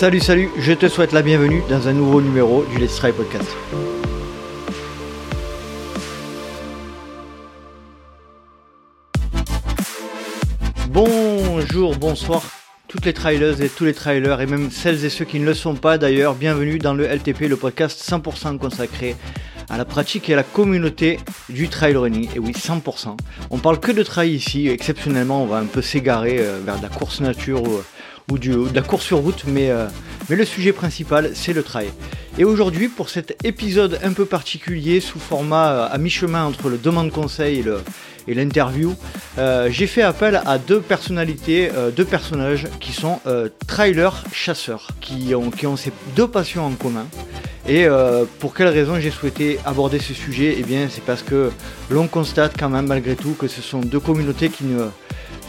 [0.00, 3.50] Salut, salut, je te souhaite la bienvenue dans un nouveau numéro du Let's Try Podcast.
[10.88, 12.42] Bonjour, bonsoir,
[12.88, 15.52] toutes les trailers et tous les trailers, et même celles et ceux qui ne le
[15.52, 19.16] sont pas d'ailleurs, bienvenue dans le LTP, le podcast 100% consacré
[19.68, 22.26] à la pratique et à la communauté du trail running.
[22.34, 23.18] Et oui, 100%.
[23.50, 26.82] On parle que de trail ici, exceptionnellement, on va un peu s'égarer euh, vers de
[26.84, 27.82] la course nature ou
[28.30, 29.86] ou, de la course sur route, mais, euh,
[30.28, 31.88] mais le sujet principal, c'est le trail.
[32.38, 36.78] Et aujourd'hui, pour cet épisode un peu particulier, sous format euh, à mi-chemin entre le
[36.78, 37.64] demande conseil
[38.28, 38.94] et l'interview,
[39.38, 43.20] euh, j'ai fait appel à deux personnalités, deux personnages qui sont
[43.66, 47.06] trailers chasseurs, qui ont, qui ont ces deux passions en commun.
[47.68, 47.86] Et
[48.38, 50.56] pour quelle raison j'ai souhaité aborder ce sujet?
[50.58, 51.50] Eh bien, c'est parce que
[51.90, 54.86] l'on constate quand même malgré tout que ce sont deux communautés qui ne,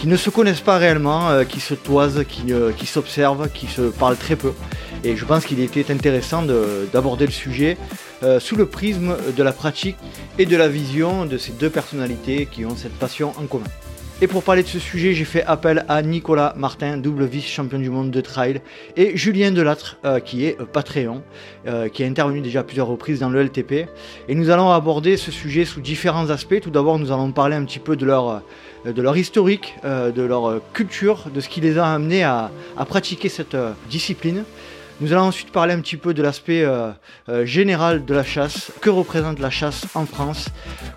[0.02, 3.83] qui ne se connaissent pas réellement, euh, qui se toisent, qui, qui s'observent, qui se
[3.83, 4.52] parlent très peu.
[5.03, 6.41] Et je pense qu'il était intéressant
[6.91, 7.77] d'aborder le sujet
[8.23, 9.97] euh, sous le prisme de la pratique
[10.39, 13.69] et de la vision de ces deux personnalités qui ont cette passion en commun.
[14.23, 17.89] Et pour parler de ce sujet, j'ai fait appel à Nicolas Martin, double vice-champion du
[17.89, 18.61] monde de trail,
[18.95, 21.23] et Julien Delattre, euh, qui est Patreon,
[21.91, 23.88] qui a intervenu déjà à plusieurs reprises dans le LTP.
[24.28, 26.59] Et nous allons aborder ce sujet sous différents aspects.
[26.61, 28.44] Tout d'abord, nous allons parler un petit peu de leur
[28.86, 32.23] euh, de leur historique, euh, de leur euh, culture, de ce qui les a amenés
[32.23, 32.52] à,
[32.88, 33.56] pratiquer cette
[33.89, 34.44] discipline.
[35.02, 36.63] Nous allons ensuite parler un petit peu de l'aspect
[37.44, 38.71] général de la chasse.
[38.81, 40.49] Que représente la chasse en France?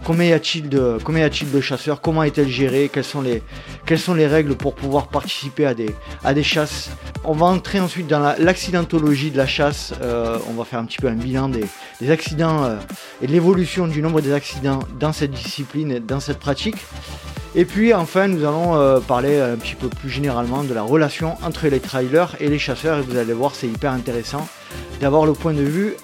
[0.05, 2.03] Combien y a-t-il de, chasseurs?
[2.03, 2.91] Comment est-elle gérée?
[2.93, 3.43] Quelles sont, les,
[3.87, 5.89] quelles sont les règles pour pouvoir participer à des,
[6.23, 6.91] à des chasses?
[7.25, 9.95] On va entrer ensuite dans l'accidentologie de la chasse.
[10.03, 11.65] on va faire un petit peu un bilan des,
[12.11, 12.79] accidents
[13.23, 16.77] et de l'évolution du nombre des accidents dans cette discipline, dans cette pratique.
[17.57, 21.37] Et puis enfin, nous allons euh, parler un petit peu plus généralement de la relation
[21.45, 22.99] entre les trailers et les chasseurs.
[22.99, 24.49] Et vous allez voir, c'est hyper intéressant
[25.01, 25.95] d'avoir le point de vue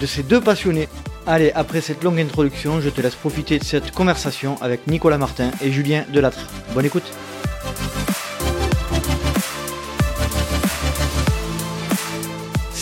[0.00, 0.88] de ces deux passionnés.
[1.26, 5.50] Allez, après cette longue introduction, je te laisse profiter de cette conversation avec Nicolas Martin
[5.60, 6.46] et Julien Delattre.
[6.74, 7.12] Bonne écoute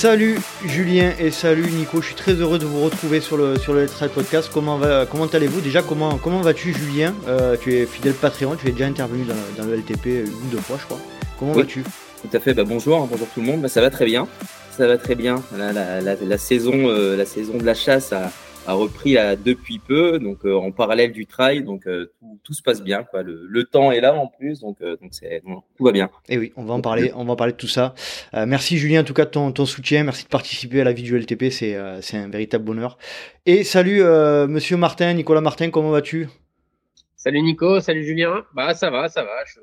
[0.01, 3.75] Salut Julien et salut Nico, je suis très heureux de vous retrouver sur le, sur
[3.75, 4.51] le Let's Podcast.
[4.51, 5.61] Comment, va, comment allez-vous?
[5.61, 7.15] Déjà, comment, comment vas-tu Julien?
[7.29, 9.27] Euh, Tu es fidèle Patreon, tu es déjà intervenu
[9.59, 10.99] dans, le LTP une ou deux fois je crois.
[11.39, 11.83] Comment vas-tu?
[11.83, 14.27] Tout à fait, bah, bonjour, bonjour tout le monde, bah, ça va très bien.
[14.75, 15.43] Ça va très bien.
[15.55, 18.33] La, saison, euh, la saison de la chasse a,
[18.67, 22.13] a repris depuis peu, donc euh, en parallèle du trail, donc euh,
[22.45, 23.05] tout, se passe bien.
[23.05, 23.23] Quoi.
[23.23, 25.13] Le, temps est là en plus, donc, euh, donc
[25.77, 26.11] tout va bien.
[26.29, 27.95] Et oui, on va en parler, on va en parler de tout ça.
[28.33, 31.03] merci Julien en tout cas de ton, ton, soutien, merci de participer à la vie
[31.03, 32.99] du LTP, c'est, c'est un véritable bonheur.
[33.47, 34.03] Et salut
[34.49, 36.29] Monsieur Martin, Nicolas Martin, comment vas-tu?
[37.17, 38.45] Salut Nico, salut Julien.
[38.55, 39.45] Bah ça va, ça va.
[39.45, 39.61] Je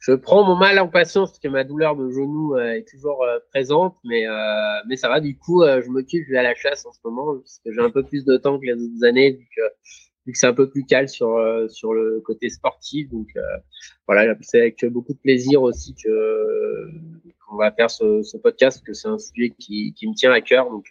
[0.00, 3.22] je prends mon mal en patience parce que ma douleur de genou euh, est toujours
[3.22, 5.20] euh, présente, mais euh, mais ça va.
[5.20, 7.80] Du coup, je m'occupe, je vais à la chasse en ce moment parce que j'ai
[7.80, 9.62] un peu plus de temps que les autres années, vu que,
[10.32, 11.36] c'est un peu plus calme sur
[11.68, 13.10] sur le côté sportif.
[13.10, 13.26] Donc
[14.06, 16.88] voilà, c'est avec beaucoup de plaisir aussi que
[17.46, 20.40] qu'on va faire ce, ce podcast, parce que c'est un sujet qui, me tient à
[20.40, 20.70] cœur.
[20.70, 20.86] Donc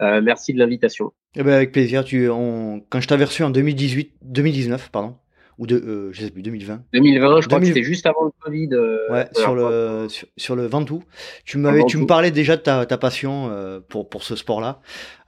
[0.00, 1.12] merci de l'invitation.
[1.36, 2.04] Eh ben avec plaisir.
[2.04, 5.14] Tu, quand je t'avais reçu en 2018, 2019, pardon
[5.58, 6.82] ou de, euh, je sais plus, 2020.
[6.92, 8.68] 2020, je crois que c'était juste avant le Covid.
[8.72, 11.02] Euh, ouais, sur le, sur, le Ventoux.
[11.44, 14.80] Tu, m'avais, tu me parlais déjà de ta, ta passion euh, pour, pour ce sport-là.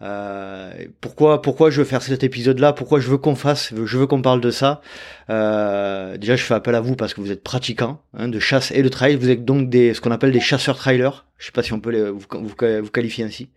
[0.03, 2.73] Euh, pourquoi, pourquoi je veux faire cet épisode-là?
[2.73, 4.81] Pourquoi je veux qu'on fasse, je veux qu'on parle de ça?
[5.29, 8.71] Euh, Déjà, je fais appel à vous parce que vous êtes pratiquants hein, de chasse
[8.71, 9.17] et de trail.
[9.17, 11.27] Vous êtes donc des, ce qu'on appelle des chasseurs-trailers.
[11.39, 13.49] Je sais pas si on peut les, vous, vous, vous, qualifier ainsi.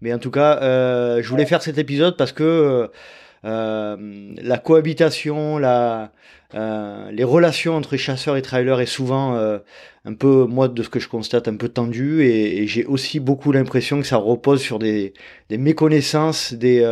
[0.00, 2.86] Mais en tout cas, euh, je voulais faire cet épisode parce que euh,
[3.44, 9.58] la cohabitation, euh, les relations entre chasseurs et trailers est souvent euh,
[10.04, 13.52] un peu, moi de ce que je constate, un peu tendu et, j'ai aussi beaucoup
[13.52, 15.12] l'impression que ça repose sur des,
[15.50, 16.82] méconnaissances, des,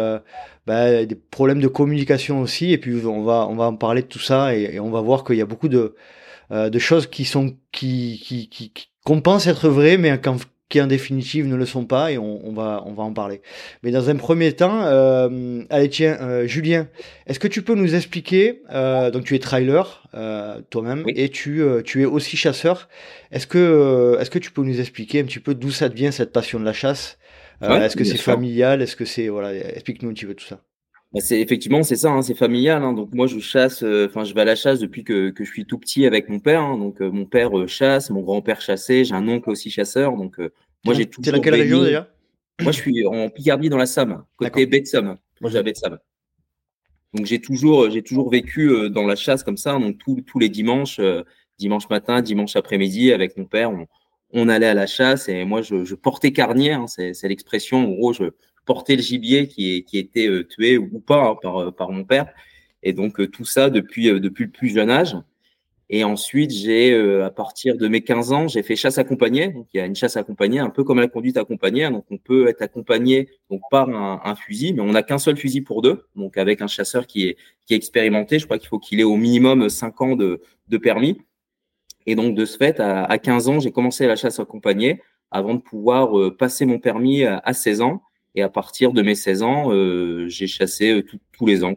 [0.67, 2.73] bah, des problèmes de communication aussi.
[2.73, 5.25] Et puis on va, on va en parler de tout ça et, on va voir
[5.25, 5.95] qu'il y a beaucoup de,
[6.79, 8.73] choses qui sont qui, qui, qui,
[9.05, 10.37] qu'on pense être vraies, mais quand,
[10.73, 13.43] qui en définitive ne le sont pas et on, va, on va en parler.
[13.83, 16.89] Mais dans un premier temps, euh, allez tiens, euh, Julien,
[17.27, 20.03] est-ce que tu peux nous expliquer, euh, donc tu es trailer
[20.71, 22.89] toi-même et tu, tu es aussi chasseur,
[23.33, 26.33] est-ce que, est-ce que tu peux nous expliquer un petit peu d'où ça devient cette
[26.33, 27.19] passion de la chasse?
[27.61, 28.81] Est-ce que c'est familial?
[28.81, 30.59] Est-ce que c'est, voilà, explique-nous un petit peu tout ça.
[31.13, 32.83] Bah, c'est effectivement c'est ça, hein, c'est familial.
[32.83, 32.95] Hein.
[32.95, 35.67] donc moi je chasse, enfin je vais à la chasse depuis que, que je suis
[35.67, 36.63] tout petit avec mon père.
[36.63, 36.79] Hein.
[36.79, 40.17] donc mon père chasse, mon grand-père chassait, j'ai un oncle aussi chasseur.
[40.17, 40.39] Donc
[40.85, 41.21] moi, j'ai tout.
[41.25, 42.09] C'est dans quelle région d'ailleurs?
[42.61, 45.17] Moi, je suis en Picardie dans la Somme, côté baie de Somme.
[45.41, 45.99] Moi, j'ai la baie de Somme.
[47.15, 49.79] Donc, j'ai toujours, j'ai toujours vécu euh, dans la chasse comme ça.
[49.79, 51.23] Donc, tous, tous les dimanches, euh,
[51.59, 53.87] dimanche matin, dimanche après-midi, avec mon père, on,
[54.33, 57.87] on allait à la chasse et moi je, portais carnière, hein, c'est l'expression.
[57.87, 58.25] En gros, je
[58.65, 62.27] portais le gibier qui, qui était tué ou pas hein, par, par mon père.
[62.83, 65.17] Et donc tout ça depuis depuis le plus jeune âge.
[65.95, 69.49] Et ensuite, j'ai, euh, à partir de mes 15 ans, j'ai fait chasse accompagnée.
[69.49, 71.91] Donc, il y a une chasse accompagnée, un peu comme la conduite accompagnée.
[71.91, 75.61] Donc, on peut être accompagné donc par un, fusil, mais on n'a qu'un seul fusil
[75.61, 76.07] pour deux.
[76.17, 77.37] Donc, avec un chasseur qui est,
[77.67, 80.79] qui est expérimenté, je crois qu'il faut qu'il ait au minimum 5 ans de, de
[80.79, 81.21] permis.
[82.07, 85.53] Et donc, de ce fait, à, à 15 ans, j'ai commencé la chasse accompagnée avant
[85.53, 88.03] de pouvoir euh, passer mon permis à, 16 ans.
[88.35, 91.75] Et à partir de mes 16 ans, euh, j'ai chassé tous les ans.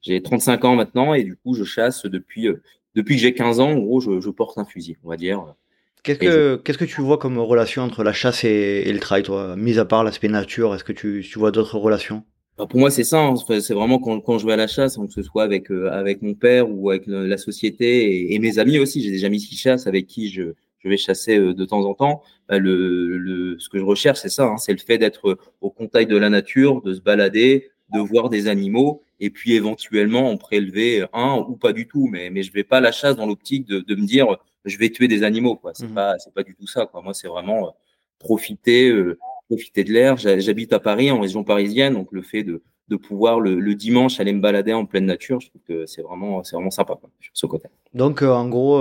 [0.00, 2.48] J'ai 35 ans maintenant et du coup, je chasse depuis
[2.94, 5.54] depuis que j'ai 15 ans, en gros, je, porte un fusil, on va dire.
[6.02, 9.56] Qu'est-ce que, qu'est-ce que tu vois comme relation entre la chasse et, le trail, toi?
[9.56, 12.24] Mis à part l'aspect nature, est-ce que tu, tu vois d'autres relations?
[12.56, 13.20] Bah, pour moi, c'est ça.
[13.20, 13.34] Hein.
[13.60, 15.90] C'est vraiment quand, quand je vais à la chasse, hein, que ce soit avec euh,
[15.92, 19.00] avec mon père ou avec la société et, mes amis aussi.
[19.00, 21.94] J'ai des amis qui chassent avec qui je, je vais chasser euh, de temps en
[21.94, 22.22] temps.
[22.48, 24.46] Bah, le, le, ce que je recherche, c'est ça.
[24.46, 24.56] Hein.
[24.56, 28.48] c'est le fait d'être au contact de la nature, de se balader, de voir des
[28.48, 32.08] animaux et puis éventuellement en prélever un ou pas du tout.
[32.08, 34.78] Mais, mais je vais pas à la chasse dans l'optique de, de me dire je
[34.78, 35.56] vais tuer des animaux.
[35.56, 35.72] Quoi.
[35.74, 36.86] C'est mmh pas c'est pas du tout ça.
[36.86, 37.02] Quoi.
[37.02, 37.70] Moi, c'est vraiment euh,
[38.18, 39.18] profiter euh,
[39.48, 40.16] profiter de l'air.
[40.16, 44.20] J'habite à Paris, en région parisienne, donc le fait de, de pouvoir le, le, dimanche
[44.20, 47.10] aller me balader en pleine nature, je trouve que c'est vraiment c'est vraiment sympa quoi,
[47.20, 47.68] sur ce côté.
[47.94, 48.78] Donc euh, en gros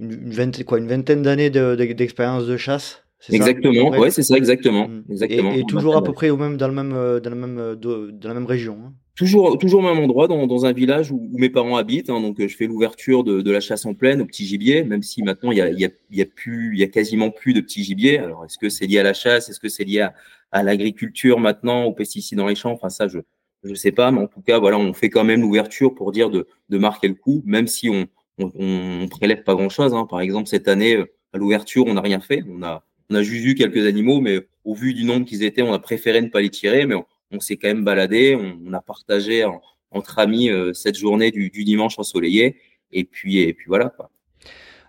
[0.00, 4.88] une, vingtaine quoi une vingtaine d'années d'expérience de, de chasse Exactement, ouais, c'est ça, exactement.
[4.88, 5.04] Mmh.
[5.10, 5.52] exactement.
[5.52, 8.34] Et, toujours à peu près au même, dans, le même, dans, la même, dans la
[8.34, 8.78] même région.
[8.84, 8.92] Hein?
[9.14, 12.08] Toujours, toujours au même endroit, dans, dans un village où, mes parents habitent.
[12.08, 15.22] Hein, donc, je fais l'ouverture de, la chasse en plaine au petit gibier, même si
[15.22, 17.60] maintenant il y a, y a, y a plus, il y a quasiment plus de
[17.60, 18.18] petits gibiers.
[18.18, 19.50] Alors, est-ce que c'est lié à la chasse?
[19.50, 20.08] Est-ce que c'est lié
[20.50, 22.72] à, l'agriculture maintenant, aux pesticides dans les champs?
[22.72, 23.18] Enfin, ça, je,
[23.64, 24.10] je sais pas.
[24.10, 27.08] Mais en tout cas, voilà, on fait quand même l'ouverture pour dire de, de marquer
[27.08, 28.06] le coup, même si on,
[28.38, 29.92] on, prélève pas grand-chose.
[29.92, 30.06] Hein.
[30.08, 31.04] Par exemple, cette année,
[31.34, 32.44] à l'ouverture, on n'a rien fait.
[32.48, 35.62] On a, on a juste vu quelques animaux, mais au vu du nombre qu'ils étaient,
[35.62, 36.86] on a préféré ne pas les tirer.
[36.86, 37.04] Mais on
[37.40, 39.44] s'est quand même baladé, on, a partagé
[39.90, 42.56] entre amis euh, cette journée du, dimanche ensoleillé,
[42.92, 43.90] et puis et puis voilà.
[43.90, 44.10] Quoi.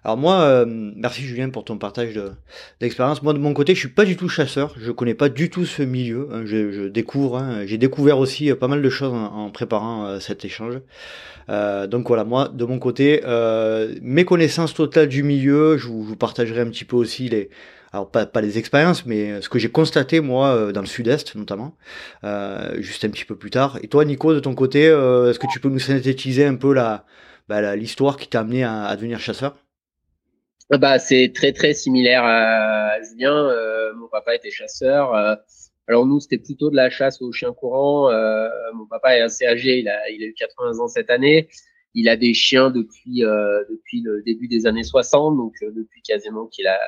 [0.04, 2.19] Alors moi, euh, merci Julien pour ton partage
[2.81, 3.24] d'expérience.
[3.24, 5.66] moi de mon côté, je suis pas du tout chasseur, je connais pas du tout
[5.66, 6.28] ce milieu.
[6.31, 6.42] Hein.
[6.45, 7.66] je, découvre, hein.
[7.66, 10.81] j'ai découvert aussi euh, pas mal de choses en, préparant cet échange.
[11.48, 13.22] donc voilà, moi de mon côté,
[14.01, 17.50] mes connaissances totales du milieu, je vous, partagerai un petit peu aussi les,
[17.94, 21.36] alors pas, pas les expériences, mais ce que j'ai constaté moi euh, dans le sud-est
[21.36, 21.78] notamment,
[22.24, 23.78] euh, juste un petit peu plus tard.
[23.84, 26.74] Et toi, Nico, de ton côté, euh, est-ce que tu peux nous synthétiser un peu
[26.74, 27.06] la,
[27.48, 29.56] bah, l'histoire qui t'a amené à, devenir chasseur?
[30.72, 33.54] Bah, c'est très très similaire à Julien.
[33.96, 35.13] mon papa était chasseur.
[35.88, 38.10] alors nous, c'était plutôt de la chasse aux chiens courants.
[38.74, 41.48] mon papa est assez âgé, il a, il a eu 80 ans cette année.
[41.94, 46.66] Il a des chiens depuis depuis le début des années 60, donc depuis quasiment qu'il
[46.66, 46.80] a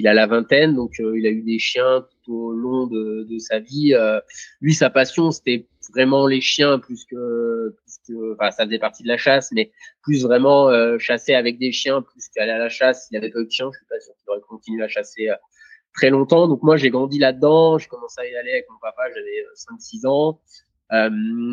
[0.00, 3.38] qu'il a la vingtaine, donc euh, il a eu des chiens tout au long de,
[3.38, 3.92] sa vie.
[3.92, 4.18] Euh,
[4.62, 7.76] lui, sa passion, c'était vraiment les chiens plus que,
[8.32, 9.70] enfin, ça faisait partie de la chasse, mais
[10.00, 13.08] plus vraiment euh, chasser avec des chiens plus qu'aller à la chasse.
[13.10, 15.28] Il avait pas eu de chien, je suis pas sûr qu'il aurait continué à chasser
[15.92, 16.48] très longtemps.
[16.48, 17.76] Donc moi, j'ai grandi là-dedans.
[17.76, 19.44] Je commençais à y aller avec mon papa, j'avais
[19.78, 20.40] 5-6 ans.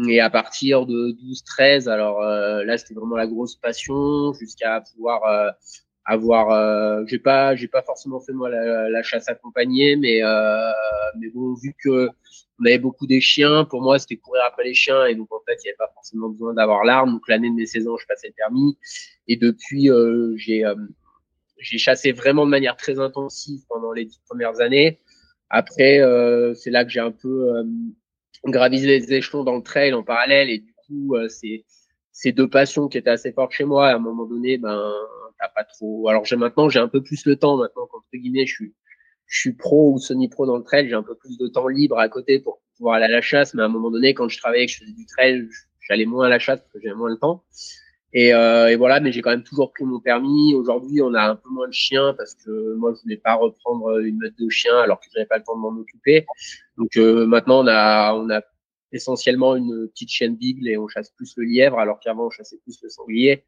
[0.10, 5.54] Et à partir de 12-13, alors là, c'était vraiment la grosse passion, jusqu'à pouvoir
[6.08, 10.72] avoir euh, j'ai pas j'ai pas forcément fait moi la, chasse accompagnée mais euh,
[11.20, 12.10] mais bon vu que
[12.60, 15.42] on avait beaucoup des chiens pour moi c'était courir après les chiens et donc en
[15.46, 17.12] fait il y avait pas forcément besoin d'avoir l'arme.
[17.12, 18.78] Donc l'année de mes 16 ans je passais le permis.
[19.28, 20.76] Et depuis euh, j'ai euh,
[21.60, 25.00] j'ai chassé vraiment de manière très intensive pendant les dix premières années.
[25.50, 27.52] Après euh, c'est là que j'ai un peu
[28.46, 31.66] gravisé les échelons dans le trail en parallèle et du coup c'est
[32.20, 34.92] ces deux passions qui étaient assez fortes chez moi à un moment donné ben
[35.56, 36.10] pas trop.
[36.10, 38.74] Alors j'ai maintenant j'ai un peu plus le temps maintenant qu'entre guillemets je suis
[39.28, 42.00] je suis pro ou semi-pro dans le trail, j'ai un peu plus de temps libre
[42.00, 43.54] à côté pour pouvoir aller à la chasse.
[43.54, 45.48] Mais à un moment donné, quand je travaillais, que je faisais du trail,
[45.82, 47.44] j'allais moins à la chasse parce que j'avais moins le temps.
[48.14, 50.54] Et, euh, et, voilà, mais j'ai quand même toujours pris mon permis.
[50.56, 54.00] Aujourd'hui, on a un peu moins de chiens parce que moi, je voulais pas reprendre
[54.00, 56.26] une meute de chiens alors que j'avais pas le temps de m'en occuper.
[56.78, 58.42] Donc euh, maintenant, on a, on a
[58.92, 62.60] essentiellement une petite chienne bigle et on chasse plus le lièvre alors qu'avant on chassait
[62.64, 63.44] plus le sanglier.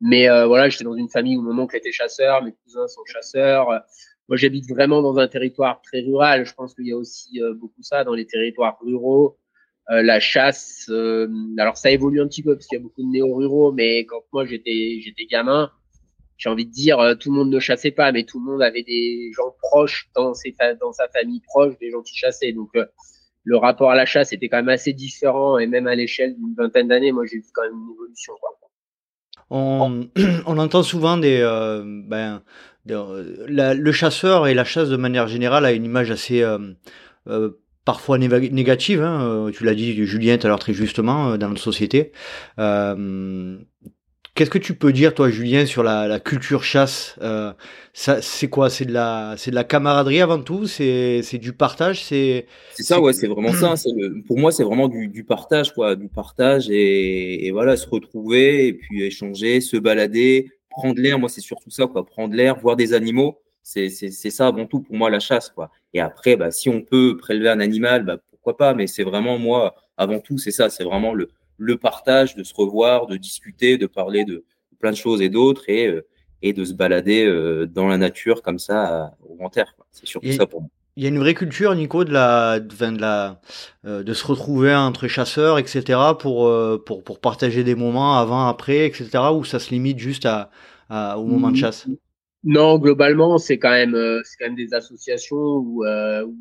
[0.00, 3.04] Mais euh, voilà, j'étais dans une famille où mon oncle était chasseur, mes cousins sont
[3.04, 3.68] chasseurs.
[4.28, 6.46] Moi, j'habite vraiment dans un territoire très rural.
[6.46, 9.38] Je pense qu'il y a aussi euh, beaucoup ça dans les territoires ruraux.
[9.90, 10.88] Euh, la chasse,
[11.58, 14.22] alors ça évolue un petit peu parce qu'il y a beaucoup de néo-ruraux, mais quand
[14.32, 15.72] moi j'étais j'étais gamin,
[16.36, 18.84] j'ai envie de dire tout le monde ne chassait pas, mais tout le monde avait
[18.84, 22.52] des gens proches dans ses dans sa famille proche, des gens qui chassaient.
[22.52, 22.70] Donc
[23.50, 26.54] le rapport à la chasse était quand même assez différent et même à l'échelle d'une
[26.56, 28.32] vingtaine d'années, moi j'ai vu quand même une évolution.
[30.46, 31.40] On, entend souvent des,
[32.06, 32.42] ben,
[32.86, 36.44] le chasseur et la chasse de manière générale a une image assez
[37.84, 39.02] parfois négative.
[39.02, 42.12] Hein, tu l'as dit, Julien, tout à l'heure très justement dans notre société.
[44.34, 47.52] Qu'est-ce que tu peux dire, toi, Julien, sur la, culture chasse euh,
[47.92, 48.70] C'est quoi?
[48.70, 50.66] C'est de la, c'est de la camaraderie avant tout?
[50.66, 52.04] C'est, du partage?
[52.04, 52.46] C'est.
[52.72, 53.12] C'est ça, ouais.
[53.12, 53.74] C'est vraiment ça.
[54.26, 59.02] pour moi, c'est vraiment du, partage, quoi, du partage et, voilà, se retrouver et puis
[59.02, 61.18] échanger, se balader, prendre l'air.
[61.18, 62.06] Moi, c'est surtout ça, quoi.
[62.06, 63.40] Prendre l'air, voir des animaux.
[63.62, 65.70] C'est, ça avant tout pour moi la chasse, quoi.
[65.92, 68.74] Et après, bah, si on peut prélever un animal, bah, pourquoi pas?
[68.74, 70.70] Mais c'est vraiment moi avant tout, c'est ça.
[70.70, 71.28] C'est vraiment le
[71.60, 74.44] le partage, de se revoir, de discuter, de parler de
[74.80, 76.06] plein de choses et d'autres, et, euh,
[76.40, 79.76] et de se balader euh, dans la nature comme ça au grand air.
[79.92, 80.70] C'est surtout ça pour moi.
[80.96, 83.40] Il y a une vraie culture, Nico, de la, de, la,
[83.84, 86.50] euh, de se retrouver entre chasseurs, etc., pour,
[86.84, 90.50] pour, pour partager des moments avant, après, etc., ou ça se limite juste à,
[91.18, 91.86] au moment de chasse?
[92.42, 96.36] Non, globalement, c'est quand même, c'est quand même des associations où, où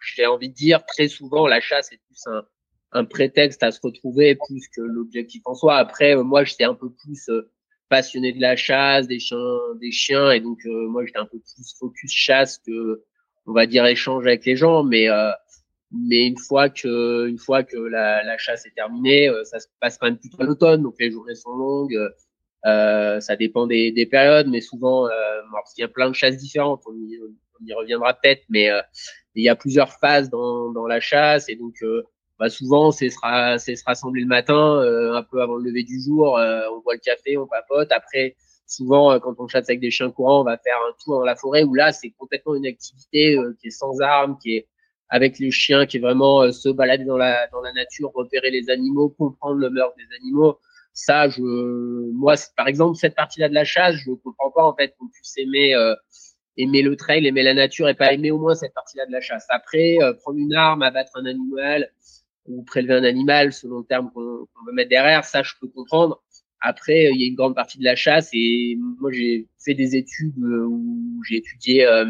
[0.00, 2.42] j'ai envie de dire très souvent la chasse est plus un,
[2.94, 5.76] un prétexte à se retrouver plus que l'objectif en soi.
[5.76, 7.50] Après, euh, moi, j'étais un peu plus euh,
[7.88, 11.38] passionné de la chasse, des chiens, des chiens, et donc euh, moi, j'étais un peu
[11.38, 13.02] plus focus chasse que,
[13.46, 14.84] on va dire, échange avec les gens.
[14.84, 15.08] Mais
[15.92, 19.98] mais une fois que une fois que la, la chasse est terminée, ça se passe
[19.98, 21.98] quand même plutôt à l'automne, donc les journées sont longues.
[22.66, 25.10] Euh, ça dépend des, des périodes, mais souvent, euh,
[25.76, 27.18] il y a plein de chasses différentes, on y,
[27.60, 28.70] on y reviendra peut-être, mais
[29.34, 31.74] il y a plusieurs phases dans, dans la chasse, et donc
[32.38, 36.00] bah souvent c'est se, se rassembler le matin euh, un peu avant le lever du
[36.00, 38.34] jour euh, on boit le café on papote après
[38.66, 41.24] souvent euh, quand on chasse avec des chiens courants on va faire un tour dans
[41.24, 44.68] la forêt où là c'est complètement une activité qui est sans armes qui est
[45.10, 48.68] avec les chiens qui est vraiment se balader dans la dans la nature repérer les
[48.68, 50.58] animaux comprendre le meurtre des animaux
[50.92, 54.74] ça je moi par exemple cette partie là de la chasse je comprends pas en
[54.74, 55.74] fait qu'on puisse aimer
[56.56, 59.20] aimer le trail, aimer la nature et pas aimer au moins cette partie-là de la
[59.20, 59.44] chasse.
[59.48, 61.90] Après, prendre une arme, abattre un animal,
[62.46, 66.22] ou prélever un animal selon le terme qu'on veut mettre derrière, ça je peux comprendre.
[66.60, 69.96] Après, il y a une grande partie de la chasse et moi j'ai fait des
[69.96, 72.06] études euh, où j'ai étudié euh,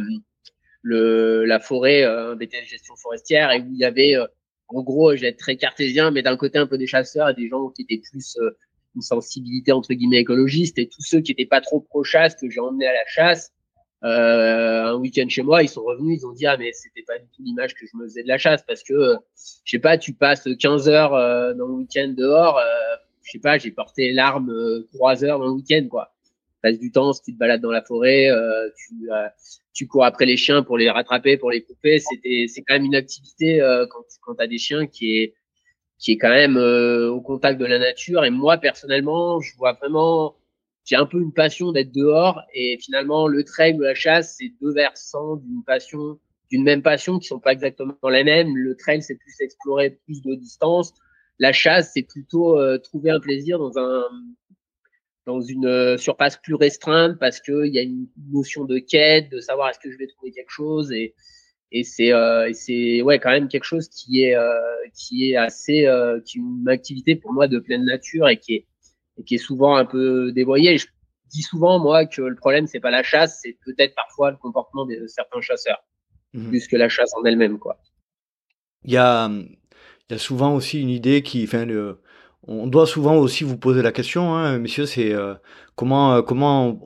[0.83, 4.27] le, la forêt, euh, un BTS gestion forestière et où il y avait, euh,
[4.69, 7.49] en gros, j'ai être très cartésien, mais d'un côté un peu des chasseurs et des
[7.49, 8.39] gens qui étaient plus
[8.95, 12.49] une sensibilité entre guillemets écologiste et tous ceux qui étaient pas trop pro chasse que
[12.49, 13.54] j'ai emmené à la chasse euh,
[14.05, 17.27] un week-end chez moi, ils sont revenus, ils ont dit ah mais c'était pas du
[17.35, 19.17] tout l'image que je me faisais de la chasse parce que euh,
[19.65, 23.39] je sais pas, tu passes 15 heures euh, dans le week-end dehors, euh, je sais
[23.39, 24.53] pas, j'ai porté l'arme
[24.93, 26.13] 3 heures dans le week-end quoi.
[26.23, 28.29] Tu passes du temps tu te balades dans la forêt,
[28.77, 29.09] tu
[29.73, 32.85] tu cours après les chiens pour les rattraper, pour les couper, c'était c'est quand même
[32.85, 33.59] une activité
[33.91, 35.35] quand quand tu des chiens qui est
[35.99, 40.37] qui est quand même au contact de la nature et moi personnellement, je vois vraiment
[40.85, 44.53] j'ai un peu une passion d'être dehors et finalement le trail ou la chasse c'est
[44.61, 46.19] deux versants d'une passion
[46.51, 48.57] d'une même passion qui sont pas exactement les mêmes.
[48.57, 50.93] Le trail c'est plus explorer plus de distance.
[51.39, 54.05] La chasse c'est plutôt euh, trouver un plaisir dans un
[55.27, 59.31] dans une euh, surface plus restreinte parce que il y a une notion de quête
[59.31, 61.15] de savoir est-ce que je vais trouver quelque chose et
[61.73, 64.53] et c'est euh, c'est ouais quand même quelque chose qui est euh,
[64.95, 65.89] qui est assez
[66.25, 68.67] qui est une activité pour moi de pleine nature et qui est
[69.19, 70.79] et qui est souvent un peu dévoyé.
[70.79, 70.87] je
[71.31, 74.87] dis souvent, moi, que le problème, c'est pas la chasse, c'est peut-être parfois le comportement
[74.87, 75.83] de certains chasseurs,
[76.33, 76.49] mhm.
[76.49, 77.79] plus que la chasse en elle-même, quoi.
[78.85, 82.01] Il y a, il y a souvent aussi une idée qui, enfin, le,
[82.47, 85.35] on doit souvent aussi vous poser la question, hein, messieurs, c'est euh,
[85.77, 86.79] comment, comment,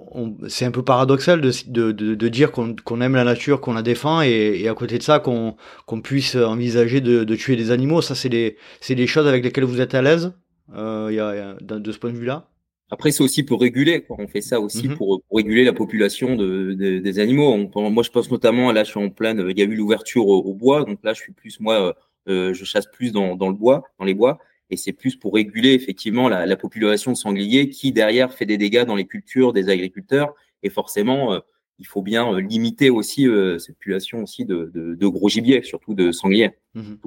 [0.48, 4.22] c'est un peu paradoxal de, de, de, dire qu'on aime la nature, qu'on la défend,
[4.22, 5.56] et, et à côté de ça, qu'on
[6.02, 8.02] puisse envisager de, tuer des animaux.
[8.02, 10.32] Ça, c'est des, c'est des choses avec lesquelles vous êtes à l'aise?
[10.74, 12.48] Euh, y a, de ce point de vue-là
[12.90, 14.02] après, c'est aussi pour réguler.
[14.02, 14.16] Quoi.
[14.18, 14.96] On fait ça aussi mhm.
[14.96, 17.54] pour, réguler la population de, des animaux.
[17.74, 19.44] moi, je pense notamment, là, je suis en pleine.
[19.50, 21.94] Il y a eu l'ouverture au, bois, donc là, je suis plus, moi,
[22.28, 24.38] euh, je chasse plus dans, dans, le bois, dans les bois,
[24.70, 28.56] et c'est plus pour réguler effectivement la, la, population de sangliers qui derrière fait des
[28.56, 30.34] dégâts dans les cultures des agriculteurs.
[30.62, 31.40] Et forcément, euh,
[31.78, 33.26] il faut bien euh, limiter aussi
[33.58, 36.52] cette population aussi de, de, de, gros gibier, surtout de sangliers.
[36.74, 36.98] Mhm.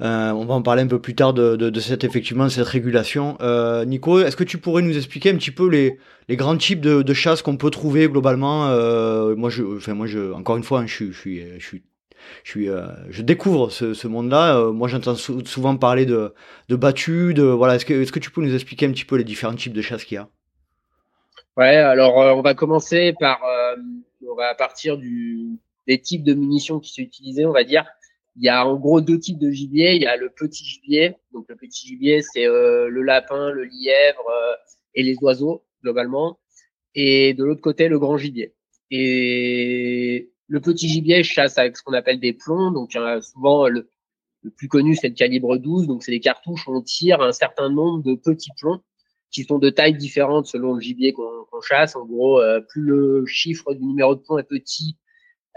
[0.00, 3.36] Euh, on va en parler un peu plus tard de, de, cette effectivement cette régulation.
[3.40, 6.80] Euh, Nico, est-ce que tu pourrais nous expliquer un petit peu les, les grands types
[6.80, 10.62] de, de chasse qu'on peut trouver globalement euh, Moi, je, enfin moi, je, encore une
[10.62, 11.82] fois, hein, je suis, je suis, je suis
[12.44, 14.58] je euh, je découvre ce, ce monde-là.
[14.58, 16.32] Euh, moi, j'entends souvent parler de,
[16.68, 17.76] de battues, de voilà.
[17.76, 19.82] Est-ce que, est-ce que tu peux nous expliquer un petit peu les différents types de
[19.82, 20.28] chasse qu'il y a?
[21.56, 23.40] Ouais, alors on va commencer par,
[24.24, 27.84] on va partir du, des types de munitions qui sont utilisées, on va dire.
[28.38, 29.96] Il y a en gros deux types de gibier.
[29.96, 31.16] Il y a le petit gibier.
[31.32, 34.54] Donc le petit gibier, c'est euh, le lapin, le lièvre, euh,
[34.94, 36.38] et les oiseaux globalement.
[36.94, 38.54] Et de l'autre côté, le grand gibier.
[38.90, 42.70] Et le petit gibier chasse avec ce qu'on appelle des plombs.
[42.70, 42.92] Donc
[43.22, 43.90] souvent le,
[44.56, 45.88] plus connu c'est le calibre 12.
[45.88, 48.80] Donc c'est des cartouches où on tire un certain nombre de petits plombs
[49.32, 51.96] qui sont de tailles différentes selon le gibier qu'on chasse.
[51.96, 54.96] En gros, euh, plus le chiffre du numéro de plomb est petit,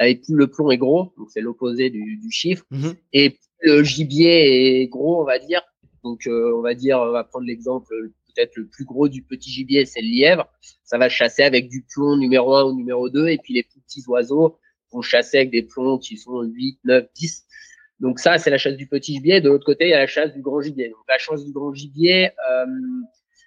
[0.08, 1.14] et plus le plomb est gros.
[1.18, 2.64] Donc c'est l'opposé du, du, chiffre.
[2.72, 2.96] Mhm.
[3.14, 5.62] Et plus le gibier est gros, on va dire.
[6.04, 7.94] Donc euh, on va dire, on va prendre l'exemple
[8.34, 10.48] peut-être le plus gros du petit gibier, c'est le lièvre.
[10.84, 13.28] Ça va chasser avec du plomb numéro 1 ou numéro 2.
[13.30, 14.60] Et puis les plus petits oiseaux
[14.92, 17.46] vont chasser avec des plombs qui sont 8, 9, 10.
[18.00, 19.42] Donc ça, c'est la chasse du petit gibier.
[19.42, 20.90] De l'autre côté, il y a la chasse du grand gibier.
[20.90, 22.66] Donc la chasse du grand gibier, euh,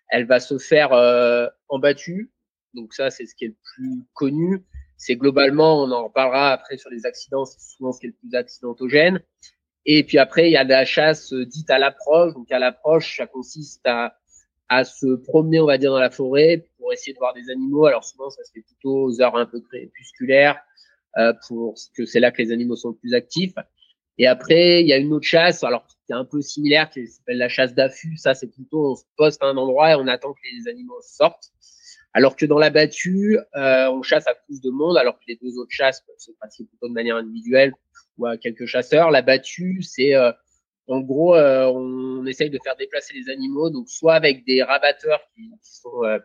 [0.08, 2.32] elle va se faire euh, en battue.
[2.74, 4.64] Donc ça, c'est ce qui est le plus connu.
[4.96, 8.14] C'est globalement, on en reparlera après sur les accidents, c'est souvent ce qui est le
[8.14, 9.20] plus accidentogène.
[9.86, 12.32] Et puis après, il y a la chasse euh, dite à l'approche.
[12.34, 14.16] Donc à l'approche, ça consiste à,
[14.68, 17.86] à se promener, on va dire, dans la forêt pour essayer de voir des animaux.
[17.86, 20.58] Alors souvent, ça se fait plutôt aux heures un peu crépusculaires,
[21.18, 23.54] euh, pour que c'est là que les animaux sont le plus actifs.
[24.16, 27.06] Et après, il y a une autre chasse, alors qui est un peu similaire, qui
[27.06, 28.16] s'appelle la chasse d'affût.
[28.16, 31.00] Ça, c'est plutôt on se poste à un endroit et on attend que les animaux
[31.02, 31.52] sortent.
[32.14, 35.36] Alors que dans la battue, euh, on chasse à plus de monde, alors que les
[35.42, 37.72] deux autres chasses se pratiquer plutôt de manière individuelle
[38.18, 39.10] ou à quelques chasseurs.
[39.10, 40.30] La battue, c'est euh,
[40.86, 45.20] en gros, euh, on essaye de faire déplacer les animaux, donc soit avec des rabatteurs
[45.34, 46.18] qui, sont euh,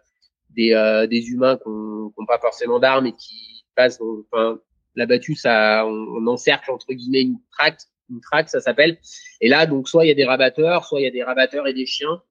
[0.50, 4.60] des, euh, des humains qui n'ont pas forcément d'armes et qui passent, enfin,
[4.96, 7.80] la battue, ça, on, encercle entre guillemets une traque,
[8.10, 9.00] une traque, ça s'appelle.
[9.40, 11.68] Et là, donc, soit il y a des rabatteurs, soit il y a des rabatteurs
[11.68, 12.22] et des chiens.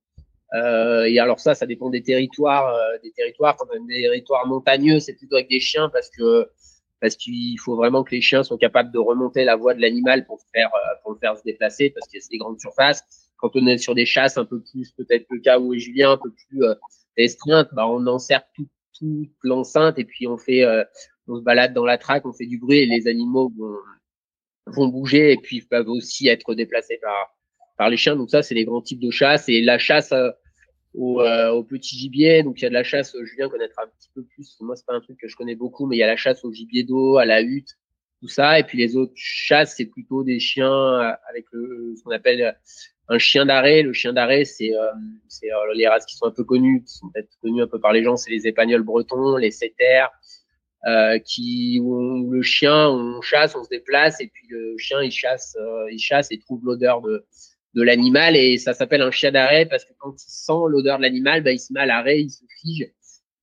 [0.55, 3.57] Euh, et alors ça, ça dépend des territoires, euh, des territoires.
[3.57, 6.49] Quand a des territoires montagneux, c'est plutôt avec des chiens parce que
[7.01, 10.27] parce qu'il faut vraiment que les chiens sont capables de remonter la voie de l'animal
[10.27, 13.05] pour faire euh, pour le faire se déplacer parce que c'est des grandes surfaces.
[13.37, 16.13] Quand on est sur des chasses un peu plus, peut-être le cas où est Julien,
[16.13, 16.75] un peu plus euh,
[17.17, 20.65] restreinte, bah on encercle tout, toute l'enceinte et puis on fait
[21.29, 23.77] on se balade dans la traque, on fait du bruit et les animaux vont,
[24.67, 27.38] vont bouger et puis peuvent aussi être déplacés par,
[27.79, 28.17] par les chiens.
[28.17, 29.49] Donc ça, c'est les grands types de chasse.
[29.49, 30.31] Et la chasse euh,
[30.95, 33.89] au, euh, au, petit gibier, donc il y a de la chasse, Julien connaîtra un
[33.99, 34.57] petit peu plus.
[34.61, 36.45] Moi, c'est pas un truc que je connais beaucoup, mais il y a la chasse
[36.45, 37.79] au gibier d'eau, à la hutte,
[38.21, 38.59] tout ça.
[38.59, 42.55] Et puis les autres chasses, c'est plutôt des chiens euh, avec ce qu'on appelle
[43.09, 43.83] un chien d'arrêt.
[43.83, 47.31] Le chien d'arrêt, c'est euh, les races qui sont un peu connues, qui sont peut-être
[47.41, 50.09] connues un peu par les gens, c'est les épagnols bretons, les setters,
[50.87, 55.11] euh, qui où le chien, on chasse, on se déplace et puis le chien il
[55.11, 57.27] chasse, euh, il chasse et trouve l'odeur de
[57.79, 61.03] de l'animal et ça s'appelle un chien d'arrêt parce que quand il sent l'odeur de
[61.03, 62.91] l'animal, bah, il se met à l'arrêt, il se fige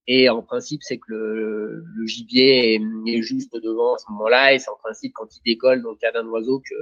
[0.07, 4.69] et en principe c'est que le, gibier est, juste devant à ce moment-là et c'est
[4.69, 6.75] en principe quand il décolle dans le cas d'un oiseau que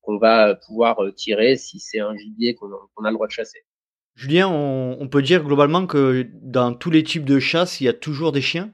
[0.00, 3.64] qu'on va pouvoir euh, tirer si c'est un gibier qu'on a, le droit de chasser.
[4.14, 7.92] Julien, on peut dire globalement que dans tous les types de chasse, il y a
[7.92, 8.72] toujours des chiens?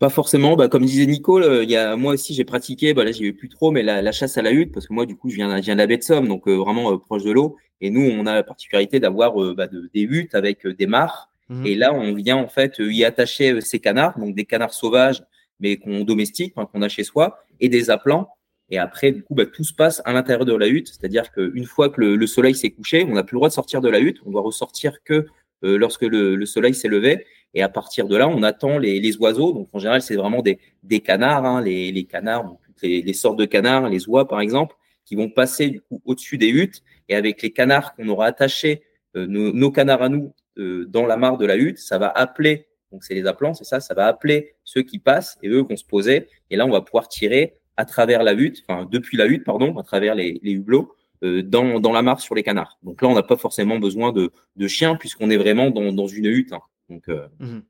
[0.00, 0.56] Pas forcément.
[0.56, 2.94] Bah, comme disait Nico, il y a, moi aussi j'ai pratiqué.
[2.94, 4.94] Bah, là, j'y vais plus trop, mais la, la, chasse à la hutte, parce que
[4.94, 6.92] moi, du coup, je viens, je viens de la baie de Somme, donc euh, vraiment
[6.92, 7.56] euh, proche de l'eau.
[7.82, 11.30] Et nous, on a la particularité d'avoir euh, bah, de, des huttes avec des mares.
[11.50, 11.66] Mhm.
[11.66, 15.22] Et là, on vient en fait y attacher ces canards, donc des canards sauvages,
[15.60, 18.30] mais qu'on domestique, qu'on a chez soi, et des appelants.
[18.70, 21.66] Et après, du coup, bah, tout se passe à l'intérieur de la hutte, c'est-à-dire qu'une
[21.66, 23.90] fois que le, le soleil s'est couché, on n'a plus le droit de sortir de
[23.90, 24.20] la hutte.
[24.24, 25.26] On doit ressortir que
[25.62, 27.26] lorsque le, le soleil s'est levé.
[27.54, 29.52] Et à partir de là, on attend les, les oiseaux.
[29.52, 33.44] Donc en général, c'est vraiment des, des canards, hein, les, les, canards, les, sortes de
[33.44, 36.82] canards, les oies par exemple, qui vont passer du coup au-dessus des huttes.
[37.08, 38.82] Et avec les canards qu'on aura attachés,
[39.16, 42.08] euh, nos, nos, canards à nous, euh, dans la mare de la hutte, ça va
[42.08, 42.68] appeler.
[42.92, 43.80] Donc c'est les appelants, c'est ça.
[43.80, 46.28] Ça va appeler ceux qui passent et eux vont se poser.
[46.50, 49.76] Et là, on va pouvoir tirer à travers la hutte, enfin depuis la hutte, pardon,
[49.78, 50.94] à travers les, les hublots.
[51.22, 52.78] Euh, dans, dans la mare sur les canards.
[52.82, 56.06] Donc là, on n'a pas forcément besoin de, de chiens puisqu'on est vraiment dans, dans
[56.06, 56.54] une hutte.
[56.54, 56.62] Hein.
[56.90, 57.60] Donc, euh, mmh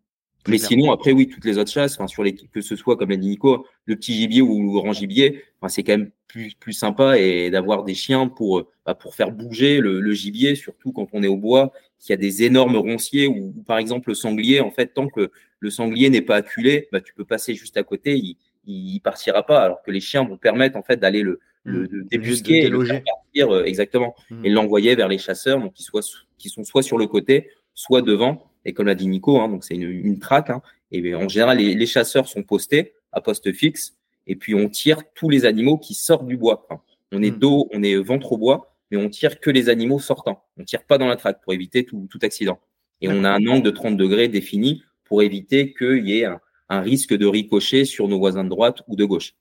[0.49, 3.11] mais sinon, après, oui, toutes les autres chasses, enfin, sur les, que ce soit, comme
[3.11, 6.55] l'a dit Nico, le petit gibier ou le grand gibier, enfin, c'est quand même plus,
[6.55, 10.93] plus sympa et d'avoir des chiens pour, bah, pour faire bouger le, le, gibier, surtout
[10.93, 14.15] quand on est au bois, qu'il y a des énormes ronciers ou, par exemple, le
[14.15, 17.77] sanglier, en fait, tant que le sanglier n'est pas acculé, bah, tu peux passer juste
[17.77, 21.21] à côté, il, il partira pas, alors que les chiens vont permettre, en fait, d'aller
[21.21, 22.09] le, le, mmh.
[22.11, 24.47] débusquer et le faire partir, euh, exactement, mmh.
[24.47, 26.01] et l'envoyer vers les chasseurs, donc qui, soient,
[26.39, 29.65] qui sont soit sur le côté, soit devant et comme l'a dit Nico, hein, donc
[29.65, 30.51] c'est une, une traque.
[30.51, 33.97] Hein, et en général, les, les, chasseurs sont postés à poste fixe,
[34.27, 36.67] et puis on tire tous les animaux qui sortent du bois.
[37.13, 37.39] on est hmm.
[37.39, 40.45] dos, on est ventre au bois, mais on tire que les animaux sortants.
[40.57, 42.61] On tire pas dans la traque pour éviter tout, tout accident.
[43.01, 46.41] Et on a un angle de 30 degrés défini pour éviter qu'il y ait un,
[46.71, 49.35] un risque de ricochet sur nos voisins de droite ou de gauche.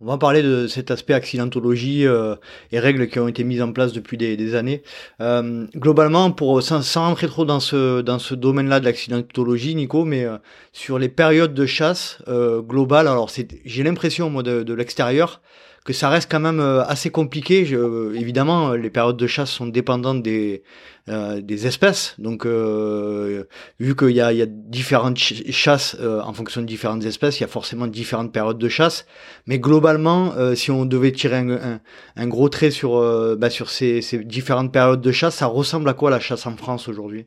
[0.00, 2.36] On va parler de cet aspect accidentologie euh,
[2.70, 4.82] et règles qui ont été mises en place depuis des, années.
[5.20, 10.04] Euh, globalement, pour sans, sans, rentrer trop dans ce dans ce domaine-là de l'accidentologie, Nico,
[10.04, 10.38] mais euh,
[10.72, 13.30] sur les périodes de chasse globales, alors
[13.64, 15.42] j'ai l'impression moi de, de l'extérieur
[15.86, 17.64] que ça reste quand même euh, assez compliqué.
[17.64, 20.64] Je, évidemment, les périodes de chasse sont dépendantes des,
[21.08, 22.16] euh, des espèces.
[22.18, 23.44] Donc, euh,
[23.78, 27.44] vu qu'il y a, y a différentes chasses en fonction de différentes espèces, il y
[27.44, 29.06] a forcément différentes périodes de chasse.
[29.46, 31.80] Mais globalement, si on devait tirer un,
[32.16, 33.00] un, gros trait sur,
[33.36, 36.56] bah, sur ces, ces différentes périodes de chasse, ça ressemble à quoi la chasse en
[36.56, 37.26] France aujourd'hui?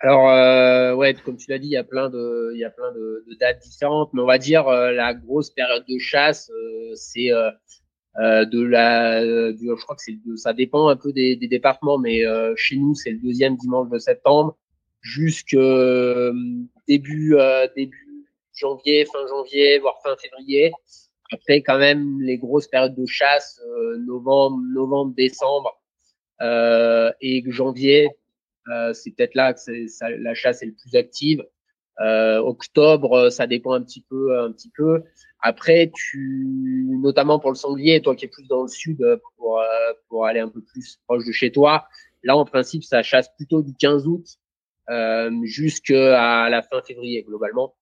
[0.00, 2.70] Alors, euh, ouais, comme tu l'as dit, il y a plein de, il y a
[2.70, 6.92] plein de, dates différentes, mais on va dire euh, la grosse période de chasse, euh,
[6.94, 7.50] c'est euh,
[8.18, 12.22] euh, de la, du, je crois que c'est, ça dépend un peu des, départements, mais
[12.56, 14.56] chez nous c'est le deuxième dimanche de septembre
[15.00, 15.56] jusque
[16.88, 17.36] début
[17.76, 20.72] début janvier, fin janvier, voire fin février.
[21.32, 23.60] Après, quand même, les grosses périodes de chasse,
[24.06, 25.80] novembre, novembre, décembre
[26.40, 28.10] et janvier,
[28.94, 31.44] c'est peut-être là que la chasse est le plus active.
[32.00, 35.02] Euh, octobre, euh, ça dépend un petit peu, un peu.
[35.40, 39.02] Après, tu, notamment pour le sanglier, toi qui es plus dans le sud,
[39.36, 39.62] pour
[40.08, 41.86] pour aller un peu plus proche de chez toi,
[42.22, 44.26] là en principe, ça chasse plutôt du 15 août
[44.90, 47.74] euh, jusqu'à la fin février globalement.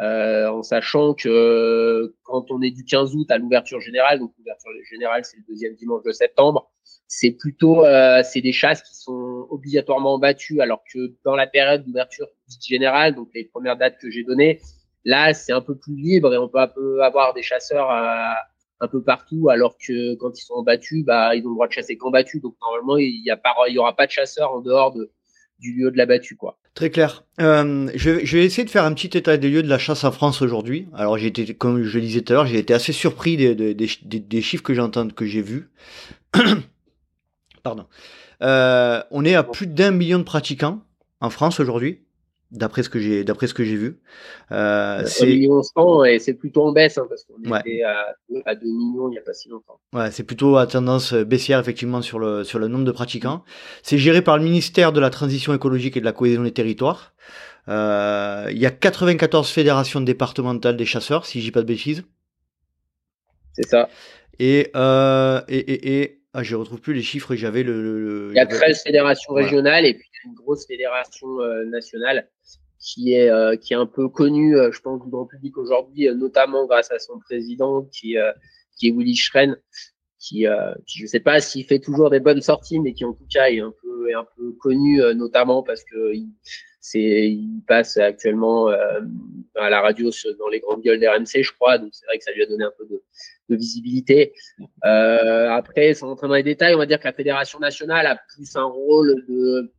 [0.00, 4.70] Euh, en sachant que quand on est du 15 août à l'ouverture générale, donc l'ouverture
[4.90, 6.70] générale c'est le deuxième dimanche de septembre,
[7.06, 11.84] c'est plutôt euh, c'est des chasses qui sont obligatoirement battues, alors que dans la période
[11.84, 12.28] d'ouverture
[12.60, 14.60] générale, donc les premières dates que j'ai données,
[15.04, 17.90] là c'est un peu plus libre et on peut avoir des chasseurs
[18.82, 21.72] un peu partout, alors que quand ils sont battus, bah ils ont le droit de
[21.72, 24.92] chasser qu'en battu, donc normalement il y a il aura pas de chasseurs en dehors
[24.92, 25.10] de
[25.60, 26.58] du lieu de la battue quoi.
[26.74, 27.24] Très clair.
[27.40, 30.12] Euh, je, vais essayer de faire un petit état des lieux de la chasse en
[30.12, 30.88] France aujourd'hui.
[30.94, 33.54] Alors j'ai été, comme je le disais tout à l'heure, j'ai été assez surpris des,
[33.54, 35.70] des, des, des chiffres que j'entends, que j'ai vus.
[37.62, 37.86] Pardon.
[38.42, 40.82] Euh, on est à plus d'un million de pratiquants
[41.20, 42.00] en France aujourd'hui,
[42.50, 44.00] d'après ce que j'ai d'après ce que j'ai vu.
[44.50, 48.54] Euh, c'est million 100 et c'est plutôt en baisse hein, parce qu'on était à, à
[48.56, 49.78] 2 millions il n'y a pas si longtemps.
[49.92, 53.44] Ouais, c'est plutôt à tendance baissière effectivement sur le sur le nombre de pratiquants.
[53.82, 57.14] C'est géré par le ministère de la transition écologique et de la cohésion des territoires.
[57.68, 62.04] Euh, il y a 94 fédérations départementales des chasseurs, si je dis pas de bêtises.
[63.52, 63.88] C'est ça.
[64.38, 67.34] Et, euh, et, et, et ah, je retrouve plus les chiffres.
[67.34, 72.28] J'avais le, Il y a 13 fédérations régionales et puis une grosse fédération euh, nationale
[72.78, 76.08] qui est euh, qui est un peu connue, euh, je pense, du grand public aujourd'hui,
[76.14, 78.16] notamment grâce à son président qui
[78.76, 79.56] qui est Willy Schren,
[80.18, 80.46] qui,
[80.86, 83.48] qui je sais pas s'il fait toujours des bonnes sorties, mais qui en tout cas
[83.50, 86.28] est un peu est un peu connu, notamment parce que il,
[86.80, 91.78] c'est il passe actuellement à la radio dans les grandes gueules d'RMC, je crois.
[91.78, 93.02] Donc c'est vrai que ça lui a donné un peu de,
[93.52, 94.32] de visibilité.
[94.84, 98.18] Euh, après, sans rentrer dans les détails, on va dire que la fédération nationale a
[98.34, 99.72] plus un rôle de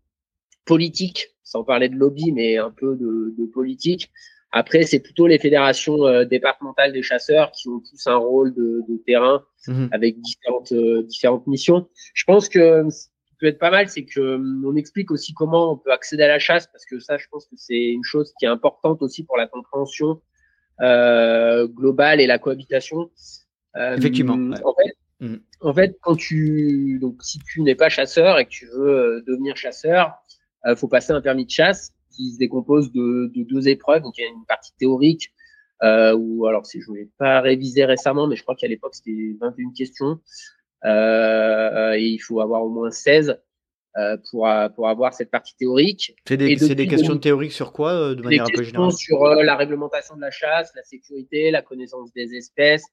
[0.65, 4.11] politique, sans parler de lobby, mais un peu de, de politique.
[4.51, 8.83] Après, c'est plutôt les fédérations euh, départementales des chasseurs qui ont plus un rôle de,
[8.87, 9.89] de terrain mhm.
[9.91, 11.89] avec différentes euh, différentes missions.
[12.13, 15.73] Je pense que ce qui peut être pas mal, c'est que on explique aussi comment
[15.73, 18.31] on peut accéder à la chasse, parce que ça, je pense que c'est une chose
[18.37, 20.21] qui est importante aussi pour la compréhension
[20.79, 23.09] globale et la cohabitation.
[23.75, 24.33] Euh, Effectivement.
[24.33, 25.35] En, fait, mm.
[25.61, 29.23] en fait, quand tu donc si tu n'es pas chasseur et que tu veux euh,
[29.27, 30.13] devenir chasseur,
[30.65, 34.01] euh, faut passer un permis de chasse qui se décompose de, de deux épreuves.
[34.03, 35.33] Donc il y a une partie théorique
[35.83, 38.95] euh, où alors si je ne l'ai pas révisé récemment, mais je crois qu'à l'époque
[38.95, 40.19] c'était 21 questions
[40.85, 43.37] euh, et il faut avoir au moins 16
[43.97, 46.15] euh, pour, pour avoir cette partie théorique.
[46.25, 48.91] C'est des, des questions théoriques sur quoi, de manière un peu générale?
[48.93, 52.85] Sur la réglementation de la chasse, la sécurité, la connaissance des espèces,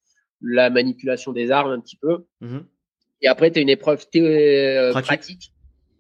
[0.43, 2.25] la manipulation des armes un petit peu.
[2.41, 2.65] Mhm.
[3.23, 5.53] Et après, tu as une épreuve euh, pratique.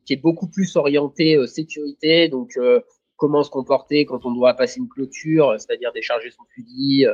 [0.07, 2.81] qui est beaucoup plus orientée euh, sécurité, donc euh,
[3.16, 7.07] comment se comporter quand on doit passer une clôture, c'est-à-dire décharger son fusil,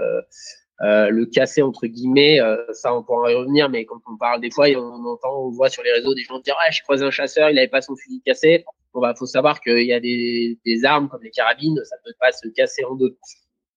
[0.79, 2.39] le casser entre guillemets,
[2.71, 5.69] ça on pourra y revenir, mais quand on parle des fois, on entend, on voit
[5.69, 7.97] sur les réseaux des gens dire ah j'ai croisé un chasseur, il avait pas son
[7.97, 8.65] fusil cassé.
[8.95, 12.15] Bon bah faut savoir qu'il y a des, des armes comme les carabines, ça peut
[12.21, 13.19] pas se casser en deux.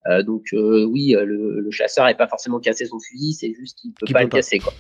[0.07, 3.53] Euh, donc euh, oui, euh, le, le chasseur n'est pas forcément cassé son fusil, c'est
[3.53, 4.73] juste qu'il peut pas le casser quoi.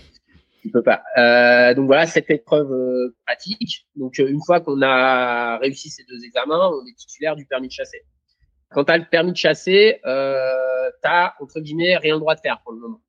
[0.63, 1.03] Il peut pas.
[1.17, 2.69] Euh, donc voilà cette épreuve
[3.25, 3.87] pratique.
[3.95, 7.73] Donc une fois qu'on a réussi ces deux examens, on est titulaire du permis de
[7.73, 8.01] chasser.
[8.71, 11.09] Quand tu as le permis de chasser, euh, tu
[11.41, 13.01] entre guillemets rien le droit de faire pour le moment.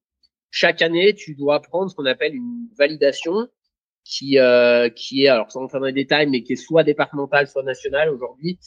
[0.50, 3.48] Chaque année, tu dois prendre ce qu'on appelle une validation
[4.04, 7.46] qui euh, qui est alors sans rentrer dans les détails, mais qui est soit départementale,
[7.46, 8.58] soit nationale aujourd'hui,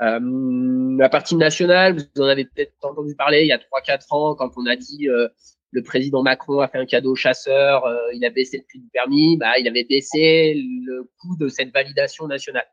[0.00, 4.50] la partie nationale, vous en avez peut-être entendu parler il y a 3-4 ans quand
[4.56, 5.06] on a dit
[5.70, 8.88] le président Macron a fait un cadeau aux chasseurs, il a baissé le prix du
[8.88, 12.66] permis, bah, il avait baissé le coût de cette validation nationale.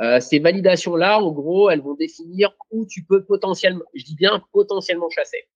[0.00, 4.42] Euh, ces validations-là, en gros, elles vont définir où tu peux potentiellement, je dis bien
[4.52, 5.48] potentiellement chasser.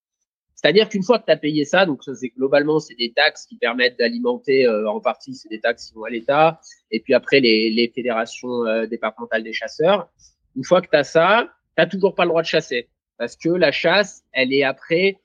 [0.55, 3.57] C'est-à-dire qu'une fois que tu as payé ça, donc ça, globalement, c'est des taxes qui
[3.57, 7.41] permettent d'alimenter, euh, en partie, c'est des taxes qui vont à l'État, et puis après,
[7.41, 10.09] les, les fédérations euh, départementales des chasseurs.
[10.57, 12.89] Une fois que tu as ça, tu toujours pas le droit de chasser,
[13.19, 15.19] parce que la chasse, elle est après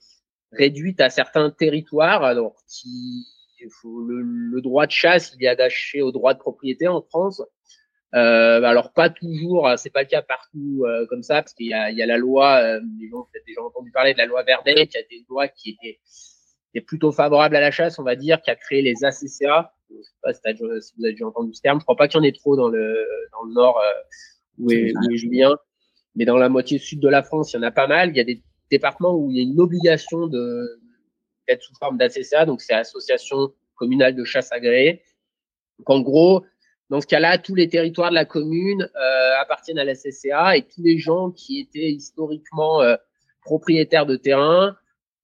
[0.51, 3.25] réduite à certains territoires, alors qui,
[3.83, 7.41] le, droit de chasse, il est attaché au droit de propriété en France,
[8.15, 11.67] euh, alors pas toujours, euh, c'est pas le cas partout euh, comme ça, parce qu'il
[11.67, 14.87] y a, la loi, euh, les gens peut-être déjà entendu parler de la loi Verdet,
[14.87, 15.99] qui a des lois qui étaient,
[16.85, 19.73] plutôt favorables à la chasse, on va dire, qui a créé les ACCA.
[19.89, 20.41] Je sais pas si,
[20.81, 21.79] si vous avez déjà entendu ce terme.
[21.79, 23.91] Je crois pas qu'il y en ait trop dans le dans le nord euh,
[24.59, 25.55] où, est, Julien,
[26.15, 28.09] mais dans la moitié sud de la France, il y en a pas mal.
[28.09, 28.41] Il y a des
[28.71, 30.79] départements où il y a une obligation de
[31.47, 35.01] d'être sous forme d'ACCA, donc c'est Association communale de chasse agréée.
[35.79, 36.43] Donc en gros,
[36.89, 40.63] dans ce cas-là, tous les territoires de la commune euh, appartiennent à la CCA et
[40.63, 42.95] tous les gens qui étaient historiquement euh,
[43.41, 44.75] propriétaires de terrain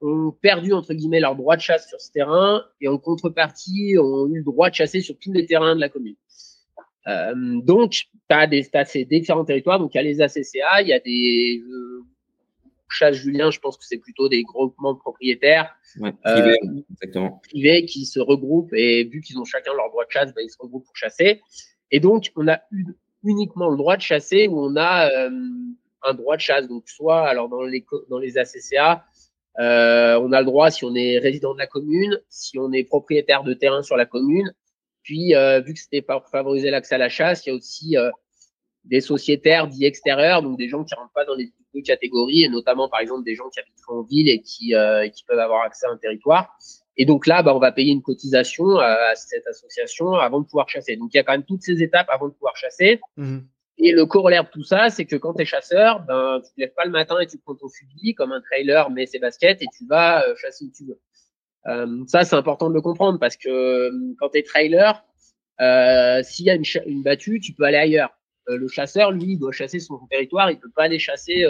[0.02, 4.28] ont perdu entre guillemets leur droit de chasse sur ce terrain et en contrepartie ont
[4.28, 6.16] eu le droit de chasser sur tous les terrains de la commune.
[7.08, 9.80] Euh, donc, tu as, des, as ces différents territoires.
[9.80, 12.04] Donc, il y a les ACCA, il y a des euh,
[12.90, 16.58] chasse Julien, je pense que c'est plutôt des groupements de propriétaires ouais, privés,
[17.16, 20.42] euh, privés qui se regroupent et vu qu'ils ont chacun leur droit de chasse, bah,
[20.42, 21.42] ils se regroupent pour chasser.
[21.92, 22.62] Et donc, on a
[23.24, 25.30] uniquement le droit de chasser où on a euh,
[26.04, 26.68] un droit de chasse.
[26.68, 29.06] Donc, soit alors dans les dans les ACCA,
[29.58, 33.44] on a le droit si on est résident de la commune, si on est propriétaire
[33.44, 34.54] de terrain sur la commune.
[35.04, 37.98] Puis, euh, vu que c'était pour favoriser l'accès à la chasse, il y a aussi
[37.98, 38.10] euh,
[38.86, 42.50] des sociétaires dits extérieurs, donc des gens qui rentrent pas dans les deux catégories, et
[42.50, 45.64] notamment par exemple des gens qui habitent en ville et qui, euh, qui peuvent avoir
[45.64, 46.58] accès à un territoire.
[46.96, 50.70] Et donc là, bah, on va payer une cotisation à cette association avant de pouvoir
[50.70, 50.96] chasser.
[50.96, 53.02] Donc il y a quand même toutes ces étapes avant de pouvoir chasser.
[53.18, 53.40] Mmh.
[53.80, 56.62] Et le corollaire de tout ça, c'est que quand tu es chasseur, ben, tu te
[56.62, 59.64] lèves pas le matin et tu prends ton fusil comme un trailer, mais ses baskets
[59.64, 61.00] et tu vas chasser où tu veux.
[61.68, 65.04] Euh, ça, c'est important de le comprendre parce que euh, quand tu es trailer,
[65.62, 68.18] euh, s'il y a une, battue, tu peux aller ailleurs.
[68.48, 71.46] Le chasseur, lui, il doit chasser son territoire, il peut pas aller chasser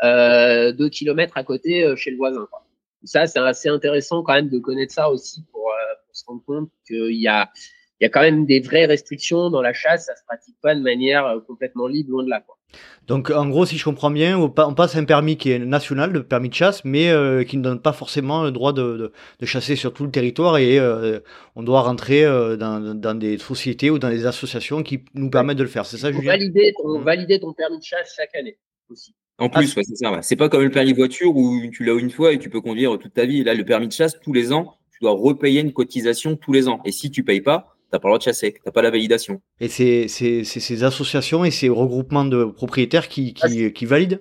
[0.00, 2.46] deux kilomètres à côté chez le voisin.
[2.50, 2.64] Quoi.
[3.02, 5.72] Ça, c'est assez intéressant quand même de connaître ça aussi pour,
[6.06, 7.50] pour se rendre compte qu'il y a,
[7.98, 10.76] il y a quand même des vraies restrictions dans la chasse, ça se pratique pas
[10.76, 12.40] de manière complètement libre, loin de là.
[12.46, 12.59] Quoi.
[13.10, 16.22] Donc en gros, si je comprends bien, on passe un permis qui est national, le
[16.22, 19.46] permis de chasse, mais euh, qui ne donne pas forcément le droit de, de, de
[19.46, 21.18] chasser sur tout le territoire et euh,
[21.56, 25.58] on doit rentrer euh, dans, dans, des sociétés ou dans des associations qui nous permettent
[25.58, 25.86] de le faire.
[25.86, 26.30] C'est ça, Julien?
[26.30, 27.02] valider ton, mmh.
[27.02, 29.12] valider ton permis de chasse chaque année aussi.
[29.38, 30.12] En plus, ah, ouais, c'est ça.
[30.12, 30.22] Ouais.
[30.22, 32.60] C'est pas comme le permis de voiture où tu l'as une fois et tu peux
[32.60, 33.42] conduire toute ta vie.
[33.42, 36.68] Là, le permis de chasse, tous les ans, tu dois repayer une cotisation tous les
[36.68, 36.80] ans.
[36.84, 39.40] Et si tu payes pas, t'as pas le droit de chasser, t'as pas la validation.
[39.60, 44.20] Et c'est ces associations et ces regroupements de propriétaires qui, qui, ah, qui valident?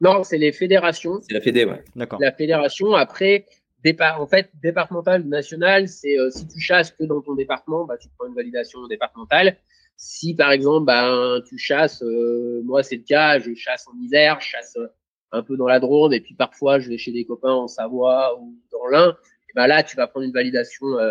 [0.00, 1.20] Non, c'est les fédérations.
[1.22, 1.84] C'est la fédé, ouais.
[1.94, 2.18] D'accord.
[2.20, 3.46] La fédération, après,
[3.84, 7.96] départ, en fait, départemental, national, c'est euh, si tu chasses que dans ton département, bah,
[7.98, 9.56] tu prends une validation départementale.
[9.96, 14.40] Si par exemple, bah, tu chasses, euh, moi c'est le cas, je chasse en Isère,
[14.40, 14.86] je chasse euh,
[15.30, 18.40] un peu dans la Drôme, et puis parfois je vais chez des copains en Savoie
[18.40, 19.14] ou dans l'Ain,
[19.50, 21.10] et ben là tu vas prendre une validation euh,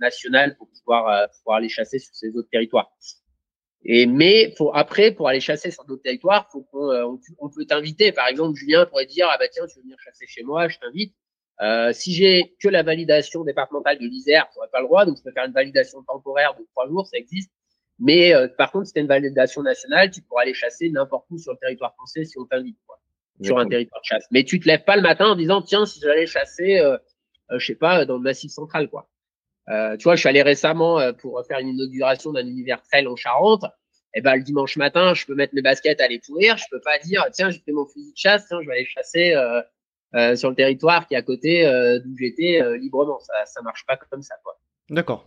[0.00, 2.90] nationale pour pouvoir, euh, pouvoir aller chasser sur ces autres territoires.
[3.84, 7.64] Et mais pour après pour aller chasser sur d'autres territoires, faut qu'on euh, on, peut
[7.64, 8.12] t'inviter.
[8.12, 10.78] Par exemple, Julien pourrait dire ah bah tiens tu veux venir chasser chez moi, je
[10.78, 11.14] t'invite.
[11.62, 15.22] Euh, si j'ai que la validation départementale de l'Isère, j'aurais pas le droit, donc je
[15.22, 17.50] peux faire une validation temporaire de trois jours, ça existe.
[17.98, 21.38] Mais euh, par contre, si tu une validation nationale, tu pourras aller chasser n'importe où
[21.38, 22.76] sur le territoire français si on t'invite,
[23.40, 24.26] sur un territoire de chasse.
[24.30, 26.98] Mais tu te lèves pas le matin en disant tiens si j'allais chasser, euh,
[27.50, 29.08] je sais pas, dans le massif central, quoi.
[29.68, 33.06] Euh, tu vois, je suis allé récemment euh, pour faire une inauguration d'un univers trail
[33.06, 33.64] en Charente.
[34.14, 36.56] Et eh ben le dimanche matin, je peux mettre mes baskets aller courir.
[36.56, 38.86] Je peux pas dire tiens, j'ai fait mon fusil de chasse, tiens, je vais aller
[38.86, 39.60] chasser euh,
[40.14, 43.18] euh sur le territoire qui est à côté euh, d'où j'étais librement.
[43.20, 44.58] Ça, ça marche pas comme ça, quoi.
[44.88, 45.26] D'accord.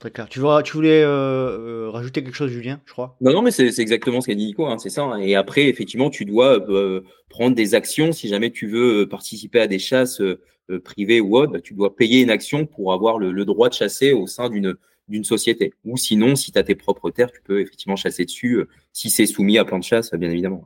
[0.00, 0.28] Très clair.
[0.30, 3.16] Tu, vois, tu voulais euh, rajouter quelque chose, Julien, je crois?
[3.20, 5.02] Non, non, mais c'est exactement ce qu'a dit Nico, hein, c'est ça.
[5.02, 5.20] Hein.
[5.20, 9.66] Et après, effectivement, tu dois euh, prendre des actions si jamais tu veux participer à
[9.66, 10.22] des chasses
[10.70, 13.74] euh, privé ou autre, bah, tu dois payer une action pour avoir le, droit de
[13.74, 15.74] chasser au sein d'une société.
[15.84, 19.10] Ou sinon, si tu as tes propres terres, tu peux effectivement chasser dessus, euh, si
[19.10, 20.64] c'est soumis à plan de chasse, bien évidemment.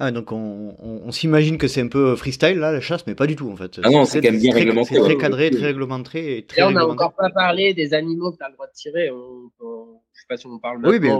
[0.00, 3.34] Ah, donc on, s'imagine que c'est un peu freestyle là, la chasse, mais pas du
[3.34, 3.80] tout en fait.
[3.82, 4.94] Ah non, c'est quand même bien réglementé.
[4.94, 6.38] C'est très cadré, très réglementé.
[6.38, 8.72] Et très on n'a encore pas parlé des animaux que tu as le droit de
[8.72, 9.10] tirer.
[9.10, 9.50] On,
[10.18, 10.90] je sais pas si on parle maintenant.
[10.90, 11.10] Oui, mais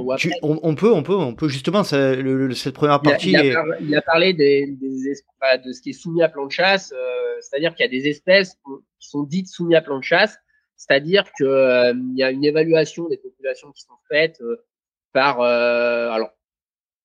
[0.42, 1.82] on, peut, on peut, on peut justement.
[1.82, 3.32] cette première partie.
[3.32, 7.74] Il a, parlé des, de ce qui est soumis à plan de chasse, euh, c'est-à-dire
[7.74, 8.54] qu'il y a des espèces
[9.00, 10.36] qui sont dites soumises à plan de chasse,
[10.76, 14.64] c'est-à-dire qu'il euh, y a une évaluation des populations qui sont faites euh,
[15.12, 16.30] par, alors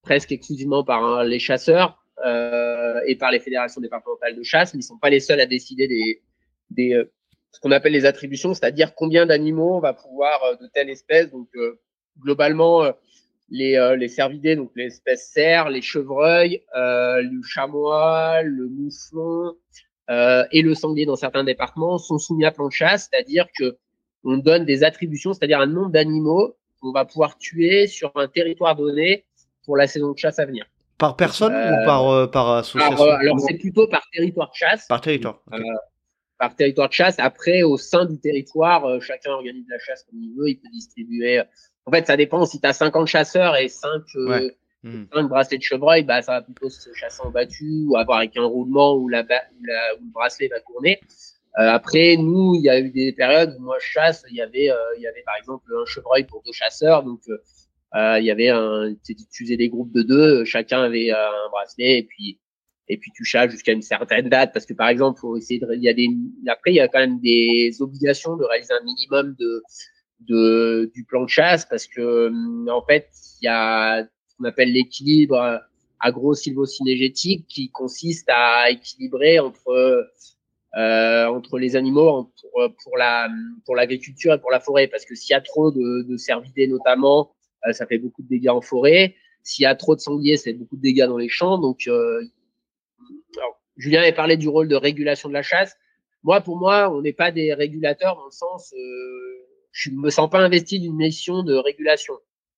[0.04, 4.82] presque exclusivement par hein, les chasseurs euh, et par les fédérations départementales de chasse, mais
[4.82, 6.22] ils sont pas les seuls à décider des,
[6.70, 7.12] des euh,
[7.52, 11.32] ce qu'on appelle les attributions, c'est-à-dire combien d'animaux on va pouvoir euh, de telle espèce.
[11.32, 11.48] Donc
[12.20, 12.92] globalement,
[13.50, 19.56] les, les cervidés, donc les espèces cerfs, les chevreuils, le chamois, le mouflon
[20.10, 23.78] et le sanglier dans certains départements sont soumis à plan de chasse, c'est-à-dire que
[24.24, 28.76] on donne des attributions, c'est-à-dire un nombre d'animaux qu'on va pouvoir tuer sur un territoire
[28.76, 29.26] donné
[29.66, 30.66] pour la saison de chasse à venir.
[30.98, 34.88] Par personne ou par, euh, par association euh, Alors, c'est plutôt par territoire de chasse.
[34.88, 35.42] Par territoire.
[35.52, 35.60] Euh,
[36.38, 37.16] par territoire de chasse.
[37.18, 40.50] Après, au sein du territoire, chacun organise la chasse comme il veut.
[40.50, 41.42] Il peut distribuer.
[41.86, 42.46] En fait, ça dépend.
[42.46, 44.02] Si tu as 50 chasseurs et 5,
[44.84, 45.28] hmm.
[45.28, 48.46] bracelets de chevreuil, bah, ça va plutôt se chasser en battu ou avoir avec un
[48.46, 51.02] roulement où, la, le bracelet va tourner.
[51.56, 54.24] après, nous, il y a eu des périodes où moi je chasse.
[54.30, 57.04] Il y avait, il y avait par exemple un chevreuil pour deux chasseurs.
[57.04, 57.38] Donc, euh,
[57.94, 62.00] il y avait un, tu faisais des groupes de deux, chacun avait euh, un bracelet
[62.00, 62.40] et puis
[62.90, 64.52] et puis tu chasses jusqu'à une certaine date.
[64.54, 66.10] Parce que par exemple, faut essayer de, il y a des,
[66.48, 69.64] après il y a quand même des obligations de réaliser un minimum de
[70.22, 72.32] de du plan de chasse parce que
[72.70, 73.10] en fait
[73.42, 75.62] il y a ce qu'on appelle l'équilibre
[76.00, 80.10] agro-silvocinégétique qui consiste à équilibrer entre
[80.76, 83.30] euh, entre les animaux pour, pour la
[83.66, 84.88] pour l'agriculture et pour la forêt.
[84.88, 88.28] Parce que s'il y a trop de, de cervidés notamment euh, ça fait beaucoup de
[88.28, 89.16] dégâts en forêt.
[89.44, 91.58] S'il y a trop de sangliers, fait beaucoup de dégâts dans les champs.
[91.58, 92.22] Donc, euh,
[93.78, 95.76] Julien avait parlé du rôle de régulation de la chasse.
[96.24, 100.30] Moi, pour moi, on n'est pas des régulateurs dans le sens, euh, je me sens
[100.30, 102.14] pas investi d'une mission de régulation.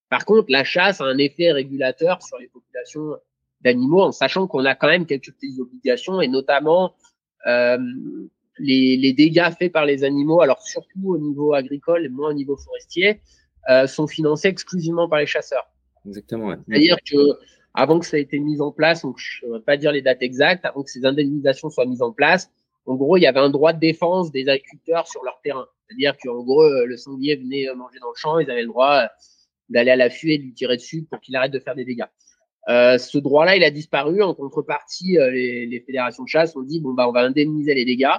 [0.10, 3.16] Par contre, la chasse a un effet régulateur sur les populations
[3.62, 6.96] d'animaux, en sachant qu'on a quand même quelques petites obligations, et notamment
[7.48, 7.78] euh,
[8.60, 12.34] les, les, dégâts faits par les animaux, alors surtout au niveau agricole et moins au
[12.34, 13.22] niveau forestier,
[13.70, 15.68] euh, sont financés exclusivement par les chasseurs.
[16.06, 16.48] Exactement.
[16.48, 16.58] Ouais.
[16.68, 17.18] C'est-à-dire que
[17.74, 20.02] avant que ça ait été mis en place, donc je ne vais pas dire les
[20.02, 22.50] dates exactes, avant que ces indemnisations soient mises en place,
[22.86, 25.66] en gros, il y avait un droit de défense des agriculteurs sur leur terrain.
[25.88, 29.04] C'est-à-dire qu'en gros, euh, le sanglier venait manger dans le champ, ils avaient le droit
[29.04, 29.08] euh,
[29.70, 32.06] d'aller à l'affût et de lui tirer dessus pour qu'il arrête de faire des dégâts.
[32.68, 34.22] Euh, ce droit-là, il a disparu.
[34.24, 37.86] En contrepartie, les, les, fédérations de chasse ont dit bon bah on va indemniser les
[37.86, 38.16] dégâts.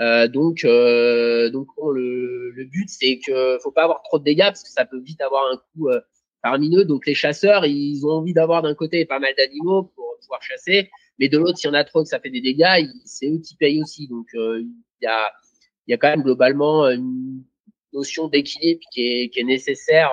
[0.00, 4.46] Euh, donc, euh, donc le, le, but, c'est que faut pas avoir trop de dégâts
[4.46, 6.00] parce que ça peut vite avoir un coup euh,
[6.46, 10.42] eux Donc, les chasseurs, ils ont envie d'avoir d'un côté pas mal d'animaux pour pouvoir
[10.42, 13.28] chasser, mais de l'autre, s'il y en a trop que ça fait des dégâts, c'est
[13.28, 14.08] eux qui payent aussi.
[14.08, 15.30] Donc, euh, il y a,
[15.88, 17.44] y a quand même globalement une
[17.92, 20.10] notion d'équilibre qui est, qui est nécessaire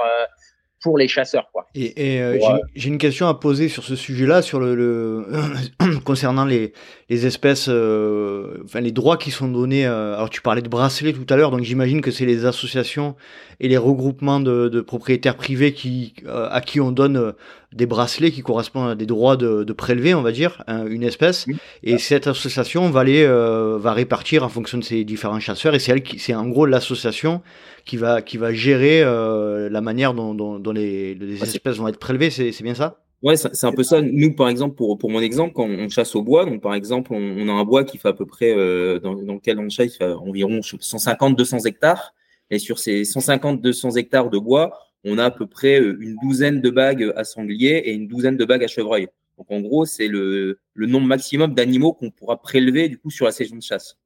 [0.82, 1.50] pour les chasseurs.
[1.52, 1.68] Quoi.
[1.76, 2.40] Et, et euh,
[2.76, 6.74] j'ai une question à poser sur ce sujet-là, sur le, le concernant les,
[7.10, 9.86] les espèces, euh, enfin les droits qui sont donnés.
[9.86, 13.16] Euh, alors tu parlais de bracelets tout à l'heure, donc j'imagine que c'est les associations
[13.60, 17.32] et les regroupements de, de propriétaires privés qui, euh, à qui on donne euh,
[17.74, 21.46] des bracelets qui correspondent à des droits de, de prélever, on va dire, une espèce.
[21.84, 25.76] Et cette association va les va répartir en fonction de ces différents chasseurs.
[25.76, 27.42] Et c'est elle qui, c'est en gros l'association
[27.86, 32.00] qui va qui va gérer la manière dont, dont, dont les, les espèces vont être
[32.00, 32.30] prélevées.
[32.30, 32.98] C'est, bien ça?
[33.22, 34.02] Ouais, c'est un peu ça.
[34.02, 37.12] Nous, par exemple, pour, pour mon exemple, quand on chasse au bois, donc par exemple,
[37.14, 40.00] on, a un bois qui fait à peu près, euh, dans, dans, lequel on chasse,
[40.02, 42.14] environ 150-200 hectares.
[42.50, 46.62] Et sur ces 150-200 hectares de bois, on a à peu près euh, une douzaine
[46.62, 49.08] de bagues à sanglier et une douzaine de bagues à chevreuil.
[49.38, 53.26] Donc en gros, c'est le, le nombre maximum d'animaux qu'on pourra prélever du coup sur
[53.26, 53.98] la saison de chasse.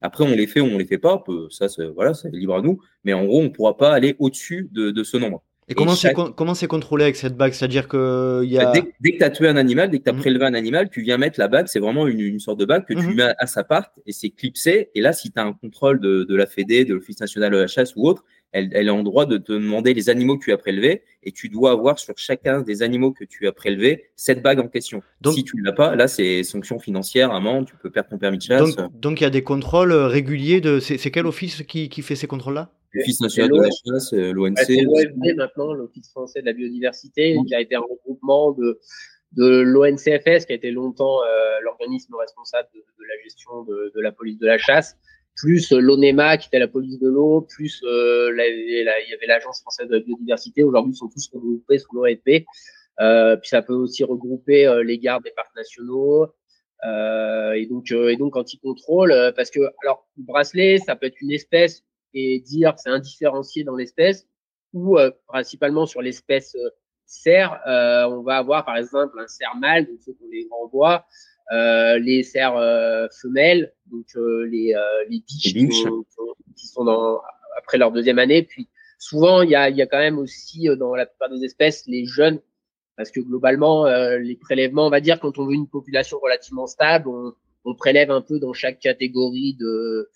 [0.00, 2.78] Après, on les fait ou on les fait pas, ça, voilà, c'est libre à nous.
[3.04, 5.42] Mais en gros, on pourra pas aller au-dessus de, de ce nombre.
[5.66, 5.94] Et, comment
[6.54, 7.54] c'est contrôlé avec cette bague?
[7.54, 10.12] C'est-à-dire que y a dès, que tu as tué un animal, dès que tu as
[10.12, 10.18] mmh.
[10.18, 11.68] prélevé un animal, tu viens mettre la bague.
[11.68, 13.14] C'est vraiment une, une, sorte de bague que tu mmh.
[13.14, 14.90] mets à, sa part et c'est clipsé.
[14.94, 17.56] Et là, si tu as un contrôle de, de la Fédé, de l'Office national de
[17.56, 20.44] la chasse ou autre, elle, elle, est en droit de te demander les animaux que
[20.44, 24.04] tu as prélevés et tu dois avoir sur chacun des animaux que tu as prélevés
[24.14, 25.02] cette bague en question.
[25.20, 28.18] Donc, si tu ne l'as pas, là, c'est sanction financière, amende, tu peux perdre ton
[28.18, 28.76] permis de chasse.
[28.92, 30.78] Donc, il y a des contrôles réguliers de.
[30.78, 32.70] C'est quel office qui, qui fait ces contrôles-là?
[32.92, 34.56] L'Office national de la chasse, euh, l'ONC.
[34.56, 38.78] c'est l'OFB maintenant, l'Office français de la biodiversité, qui a été un regroupement de,
[39.32, 44.00] de l'ONCFS, qui a été longtemps euh, l'organisme responsable de, de, la gestion de, de,
[44.00, 44.96] la police de la chasse,
[45.36, 49.60] plus euh, l'ONEMA, qui était la police de l'eau, plus euh, il y avait l'Agence
[49.60, 50.62] française de la biodiversité.
[50.62, 52.44] Aujourd'hui, ils sont tous regroupés sous l'OFB.
[53.40, 56.26] puis ça peut aussi regrouper les gardes des parcs nationaux.
[56.84, 61.82] et donc, et donc contrôlent, parce que alors le bracelet, ça peut être une espèce
[62.12, 64.26] et dire c'est indifférencié dans l'espèce,
[64.72, 66.56] ou principalement sur l'espèce
[67.06, 71.33] cerf, on va avoir par exemple un cerf mâle, donc ceux qu'on les renvoie, euh,
[71.50, 74.74] les cerfs euh, femelles, donc euh, les,
[75.08, 75.54] les biches,
[76.56, 77.20] Qui, sont dans,
[77.58, 78.42] après leur deuxième année.
[78.42, 78.68] Puis
[78.98, 82.06] souvent, il y a, y a quand même aussi dans la plupart des espèces les
[82.06, 82.40] jeunes,
[82.96, 83.86] parce que globalement,
[84.16, 87.34] les prélèvements, on va dire, quand on veut une population relativement stable, on,
[87.64, 90.10] on prélève un peu dans chaque catégorie de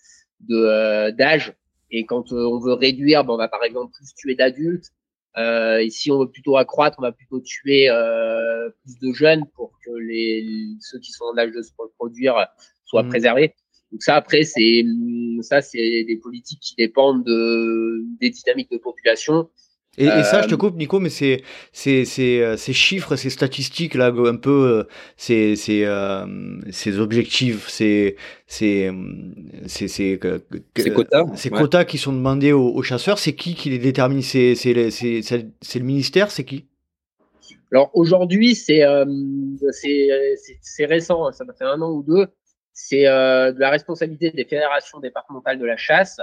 [1.11, 1.53] d'âge.
[1.91, 4.91] et quand on veut réduire, ben, on va par exemple plus tuer d'adultes.
[5.37, 9.45] Euh, et si on veut plutôt accroître, on va plutôt tuer euh, plus de jeunes
[9.55, 10.45] pour que les,
[10.79, 12.47] ceux qui sont en âge de se reproduire
[12.85, 13.09] soient mmh.
[13.09, 13.55] préservés.
[13.91, 14.83] Donc ça, après, c'est
[15.41, 19.49] ça, c'est des politiques qui dépendent de, des dynamiques de population.
[19.99, 21.43] Et, ça, je te euh, coupe, Nico, mais c'est
[21.73, 24.87] ces chiffres, ces statistiques là, un peu,
[25.17, 28.15] ces ces objectifs, ces
[28.47, 28.91] ces
[29.67, 30.19] ces
[30.95, 34.21] quotas, ces quotas qui sont demandés aux, chasseurs, c'est qui qui les détermine?
[34.21, 36.65] C'est c'est le ministère, c'est qui?
[37.73, 38.81] Alors aujourd'hui, c'est
[40.61, 42.27] c'est récent, ça m'a fait un an ou deux.
[42.71, 46.21] C'est de la responsabilité des fédérations départementales de la chasse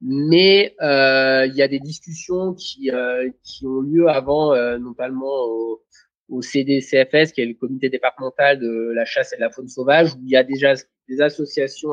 [0.00, 5.44] mais euh, il y a des discussions qui, euh, qui ont lieu avant, euh, notamment
[5.44, 5.82] au,
[6.28, 10.14] au, CDCFS, qui est le comité départemental de la chasse et de la faune sauvage,
[10.14, 10.74] où il y a déjà
[11.08, 11.90] des associations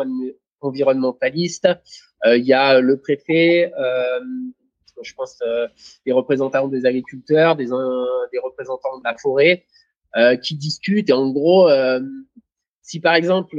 [0.62, 1.68] environnementalistes.
[2.26, 3.72] il y a le préfet,
[5.02, 5.40] je pense
[6.06, 9.66] des représentants des agriculteurs, des, des représentants de la forêt,
[10.44, 11.10] qui discutent.
[11.10, 11.70] Et en gros,
[12.82, 13.58] si par exemple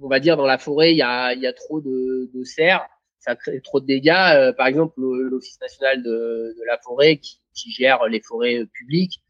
[0.00, 2.86] on va dire, dans la forêt, il y a, trop de, de cerfs,
[3.18, 4.34] ça crée trop de dégâts.
[4.34, 7.38] Euh, par exemple, l'Office national de, la forêt qui,
[7.70, 9.20] gère les forêts publiques,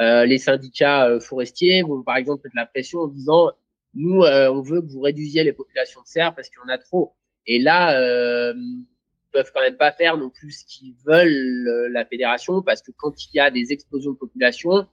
[0.00, 3.50] euh, les syndicats euh, forestiers vont par exemple mettre la pression en disant
[3.94, 6.72] nous, euh, on veut que vous réduisiez les populations de cerfs parce qu'il y en
[6.72, 7.14] a trop.
[7.46, 8.86] Et là, euh, ils
[9.32, 13.24] peuvent quand même pas faire non plus ce qu'ils veulent la fédération parce que quand
[13.24, 14.86] il y a des explosions de population,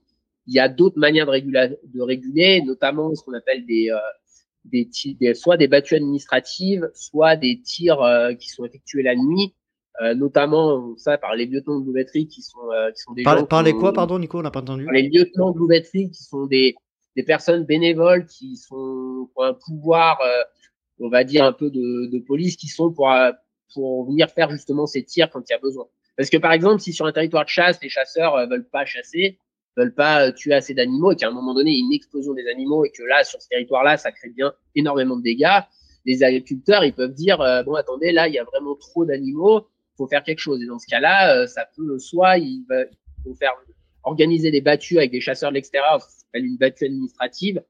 [0.47, 3.91] il y a d'autres manières de, réguler, de réguler, notamment ce qu'on appelle des
[4.66, 4.89] des,
[5.20, 9.53] des, soit des battues administratives, soit des tirs euh, qui sont effectués la nuit,
[10.01, 13.47] euh, notamment ça par les lieutenants de louveterie qui sont euh, qui sont des par,
[13.47, 14.88] par les quoi pardon Nico on n'a pas entendu?
[14.91, 16.76] Les lieutenants de louveterie qui sont des
[17.16, 20.20] des personnes bénévoles qui sont ont un pouvoir
[20.99, 23.09] on va dire un peu de, de police qui sont pour
[23.74, 25.86] pour venir faire justement ces tirs quand il y a besoin.
[26.18, 29.39] Parce que par exemple si sur un territoire de chasse les chasseurs veulent pas chasser
[29.76, 31.93] veulent pas euh, tuer assez d'animaux et qu'à un moment donné, il y a une
[31.93, 35.61] explosion des animaux et que là, sur ce territoire-là, ça crée bien énormément de dégâts,
[36.05, 39.67] les agriculteurs, ils peuvent dire, euh, bon, attendez, là, il y a vraiment trop d'animaux,
[39.97, 40.61] faut faire quelque chose.
[40.61, 42.63] Et dans ce cas-là, euh, ça peut, soit ils
[43.26, 43.53] vont faire
[44.03, 47.63] organiser des battues avec des chasseurs de l'extérieur, une battue administrative,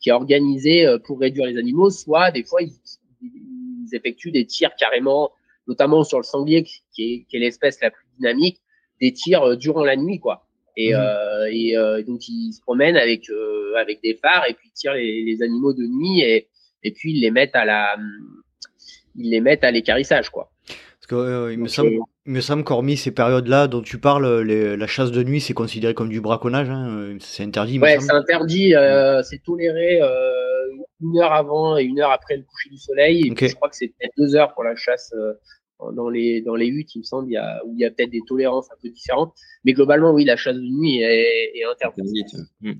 [0.00, 2.72] qui est organisée pour réduire les animaux, soit des fois, ils,
[3.20, 5.30] ils effectuent des tirs carrément,
[5.68, 8.62] notamment sur le sanglier, qui est, qui est l'espèce la plus dynamique,
[9.00, 10.46] des tirs durant la nuit, quoi.
[10.76, 10.96] Et, mmh.
[10.96, 14.72] euh, et euh, donc ils se promènent avec euh, avec des phares et puis ils
[14.72, 16.48] tirent les, les, animaux de nuit et
[16.82, 17.96] et puis ils les mettent à la
[19.16, 20.50] ils les mettent à l'écarissage quoi.
[20.66, 24.76] Parce que il, me semble, il me semble qu'hormis ces périodes-là dont tu parles, les,
[24.76, 27.78] la chasse de nuit c'est considéré comme du braconnage, hein, c'est interdit.
[27.78, 28.74] Ouais, c'est interdit,
[29.24, 30.00] c'est toléré
[31.02, 33.26] une heure avant et une heure après le coucher du soleil.
[33.26, 35.12] Et puis, je crois que c'est peut-être deux heures pour la chasse
[35.94, 37.90] dans les dans les huttes, il me semble, il y a, où il y a
[37.90, 39.34] peut-être des tolérances un peu différentes.
[39.64, 42.34] Mais globalement, oui, la chasse de nuit est, est interdite.
[42.60, 42.72] Hmm.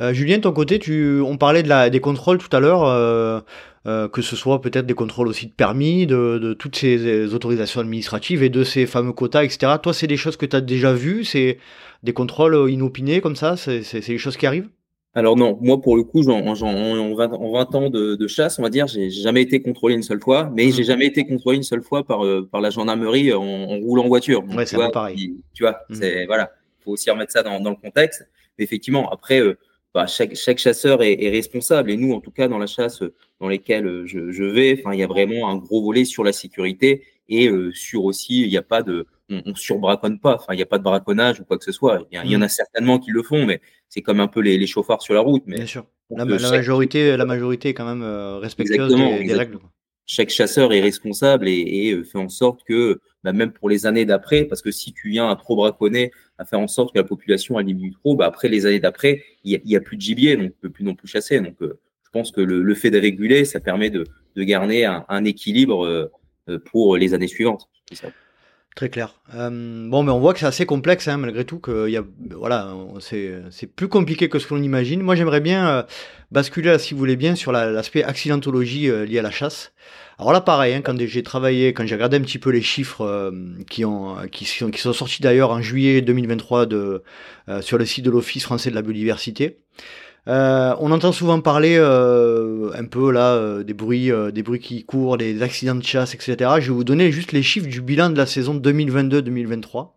[0.00, 2.84] Euh, Julien, de ton côté, tu, on parlait de la, des contrôles tout à l'heure,
[2.84, 3.40] euh,
[3.86, 7.80] euh, que ce soit peut-être des contrôles aussi de permis, de, de toutes ces autorisations
[7.80, 9.74] administratives et de ces fameux quotas, etc.
[9.82, 11.58] Toi, c'est des choses que tu as déjà vues, c'est
[12.02, 14.68] des contrôles inopinés comme ça, c'est des choses qui arrivent?
[15.14, 18.26] Alors non, moi pour le coup, en, en, en, 20, en 20, ans de, de,
[18.26, 20.86] chasse, on va dire, j'ai jamais été contrôlé une seule fois, mais j'ai mmh.
[20.86, 24.08] jamais été contrôlé une seule fois par, euh, par la gendarmerie en, en roulant en
[24.08, 24.42] voiture.
[24.42, 25.36] Donc, ouais, c'est pareil.
[25.52, 25.94] tu vois, mmh.
[25.94, 26.50] c'est voilà,
[26.80, 28.26] faut aussi remettre ça dans, dans le contexte.
[28.58, 29.56] Mais effectivement, après, euh,
[29.94, 33.02] bah, chaque, chaque chasseur est, est, responsable et nous, en tout cas, dans la chasse
[33.40, 36.32] dans lesquelles je, je vais, enfin, il y a vraiment un gros volet sur la
[36.32, 40.36] sécurité et euh, sur aussi, il n'y a pas de on, on surbraconne pas.
[40.36, 42.06] Enfin, il n'y a pas de braconnage ou quoi que ce soit.
[42.10, 42.48] Il y, en a mm.
[42.48, 45.42] certainement qui le font, mais c'est comme un peu les, les, chauffards sur la route.
[45.46, 45.86] Mais Bien sûr.
[46.10, 49.58] La, majorité, la majorité est quand même euh, respectueuse des, règles.
[50.06, 53.86] Chaque chasseur est responsable et, et euh, fait en sorte que, bah, même pour les
[53.86, 56.98] années d'après, parce que si tu viens à trop braconner, à faire en sorte que
[56.98, 59.96] la population elle diminue trop, bah, après les années d'après, il n'y a, a, plus
[59.96, 61.40] de gibier, donc on peut plus non plus chasser.
[61.40, 64.04] Donc, euh, je pense que le, le, fait de réguler, ça permet de,
[64.36, 66.10] de garder un, un équilibre
[66.66, 67.68] pour les années suivantes.
[67.92, 68.08] Ça.
[68.74, 69.14] Très clair.
[69.36, 72.02] Euh, bon, mais on voit que c'est assez complexe, hein, malgré tout, que y a,
[72.32, 75.00] voilà, c'est plus compliqué que ce que l'on imagine.
[75.00, 75.82] Moi, j'aimerais bien euh,
[76.32, 79.72] basculer, si vous voulez bien, sur l'aspect accidentologie euh, lié à la chasse.
[80.18, 83.32] Alors là, pareil, hein, quand j'ai travaillé, quand j'ai regardé un petit peu les chiffres
[83.68, 87.02] qui, ont, qui, sont, qui sont sortis d'ailleurs en juillet 2023 de,
[87.60, 89.63] sur le site de l'Office français de la biodiversité,
[90.26, 94.84] euh, on entend souvent parler euh, un peu là euh, des bruits, des bruits qui
[94.84, 96.36] courent, des accidents de chasse, etc.
[96.60, 99.90] Je vais vous donner juste les chiffres du bilan de la saison 2022-2023.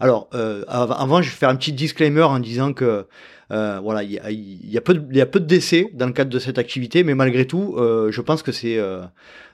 [0.00, 0.28] Alors,
[0.68, 3.06] avant, je vais faire un petit disclaimer en disant que
[3.48, 4.80] voilà, il y a, y a,
[5.12, 8.20] y a peu de décès dans le cadre de cette activité, mais malgré tout, je
[8.20, 8.80] pense que c'est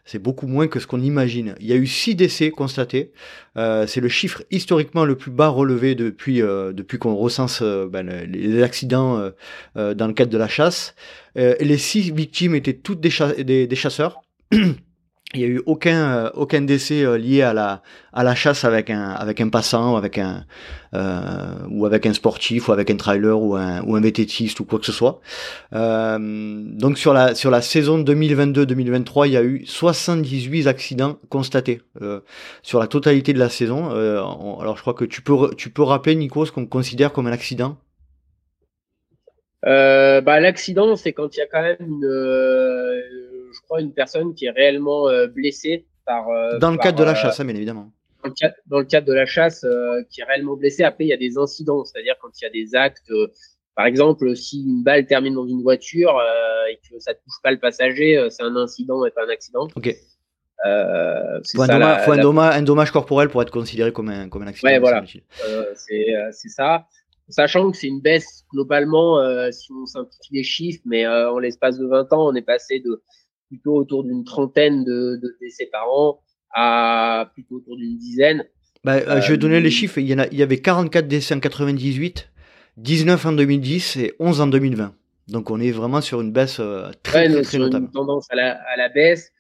[0.06, 1.56] c'est beaucoup moins que ce qu'on imagine.
[1.60, 3.12] Il y a eu six décès constatés.
[3.58, 7.88] Euh, c'est le chiffre historiquement le plus bas relevé depuis, euh, depuis qu'on recense euh,
[7.88, 9.30] ben, les accidents
[9.74, 10.94] dans le cadre de la chasse.
[11.34, 14.22] les six victimes étaient toutes des, des chasseurs.
[15.34, 18.64] il n'y a eu aucun euh, aucun décès euh, lié à la à la chasse
[18.64, 20.44] avec un avec un passant ou avec un
[20.94, 24.64] euh, ou avec un sportif ou avec un trailer ou un ou un vététiste ou
[24.64, 25.20] quoi que ce soit.
[25.72, 31.82] donc sur la sur la saison 2022-2023, il y a eu 78 accidents constatés
[32.62, 33.90] sur la totalité de la saison.
[33.90, 37.32] alors je crois que tu peux tu peux rappeler Nico ce qu'on considère comme un
[37.32, 37.76] accident?
[39.62, 43.25] bah l'accident c'est quand il y a quand même une
[43.56, 46.28] je crois, une personne qui est réellement euh, blessée par.
[46.28, 47.90] Euh, dans le cadre de la euh, chasse, bien évidemment.
[48.22, 49.64] Dans le, cadre, de la chasse,
[50.10, 50.82] qui est réellement blessée.
[50.82, 53.12] Après, il y a des incidents, c'est-à-dire quand il y a des actes.
[53.76, 56.20] par exemple, si une balle termine dans une voiture
[56.68, 59.68] et que ça ne touche pas le passager, c'est un incident et pas un accident.
[59.76, 59.94] Ok.
[60.64, 61.66] Euh, faut, un,
[62.16, 64.72] dommage, un, dommage, corporel pour être considéré comme un, comme un accident.
[64.72, 65.04] Ouais, voilà.
[65.76, 66.86] c'est ça.
[67.28, 69.20] Sachant que c'est une baisse globalement,
[69.52, 73.00] si on simplifie les chiffres, mais en l'espace de 20 ans, on est passé de
[73.48, 76.20] plutôt autour d'une trentaine de, décès par an
[76.54, 78.44] à plutôt autour d'une dizaine.
[78.84, 79.98] Bah, euh, je vais donner les euh, chiffres.
[79.98, 82.28] Il y, en a, il y avait 44 décès en 98,
[82.76, 84.94] 19 en 2010 et 11 en 2020.
[85.28, 87.86] Donc on est vraiment sur une baisse euh, très, très, notable.
[87.86, 89.32] Une tendance à la, à la baisse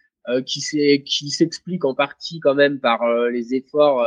[0.44, 4.04] qui s'explique en partie quand même par les efforts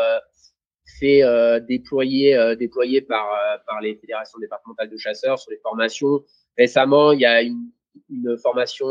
[0.99, 3.25] faits déployés, déployés par,
[3.65, 6.21] par les fédérations départementales de chasseurs sur les formations.
[6.57, 7.69] Récemment, il y a une,
[8.09, 8.87] une formation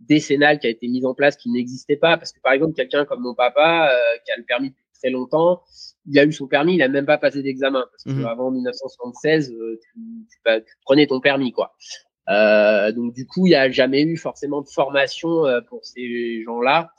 [0.00, 2.16] décennale qui a été mise en place qui n'existait pas.
[2.16, 5.10] Parce que par exemple, quelqu'un comme mon papa, euh, qui a le permis depuis très
[5.10, 5.62] longtemps,
[6.06, 7.84] il a eu son permis, il a même pas passé d'examen.
[7.90, 8.26] Parce que mmh.
[8.26, 11.74] avant 1976, euh, tu, tu, tu, prenais ton permis, quoi.
[12.28, 16.42] Euh, donc du coup, il n'y a jamais eu forcément de formation euh, pour ces
[16.42, 16.90] gens-là.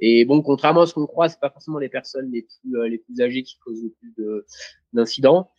[0.00, 2.88] Et bon, contrairement à ce qu'on croit, c'est pas forcément les personnes les plus euh,
[2.88, 4.14] les plus âgées qui causent le plus
[4.92, 5.50] d'incidents.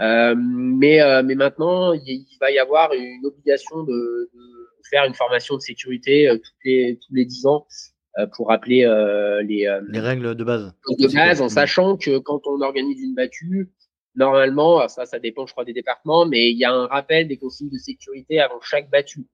[0.00, 5.56] Euh, mais mais maintenant, il, va y avoir une obligation de, de faire une formation
[5.56, 7.66] de sécurité euh, tous les tous les dix ans
[8.18, 10.72] euh, pour rappeler euh, les, les règles de base.
[10.98, 13.70] De base, en sachant que quand on organise une battue,
[14.14, 17.36] normalement, ça, ça dépend, je crois, des départements, mais il y a un rappel des
[17.36, 19.26] consignes de sécurité avant chaque battue.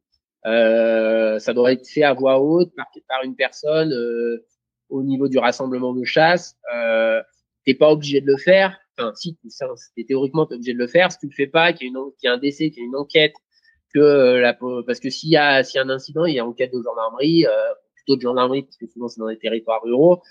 [0.47, 4.45] Euh, ça doit être fait à voix haute par, par une personne euh,
[4.91, 6.57] au niveau du rassemblement de chasse.
[6.75, 7.23] Euh,
[7.65, 8.79] T'es pas obligé de le faire.
[8.99, 9.37] Enfin, si,
[9.97, 11.11] es, théoriquement t'es obligé de le faire.
[11.11, 11.93] Si tu le fais pas, qu'il
[12.23, 13.35] y, a un décès, qu'il y a une enquête,
[13.93, 14.55] que euh, la,
[14.87, 17.51] parce que s'il y a, y un incident, il y a enquête de gendarmerie, euh,
[17.95, 20.23] plutôt de gendarmerie, parce que souvent c'est dans des territoires ruraux.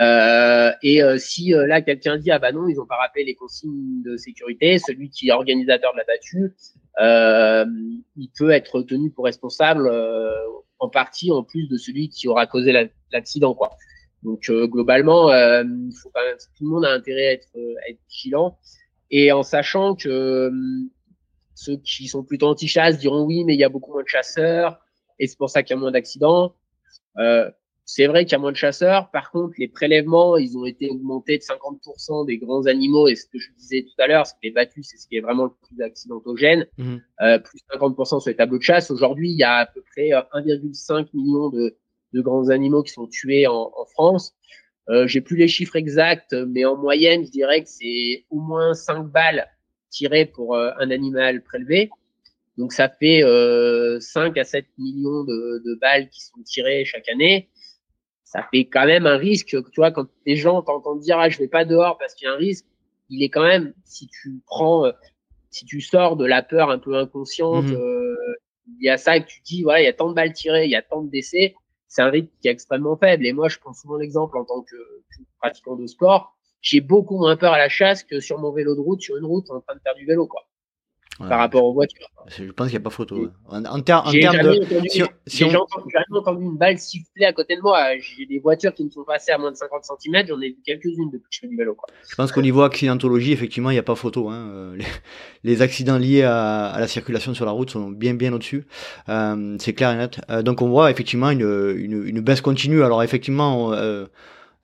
[0.00, 4.00] Euh, et si là quelqu'un dit ah bah non ils ont pas rappelé les consignes
[4.04, 6.54] de sécurité, celui qui est organisateur de la battue,
[8.16, 9.90] il peut être tenu pour responsable
[10.78, 13.70] en partie en plus de celui qui aura causé l'accident quoi.
[14.22, 18.00] Donc globalement, il faut quand même, tout le monde a intérêt à être, à être
[18.10, 18.58] vigilant
[19.10, 20.50] et en sachant que
[21.54, 24.80] ceux qui sont plutôt anti-chasse diront oui, mais il y a beaucoup moins de chasseurs
[25.18, 26.54] et c'est pour ça qu'il y a moins d'accidents.
[27.18, 27.50] Euh,
[27.84, 29.10] c'est vrai qu'il y a moins de chasseurs.
[29.10, 33.08] Par contre, les prélèvements, ils ont été augmentés de 50% des grands animaux.
[33.08, 35.16] Et ce que je disais tout à l'heure, c'est que les battus, c'est ce qui
[35.16, 36.66] est vraiment le plus accidentogène.
[36.76, 36.96] Mmh.
[37.22, 38.90] Euh, plus 50% sur les tableaux de chasse.
[38.90, 41.76] Aujourd'hui, il y a à peu près 1,5 euh, million de,
[42.12, 44.34] de, grands animaux qui sont tués en, en France.
[44.88, 48.74] Euh, J'ai plus les chiffres exacts, mais en moyenne, je dirais que c'est au moins
[48.74, 49.46] 5 balles
[49.90, 51.90] tiré pour euh, un animal prélevé.
[52.58, 57.08] Donc ça fait euh, 5 à 7 millions de, de, balles qui sont tirées chaque
[57.08, 57.48] année.
[58.24, 59.56] Ça fait quand même un risque.
[59.70, 62.28] Tu vois, quand les gens t'entendent dire ah je vais pas dehors parce qu'il y
[62.28, 62.66] a un risque,
[63.10, 64.92] il est quand même si tu prends, euh,
[65.50, 67.74] si tu sors de la peur un peu inconsciente, mmh.
[67.74, 68.16] euh,
[68.80, 70.64] il y a ça que tu dis voilà il y a tant de balles tirées,
[70.64, 71.54] il y a tant de décès,
[71.88, 73.26] c'est un risque qui est extrêmement faible.
[73.26, 74.76] Et moi je prends souvent l'exemple en tant que
[75.40, 78.80] pratiquant de sport j'ai beaucoup moins peur à la chasse que sur mon vélo de
[78.80, 80.48] route, sur une route en train de faire du vélo, quoi.
[81.18, 82.06] Par rapport aux voitures.
[82.28, 83.28] Je pense qu'il n'y a pas photo.
[83.48, 84.62] En, en, termes de.
[84.62, 84.88] Entendu,
[85.26, 86.16] si, on...
[86.16, 87.96] entendu une balle siffler à côté de moi.
[87.98, 90.26] J'ai des voitures qui me sont passées à moins de 50 cm.
[90.28, 91.76] J'en ai vu quelques-unes depuis que je fais du vélo.
[92.08, 94.28] Je pense qu'au niveau accidentologie, effectivement, il n'y a pas photo.
[94.28, 94.48] Hein.
[94.52, 94.78] Euh,
[95.42, 98.66] les, accidents liés à, la circulation sur la route sont bien, bien au-dessus.
[99.08, 100.20] Euh, c'est clair et net.
[100.30, 102.82] Euh, donc on voit effectivement une, une, une baisse continue.
[102.82, 103.72] Alors effectivement.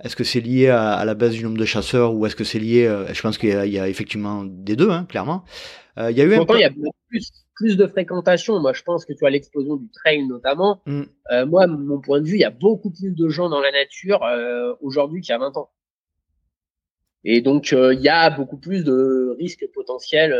[0.02, 2.58] Est-ce que c'est lié à, la baisse du nombre de chasseurs ou est-ce que c'est
[2.58, 5.44] lié Je pense qu'il y, a effectivement des deux, hein, clairement.
[5.98, 6.70] Euh, il y a eu Pourtant, il y a
[7.08, 8.58] plus, plus de fréquentation.
[8.60, 10.82] Moi, je pense que tu as l'explosion du trail notamment.
[10.86, 11.02] Mm.
[11.32, 13.70] Euh, moi, mon point de vue, il y a beaucoup plus de gens dans la
[13.70, 15.70] nature euh, aujourd'hui qu'il y a 20 ans.
[17.26, 20.34] Et donc, il y a beaucoup plus de risques potentiels,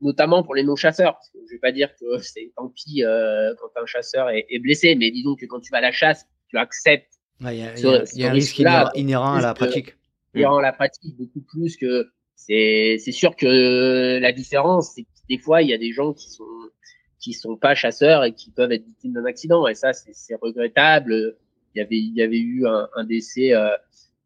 [0.00, 1.18] notamment pour les non-chasseurs.
[1.34, 3.02] Je ne vais pas dire que c'est tant pis
[3.58, 6.56] quand un chasseur est, blessé, mais disons que quand tu vas à la chasse, tu
[6.56, 7.19] acceptes.
[7.40, 9.96] Il y, a un risque inhérent à la pratique.
[10.34, 15.38] Inhérent à la pratique, beaucoup plus que c'est sûr que la différence, c'est que des
[15.38, 16.44] fois, il y a des gens qui sont
[17.18, 19.66] qui sont pas chasseurs et qui peuvent être victimes d'un accident.
[19.68, 21.36] Et ça, c'est regrettable.
[21.74, 23.68] Il y avait il y avait eu un, un décès euh,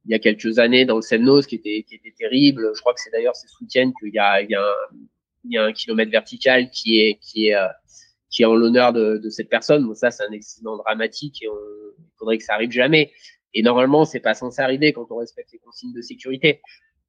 [0.07, 2.71] il y a quelques années dans le Semnos qui était qui était terrible.
[2.75, 4.97] Je crois que c'est d'ailleurs ces soutiennent qu'il y a il y a un,
[5.45, 7.67] il y a un kilomètre vertical qui est qui est euh,
[8.35, 9.87] qui est en l'honneur de, de, cette personne.
[9.87, 11.55] Bon, ça, c'est un accident dramatique et on,
[11.99, 13.13] il faudrait que ça arrive jamais.
[13.55, 16.61] Et normalement, c'est pas censé arriver quand on respecte les consignes de sécurité.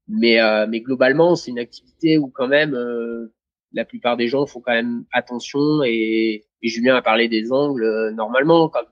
[0.08, 3.34] Mais, euh, mais globalement, c'est une activité où quand même euh,
[3.74, 5.84] la plupart des gens font quand même attention.
[5.84, 7.84] Et, et Julien a parlé des angles.
[7.84, 8.84] Euh, normalement, quand,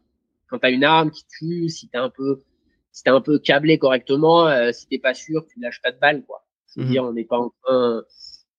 [0.48, 2.42] quand tu as une arme qui tue, si tu un peu
[2.92, 6.24] si t'es un peu câblé correctement, si t'es pas sûr, tu lâches pas de balle,
[6.28, 6.46] quoi.
[6.68, 7.10] cest à dire, mhm.
[7.10, 8.04] on n'est pas en train,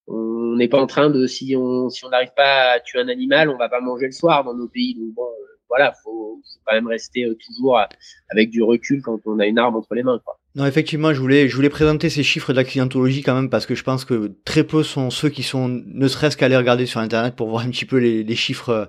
[0.06, 3.08] on n'est pas en train de, si on, si on n'arrive pas à tuer un
[3.08, 4.94] animal, on va pas manger le soir dans nos pays.
[4.94, 5.28] Donc bon,
[5.68, 7.80] voilà, faut, faut quand même rester toujours
[8.28, 10.38] avec du recul quand on a une arme entre les mains, quoi.
[10.56, 13.82] Non, effectivement, je voulais, je voulais présenter ces chiffres d'accidentologie quand même parce que je
[13.82, 17.34] pense que très peu sont ceux qui sont ne serait-ce qu'à aller regarder sur internet
[17.34, 18.88] pour voir un petit peu les, chiffres,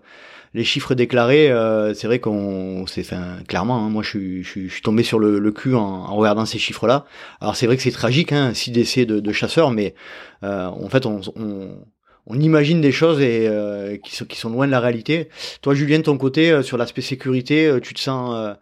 [0.53, 1.49] les chiffres déclarés.
[1.49, 5.17] Euh, c'est vrai qu'on, c'est, enfin, clairement, hein, moi je suis, je, suis, tombé sur
[5.17, 7.05] le, cul en, regardant ces chiffres-là.
[7.41, 9.95] Alors c'est vrai que c'est tragique, hein, six décès de, de chasseurs, mais
[10.43, 11.79] euh, en fait on, on
[12.27, 15.29] on imagine des choses et euh, qui, sont, qui sont loin de la réalité.
[15.61, 18.55] Toi, Julien, de ton côté, euh, sur l'aspect sécurité, euh, tu te sens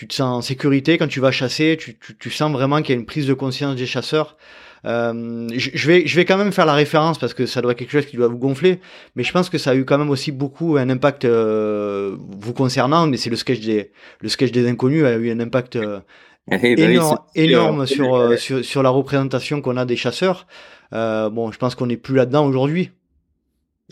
[0.00, 2.94] tu te sens en sécurité quand tu vas chasser, tu, tu, tu sens vraiment qu'il
[2.94, 4.38] y a une prise de conscience des chasseurs.
[4.86, 7.78] Euh, je, vais, je vais quand même faire la référence parce que ça doit être
[7.78, 8.80] quelque chose qui doit vous gonfler,
[9.14, 12.54] mais je pense que ça a eu quand même aussi beaucoup un impact euh, vous
[12.54, 13.06] concernant.
[13.08, 13.92] Mais c'est le sketch des,
[14.22, 16.00] le sketch des inconnus a eu un impact euh,
[16.50, 20.46] eh ben énorme, énorme sur, sur, sur la représentation qu'on a des chasseurs.
[20.92, 22.90] bon, je pense qu'on n'est plus là-dedans aujourd'hui.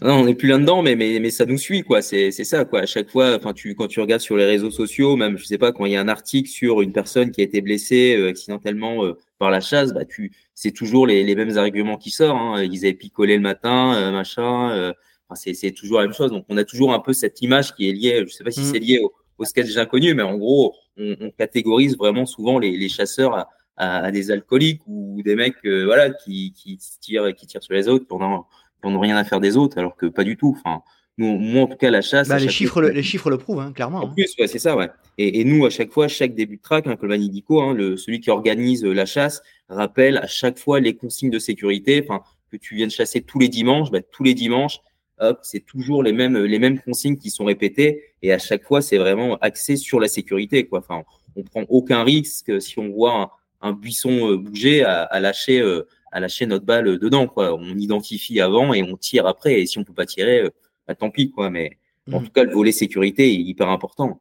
[0.02, 2.02] Non, on n'est plus là-dedans, mais, mais, mais ça nous suit, quoi.
[2.02, 2.80] C'est, c'est ça, quoi.
[2.80, 5.58] À chaque fois, enfin, tu, quand tu regardes sur les réseaux sociaux, même, je sais
[5.58, 8.28] pas, quand il y a un article sur une personne qui a été blessée euh,
[8.28, 12.36] accidentellement euh, par la chasse, bah, tu, c'est toujours les, les mêmes arguments qui sortent.
[12.38, 12.62] Hein.
[12.62, 14.92] Ils avaient picolé le matin, euh, machin.
[15.28, 16.30] Enfin, c'est, c'est toujours la même chose.
[16.30, 18.24] Donc, on a toujours un peu cette image qui est liée.
[18.26, 18.70] Je sais pas si mmh.
[18.72, 22.76] c'est lié au, au sketch inconnu, mais en gros, on, on catégorise vraiment souvent les,
[22.76, 27.62] les chasseurs à, à, des alcooliques ou des mecs, voilà, qui, qui tirent, qui tirent
[27.62, 28.46] sur les autres pendant
[28.82, 30.56] on n'a rien à faire des autres, alors que pas du tout.
[30.58, 30.82] Enfin,
[31.18, 32.28] nous, moi, en tout cas, la chasse.
[32.28, 34.04] Bah, les, chiffres, le, les chiffres le prouvent, hein, clairement.
[34.04, 34.12] En hein.
[34.14, 34.88] plus, ouais, c'est ça, ouais.
[35.18, 38.20] Et, et, nous, à chaque fois, chaque début de track, hein, comme hein, le, celui
[38.20, 42.04] qui organise la chasse, rappelle à chaque fois les consignes de sécurité.
[42.04, 44.80] Enfin, que tu viennes chasser tous les dimanches, bah, tous les dimanches,
[45.18, 48.02] hop, c'est toujours les mêmes, les mêmes consignes qui sont répétées.
[48.22, 50.78] Et à chaque fois, c'est vraiment axé sur la sécurité, quoi.
[50.78, 51.02] Enfin,
[51.36, 55.60] on prend aucun risque si on voit un, buisson euh, bouger à, à lâcher.
[55.60, 57.26] Euh, à lâcher notre balle dedans.
[57.26, 57.54] Quoi.
[57.54, 59.60] On identifie avant et on tire après.
[59.60, 60.50] Et si on peut pas tirer, euh,
[60.86, 61.30] bah, tant pis.
[61.30, 61.50] Quoi.
[61.50, 61.78] Mais
[62.12, 62.26] en mhm.
[62.26, 64.20] tout cas, le volet sécurité est hyper important.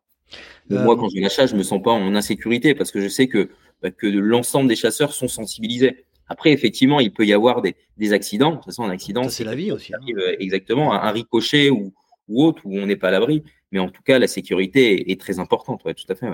[0.72, 3.08] Euh, moi, quand je la chasse, je me sens pas en insécurité parce que je
[3.08, 3.50] sais que,
[3.82, 6.06] bah, que l'ensemble des chasseurs sont sensibilisés.
[6.30, 8.52] Après, effectivement, il peut y avoir des, des accidents.
[8.52, 9.94] De toute façon, un accident, c'est la vie aussi.
[9.94, 10.00] Hein.
[10.18, 11.94] Euh, exactement, un, ricochet ou,
[12.28, 13.44] ou autre où on n'est pas à l'abri.
[13.72, 15.84] Mais en tout cas, la sécurité est, très importante.
[15.86, 16.28] Ouais, tout à fait.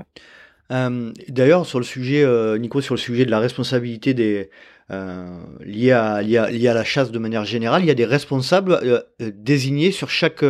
[0.72, 4.50] Euh, D'ailleurs, sur le sujet, euh, Nico, sur le sujet de la responsabilité des,
[4.92, 9.32] euh, liés, à, la chasse de manière générale, il y a des responsables euh, euh,
[9.34, 10.44] désignés sur chaque,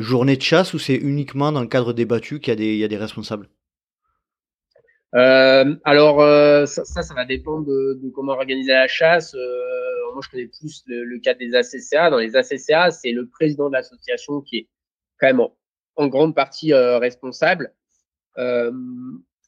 [0.00, 2.96] journée de chasse ou c'est uniquement dans le cadre des battues qu'il y, a des,
[2.96, 3.48] responsables?
[5.12, 6.18] Alors
[6.68, 9.34] ça, ça, va dépendre de, comment organiser la chasse.
[10.12, 12.10] moi, je connais plus le, cas des ACCA.
[12.10, 14.68] Dans les ACCA, c'est le président de l'association qui est
[15.18, 15.40] quand même
[15.96, 17.72] en, grande partie responsable.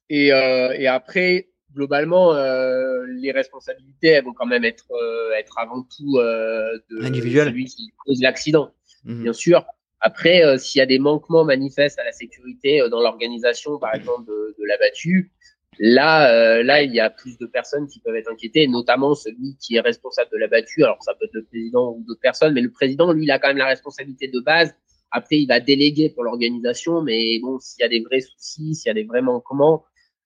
[0.08, 6.16] Et, après, globalement, euh, les responsabilités elles vont quand même être, euh, être avant tout
[6.16, 8.72] euh, de celui qui cause l'accident,
[9.04, 9.22] mhm.
[9.22, 9.64] bien sûr.
[10.00, 14.54] Après, s'il y a des manquements manifestes à la sécurité dans l'organisation, par exemple, de,
[14.58, 15.32] de la battue,
[15.78, 19.76] Là, là, il y a plus de personnes qui peuvent être inquiétées, notamment celui qui
[19.76, 20.82] est responsable de la battue.
[20.82, 23.38] Alors, ça peut être le président ou d'autres personnes, mais le président, lui, il a
[23.38, 24.74] quand même la responsabilité de base.
[25.10, 28.88] Après, il va déléguer pour l'organisation, mais bon, s'il y a des vrais soucis, s'il
[28.88, 29.84] y a des vrais manquements,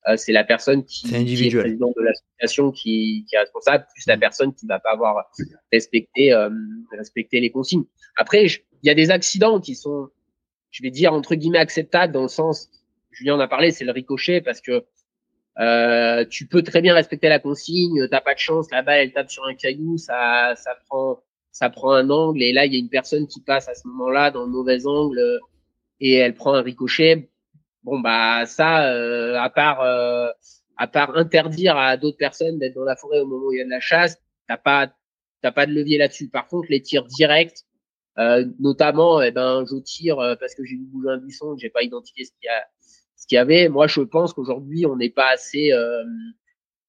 [0.08, 4.06] euh, c'est la personne qui, qui, est président de l'association qui, qui, est responsable, plus
[4.06, 5.30] la personne qui va pas avoir
[5.70, 6.48] respecté, euh,
[6.96, 7.84] respecté les consignes.
[8.16, 10.08] Après, il y a des accidents qui sont,
[10.70, 12.70] je vais dire entre guillemets acceptables dans le sens,
[13.10, 14.84] Julien en a parlé, c'est le ricochet parce que
[15.58, 19.12] euh, tu peux très bien respecter la consigne, t'as pas de chance, la balle elle
[19.12, 22.76] tape sur un caillou, ça, ça prend, ça prend un angle et là il y
[22.76, 25.40] a une personne qui passe à ce moment-là dans le mauvais angle
[26.00, 27.28] et elle prend un ricochet.
[27.82, 30.28] Bon bah ça, euh, à part euh,
[30.76, 33.62] à part interdire à d'autres personnes d'être dans la forêt au moment où il y
[33.62, 34.18] a de la chasse,
[34.48, 34.92] t'as pas
[35.42, 36.28] t'as pas de levier là-dessus.
[36.28, 37.64] Par contre, les tirs directs,
[38.18, 41.82] euh, notamment, eh ben je tire parce que j'ai vu bouger un buisson, j'ai pas
[41.82, 42.64] identifié ce qu'il y a
[43.20, 43.68] ce qu'il y avait.
[43.68, 46.02] Moi, je pense qu'aujourd'hui, on n'est pas assez, euh,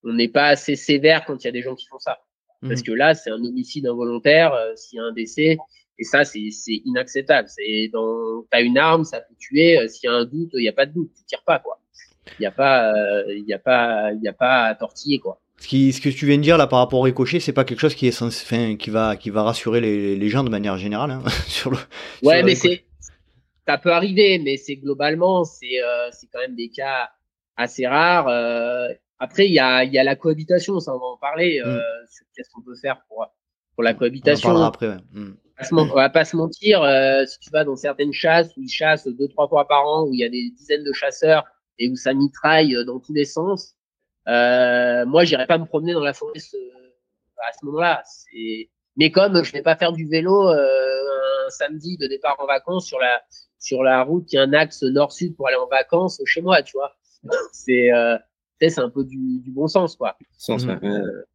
[0.04, 2.20] on n'est pas assez sévère quand il y a des gens qui font ça.
[2.62, 2.84] Parce mmh.
[2.84, 5.58] que là, c'est un homicide involontaire, euh, s'il y a un décès,
[6.02, 6.50] et ça, c'est
[6.86, 7.48] inacceptable.
[7.48, 9.78] C'est dans, t'as une arme, ça peut tuer.
[9.78, 11.60] Euh, s'il y a un doute, il n'y a pas de doute, tu tires pas
[11.60, 11.80] quoi.
[12.40, 12.94] Il n'y a pas,
[13.30, 15.40] il y a pas, il a pas à tortiller quoi.
[15.58, 17.64] Ce, qui, ce que tu viens de dire là par rapport au ricochet, c'est pas
[17.64, 21.24] quelque chose qui est va, qui va rassurer les, les gens de manière générale hein,
[21.48, 21.78] sur le.
[22.24, 22.84] Ouais, mais c'est
[23.68, 27.10] ça peut arriver, mais c'est globalement, c'est euh, c'est quand même des cas
[27.56, 28.28] assez rares.
[28.28, 28.88] Euh,
[29.20, 32.08] après, il y a, y a la cohabitation, ça on va en parler, euh, mm.
[32.10, 33.28] sur qu'est-ce qu'on peut faire pour,
[33.76, 34.50] pour la cohabitation.
[34.50, 34.98] On en après, ouais.
[35.14, 35.36] Mm.
[35.72, 39.08] On va pas se mentir, euh, si tu vas dans certaines chasses où ils chassent
[39.08, 41.46] deux, trois fois par an, où il y a des dizaines de chasseurs
[41.80, 43.76] et où ça mitraille dans tous les sens,
[44.28, 48.04] euh, moi, j'irai pas me promener dans la forêt à ce moment-là.
[48.98, 53.00] Mais comme je vais pas faire du vélo un samedi de départ en vacances sur
[53.00, 53.22] la
[53.60, 56.78] sur la route, y a un axe nord-sud pour aller en vacances chez moi, tu
[56.78, 56.96] vois.
[57.52, 58.18] C'est euh,
[58.60, 60.18] c'est un peu du, du, bon sens, quoi.
[60.38, 61.26] Sens, euh,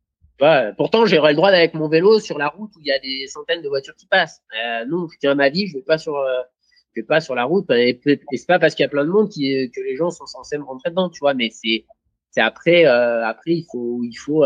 [0.77, 2.99] pourtant, j'aurais le droit d'aller avec mon vélo sur la route où il y a
[2.99, 4.43] des centaines de voitures qui passent.
[4.55, 6.43] Euh, non, je tiens ma vie, je vais pas sur, euh,
[6.95, 7.71] je vais pas sur la route.
[7.71, 10.27] Et, c'est pas parce qu'il y a plein de monde qui, que les gens sont
[10.27, 11.35] censés me rentrer dedans, tu vois.
[11.35, 11.85] Mais c'est,
[12.37, 14.45] après, euh, après il faut, il faut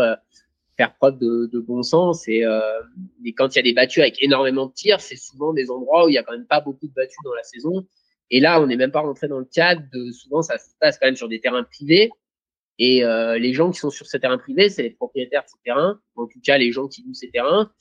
[0.81, 2.27] faire preuve de, bon sens.
[2.27, 2.81] Et, euh,
[3.25, 6.05] et quand il y a des battues avec énormément de tirs, c'est souvent des endroits
[6.05, 7.85] où il y a quand même pas beaucoup de battues dans la saison.
[8.29, 10.97] Et là, on n'est même pas rentré dans le cadre de souvent ça se passe
[10.97, 12.11] quand même sur des terrains privés.
[12.83, 15.61] Et euh, les gens qui sont sur ces terrains privés, c'est les propriétaires de ces
[15.63, 17.71] terrains, en tout cas les gens qui louent ces terrains.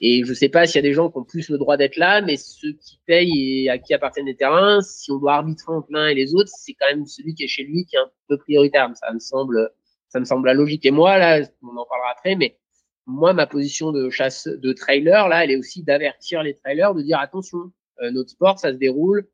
[0.00, 1.96] Et je sais pas s'il y a des gens qui ont plus le droit d'être
[1.96, 5.72] là, mais ceux qui payent et à qui appartiennent les terrains, si on doit arbitrer
[5.72, 7.98] entre l'un et les autres, c'est quand même celui qui est chez lui qui est
[7.98, 8.88] un peu prioritaire.
[8.94, 9.72] Ça me semble
[10.10, 10.86] ça me semble la logique.
[10.86, 12.56] Et moi, là, on en parlera après, mais
[13.04, 17.02] moi, ma position de chasse, de trailer, là, elle est aussi d'avertir les trailers, de
[17.02, 19.26] dire attention, euh, notre sport, ça se déroule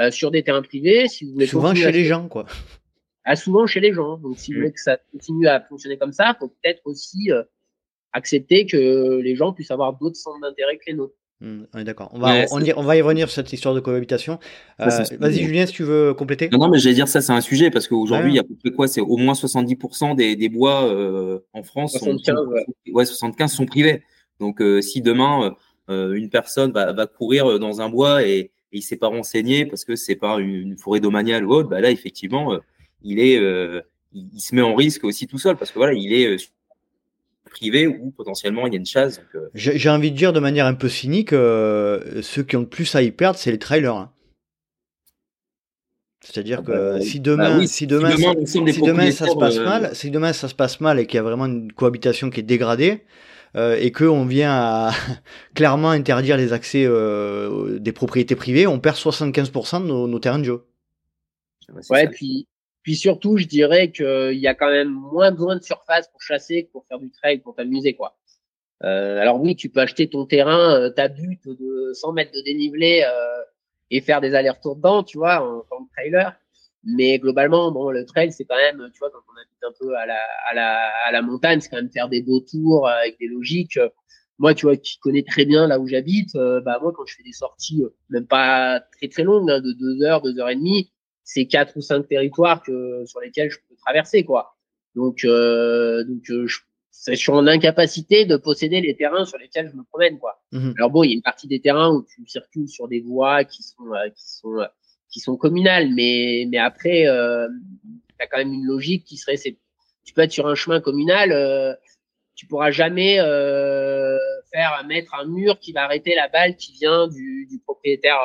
[0.00, 1.06] euh, sur des terrains privés.
[1.06, 2.46] Si vous voulez souvent chez les gens, quoi.
[3.28, 4.18] Ah, souvent chez les gens.
[4.18, 7.42] Donc, si vous voulez que ça continue à fonctionner comme ça, faut peut-être aussi euh,
[8.12, 11.16] accepter que les gens puissent avoir d'autres centres d'intérêt que les nôtres.
[11.40, 12.08] Hmm, d'accord.
[12.14, 14.38] On va, on, on, va y revenir sur cette histoire de cohabitation.
[14.80, 14.86] Euh,
[15.18, 16.48] Vas-y, Julien, si tu veux compléter.
[16.48, 18.44] Non, non mais j'allais dire ça, c'est un sujet parce qu'aujourd'hui, il y a à
[18.44, 22.92] peu près quoi C'est au moins 70% des, des bois euh, en France 75, sont,
[22.94, 23.04] ouais.
[23.04, 24.02] 75 sont privés.
[24.40, 25.54] Donc, euh, si demain,
[25.90, 28.38] euh, une personne va, va, courir dans un bois et,
[28.72, 31.68] et il s'est pas renseigné parce que c'est pas une, une, forêt domaniale ou autre,
[31.68, 32.58] bah là, effectivement, euh,
[33.06, 33.80] il est, euh,
[34.12, 36.36] il, il, se met en risque aussi tout seul parce que voilà, il est
[37.50, 39.20] privé où potentiellement il y a une chasse.
[39.34, 39.48] Euh.
[39.54, 42.94] J'ai envie de dire de manière un peu cynique, euh, ceux qui ont le plus
[42.94, 43.94] à y perdre, c'est les trailers.
[43.94, 44.12] Hein.
[46.26, 48.10] C'est-à-dire ah que bah, si demain, bah si demain,
[48.44, 51.16] si demain, ça se passe euh, mal, si demain ça se passe mal et qu'il
[51.16, 53.04] y a vraiment une cohabitation qui est dégradée
[53.56, 54.90] euh, et qu'on vient à
[55.54, 60.40] clairement interdire les accès euh, des propriétés privées, on perd 75% de nos, nos, terrains
[60.40, 60.64] de jeu.
[61.90, 62.48] Ouais, puis
[62.86, 66.66] puis surtout, je dirais qu'il y a quand même moins besoin de surface pour chasser
[66.66, 68.16] que pour faire du trail, pour t'amuser, quoi.
[68.84, 72.40] Euh, alors oui, tu peux acheter ton terrain, euh, ta butte de 100 mètres de
[72.42, 73.42] dénivelé euh,
[73.90, 76.36] et faire des allers-retours dedans, tu vois, en tant que trailer.
[76.84, 79.96] Mais globalement, bon, le trail, c'est quand même, tu vois, quand on habite un peu
[79.96, 83.18] à la, à la, à la montagne, c'est quand même faire des beaux tours avec
[83.18, 83.80] des logiques.
[84.38, 87.16] Moi, tu vois, qui connais très bien là où j'habite, euh, bah moi, quand je
[87.16, 90.54] fais des sorties, même pas très très longues, hein, de deux heures, deux heures et
[90.54, 90.92] demie,
[91.26, 94.56] c'est quatre ou cinq territoires que, sur lesquels je peux traverser, quoi.
[94.94, 96.60] Donc, euh, donc euh, je,
[97.08, 100.40] je, suis en incapacité de posséder les terrains sur lesquels je me promène, quoi.
[100.52, 100.74] Mhm.
[100.78, 103.44] Alors bon, il y a une partie des terrains où tu circules sur des voies
[103.44, 104.66] qui sont euh, qui sont euh,
[105.10, 107.48] qui sont communales, mais mais après, euh,
[108.08, 109.58] tu as quand même une logique qui serait, c'est,
[110.04, 111.74] tu peux être sur un chemin communal, euh,
[112.36, 117.46] tu pourras jamais faire mettre un mur qui va arrêter la balle qui vient du,
[117.50, 118.18] du propriétaire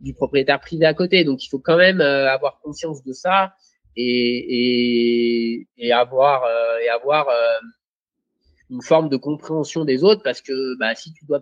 [0.00, 1.24] du propriétaire privé à côté.
[1.24, 3.54] Donc il faut quand même euh, avoir conscience de ça
[3.96, 6.44] et, et, avoir,
[6.82, 7.28] et avoir
[8.68, 11.40] une forme de compréhension des autres parce que bah, si tu dois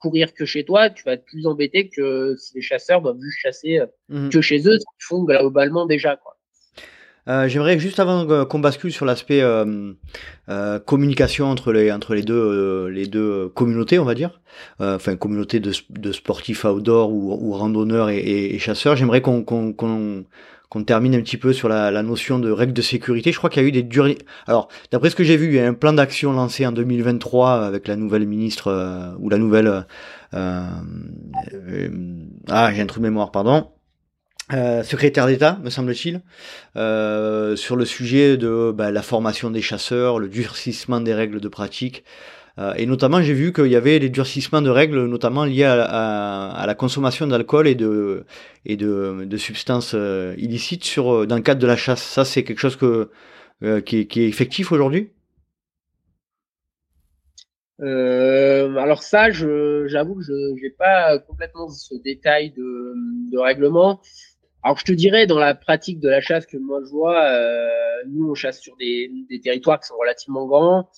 [0.00, 3.38] courir que chez toi, tu vas être plus embêté que si les chasseurs doivent juste
[3.38, 4.30] chasser mmh.
[4.30, 6.16] que chez eux, ce qu'ils font globalement déjà.
[6.16, 6.31] Quoi.
[7.28, 9.92] Euh, j'aimerais juste avant qu'on bascule sur l'aspect euh,
[10.48, 14.40] euh, communication entre les entre les deux les deux communautés, on va dire,
[14.80, 18.96] enfin communauté de, de sportifs outdoor ou, ou randonneurs et, et, chasseurs.
[18.96, 22.82] J'aimerais qu'on qu'on qu'on termine un petit peu sur la, la, notion de règles de
[22.82, 23.30] sécurité.
[23.30, 24.16] Je crois qu'il y a eu des durées.
[24.46, 27.62] Alors, d'après ce que j'ai vu, il y a un plan d'action lancé en 2023
[27.66, 29.86] avec la nouvelle ministre ou la nouvelle.
[30.32, 30.80] ah,
[32.72, 33.68] j'ai un trou de mémoire, pardon.
[34.52, 36.20] Euh, secrétaire d'État, me semble-t-il,
[36.76, 41.48] euh, sur le sujet de bah, la formation des chasseurs, le durcissement des règles de
[41.48, 42.04] pratique.
[42.58, 46.64] Euh, et notamment, j'ai vu qu'il y avait des durcissements de règles, notamment liés à,
[46.66, 48.26] la consommation d'alcool et de,
[49.38, 49.94] substances
[50.36, 52.02] illicites sur, dans le cadre de la chasse.
[52.02, 55.12] Ça, c'est quelque chose qui, est, effectif aujourd'hui?
[57.80, 64.00] Alors ça, j'avoue que je n'ai pas complètement ce détail de règlement.
[64.62, 67.68] Alors je te dirais, dans la pratique de la chasse que moi je vois, euh,
[68.08, 70.88] nous on chasse sur des, des, territoires qui sont relativement grands.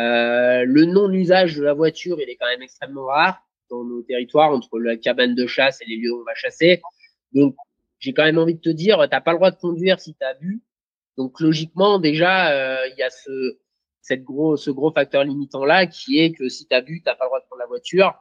[0.00, 3.40] Euh, le non-usage de la voiture, il est quand même extrêmement rare
[3.70, 6.82] dans nos territoires, entre la cabane de chasse et les lieux où on va chasser.
[7.32, 7.54] Donc
[8.00, 10.24] j'ai quand même envie de te dire, t'as pas le droit de conduire si tu
[10.24, 10.62] as bu.
[11.16, 13.58] Donc logiquement, déjà, euh, il y a ce,
[14.00, 17.14] cette gros, ce gros facteur limitant là qui est que si tu as bu, t'as
[17.14, 18.12] pas le droit de prendre la voiture.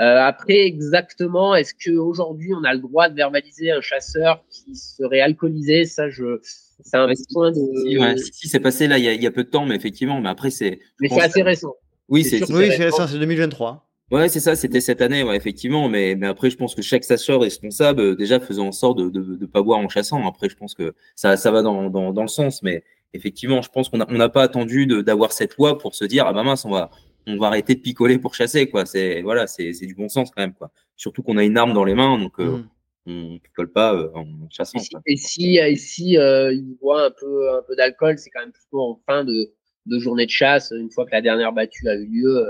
[0.00, 5.20] Euh, après, exactement, est-ce qu'aujourd'hui on a le droit de verbaliser un chasseur qui serait
[5.20, 5.86] alcoolisé?
[5.86, 6.38] Ça, je,
[6.84, 8.16] c'est un point de.
[8.16, 9.74] Si, si, c'est passé là, il y, a, il y, a, peu de temps, mais
[9.74, 10.78] effectivement, mais après c'est.
[11.00, 11.74] Mais c'est assez récent.
[12.08, 13.88] Oui, c'est oui, c'est récent, c'est 2023.
[14.10, 15.88] Ouais, c'est ça, c'était cette année, ouais, effectivement.
[15.88, 18.98] Mais, mais après, je pense que chaque chasseur est responsable, euh, déjà faisant en sorte
[18.98, 20.26] de ne pas boire en chassant.
[20.26, 23.68] Après, je pense que ça, ça va dans, dans, dans le sens, mais effectivement, je
[23.68, 26.64] pense qu'on n'a on pas attendu d'avoir cette loi pour se dire, ah bah mince,
[26.64, 26.90] on va,
[27.28, 28.86] on va arrêter de picoler pour chasser, quoi.
[28.86, 30.70] C'est voilà, c'est du bon sens quand même, quoi.
[30.96, 32.58] Surtout qu'on a une arme dans les mains, donc euh,
[33.06, 33.12] mmh.
[33.34, 34.78] on picole pas euh, en chassant.
[35.06, 38.52] Et si, et si, euh, il voit un peu un peu d'alcool, c'est quand même
[38.52, 39.52] plutôt en fin de,
[39.86, 42.46] de, journée de chasse, une fois que la dernière battue a eu lieu.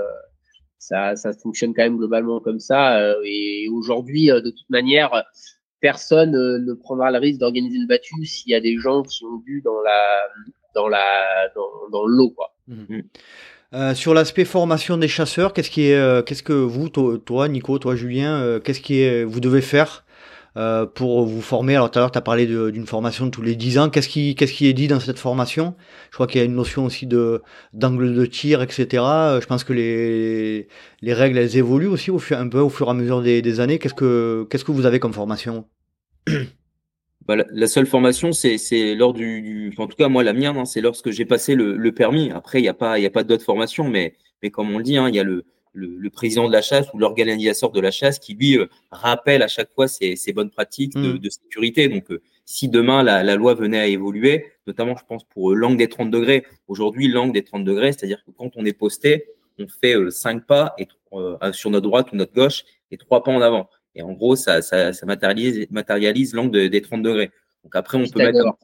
[0.77, 3.13] ça, ça fonctionne quand même globalement comme ça.
[3.25, 5.25] et aujourd'hui, de toute manière,
[5.81, 9.37] personne ne prendra le risque d'organiser une battue s'il y a des gens qui ont
[9.37, 10.27] bu dans la
[10.73, 12.55] dans la dans, dans l'eau, quoi.
[12.67, 12.83] Mmh.
[12.89, 13.01] Mmh.
[13.75, 17.77] Euh, sur l'aspect formation des chasseurs, qu'est-ce qui est, euh, qu'est-ce que vous, toi, Nico,
[17.77, 20.05] toi, Julien, euh, qu'est-ce qui est, vous devez faire
[20.93, 21.75] pour vous former?
[21.75, 23.89] Alors, tout à l'heure, tu as parlé d'une formation tous les 10 ans.
[23.89, 25.75] Qu'est-ce qui, qu'est-ce qui est dit dans cette formation?
[26.09, 27.41] Je crois qu'il y a une notion aussi de
[27.71, 28.85] d'angle de tir, etc.
[29.39, 30.67] Je pense que les,
[31.01, 33.41] les règles, elles évoluent aussi au fur, un peu au fur et à mesure des,
[33.41, 33.79] des années.
[33.79, 35.65] Qu'est-ce que, qu'est-ce que vous avez comme formation?
[37.29, 40.81] Bah, la, seule formation, c'est lors du, en tout cas moi la mienne, hein, c'est
[40.81, 42.31] lorsque j'ai passé le, le, permis.
[42.31, 44.83] Après, il n'y a pas, il a pas d'autres formations, mais, mais comme on le
[44.83, 47.79] dit, hein, il y a le, le, le, président de la chasse ou l'organisateur de
[47.79, 51.29] la chasse qui lui euh, rappelle à chaque fois ses, ses bonnes pratiques de, de
[51.29, 51.87] sécurité.
[51.87, 55.53] Donc, euh, si demain la, la, loi venait à évoluer, notamment je pense pour euh,
[55.53, 56.45] l'angle des 30 degrés.
[56.67, 59.25] Aujourd'hui, l'angle des 30 degrés, c'est-à-dire que quand on est posté,
[59.59, 60.87] on fait cinq pas et,
[61.51, 63.69] sur notre droite ou notre gauche et trois pas en avant.
[63.95, 67.31] Et en gros, ça, ça, ça matérialise, matérialise l'angle des 30 degrés.
[67.63, 68.57] Donc après, on peut mettre.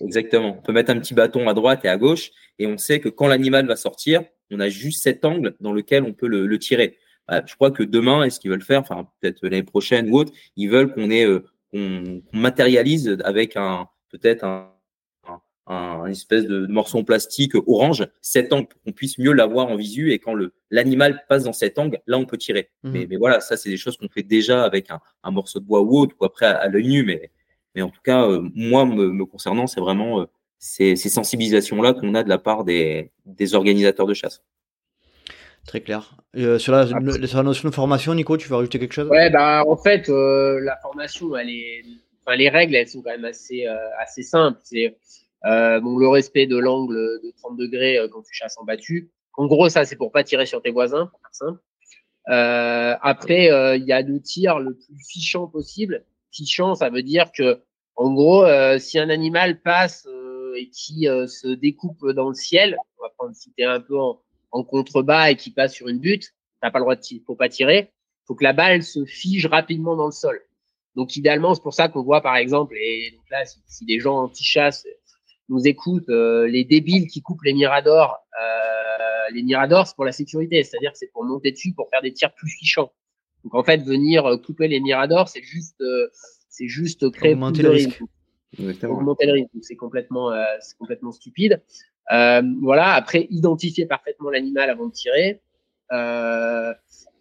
[0.00, 0.58] Exactement.
[0.58, 2.30] On peut mettre un petit bâton à droite et à gauche.
[2.58, 6.04] Et on sait que quand l'animal va sortir, on a juste cet angle dans lequel
[6.04, 6.98] on peut le, le tirer.
[7.26, 10.32] Bah, je crois que demain, est-ce qu'ils veulent faire, enfin peut-être l'année prochaine ou autre,
[10.56, 14.72] ils veulent qu'on ait, euh, qu'on matérialise avec un peut-être un,
[15.68, 19.76] un, espèce de morceau en plastique orange, cet angle, pour qu'on puisse mieux l'avoir en
[19.76, 20.12] visu.
[20.12, 22.70] Et quand le l'animal passe dans cet angle, là, on peut tirer.
[22.82, 22.90] Mmh.
[22.90, 25.64] Mais, mais, voilà, ça, c'est des choses qu'on fait déjà avec un, un, morceau de
[25.64, 27.04] bois ou autre, ou après à, l'œil nu.
[27.04, 27.30] Mais,
[27.74, 30.24] mais en tout cas, euh, moi, me, concernant, c'est vraiment euh,
[30.58, 34.42] ces, ces sensibilisations-là qu'on a de la part des, des organisateurs de chasse.
[35.66, 36.16] Très clair.
[36.36, 39.08] Euh, sur, la, sur, la, notion de formation, Nico, tu veux rajouter quelque chose?
[39.10, 41.82] Ouais, bah, en fait, la formation, elle est,
[42.24, 43.66] enfin, les règles, elles sont quand même assez,
[43.98, 44.58] assez simples.
[44.62, 44.96] C'est
[45.44, 49.10] bon, le respect de l'angle de 30 degrés euh, quand tu chasses en battu.
[49.36, 51.60] En gros, ça, c'est pour pas tirer sur tes voisins, pour faire simple.
[52.28, 56.04] Euh, après, euh, il y a le tir le plus fichant possible.
[56.32, 57.62] Fichant, ça veut dire que,
[57.96, 58.44] en gros,
[58.78, 60.06] si un animal passe
[60.56, 64.20] et qui se découpe dans le ciel, on va prendre si t'es un peu en,
[64.52, 67.34] en, contrebas et qui passe sur une butte, t'as pas le droit de tirer, faut
[67.34, 67.90] pas tirer.
[68.26, 70.40] Faut que la balle se fige rapidement dans le sol.
[70.94, 74.00] Donc idéalement, c'est pour ça qu'on voit par exemple, et donc là, si, si des
[74.00, 74.86] gens anti-chasse
[75.48, 80.12] nous écoutent, euh, les débiles qui coupent les miradors, euh, les miradors, c'est pour la
[80.12, 82.92] sécurité, c'est-à-dire que c'est pour monter dessus, pour faire des tirs plus fichants.
[83.44, 85.82] Donc en fait, venir euh, couper les miradors, c'est juste,
[86.48, 88.02] c'est juste créer plus de risque.
[88.84, 89.50] augmenter le risque.
[89.62, 91.62] C'est complètement, c'est complètement stupide.
[92.10, 92.92] voilà.
[92.94, 95.40] Après, identifier parfaitement l'animal avant de tirer.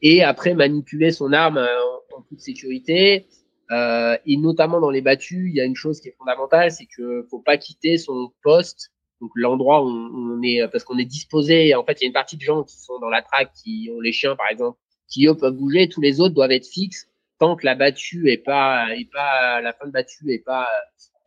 [0.01, 3.27] et après, manipuler son arme en, en toute sécurité.
[3.71, 6.87] Euh, et notamment dans les battues, il y a une chose qui est fondamentale, c'est
[6.87, 11.75] que faut pas quitter son poste, donc l'endroit où on est, parce qu'on est disposé.
[11.75, 13.89] En fait, il y a une partie de gens qui sont dans la traque, qui
[13.93, 14.77] ont les chiens par exemple,
[15.09, 15.89] qui eux peuvent bouger.
[15.89, 17.09] Tous les autres doivent être fixes
[17.39, 20.67] tant que la battue est pas, est pas la fin de battue est pas,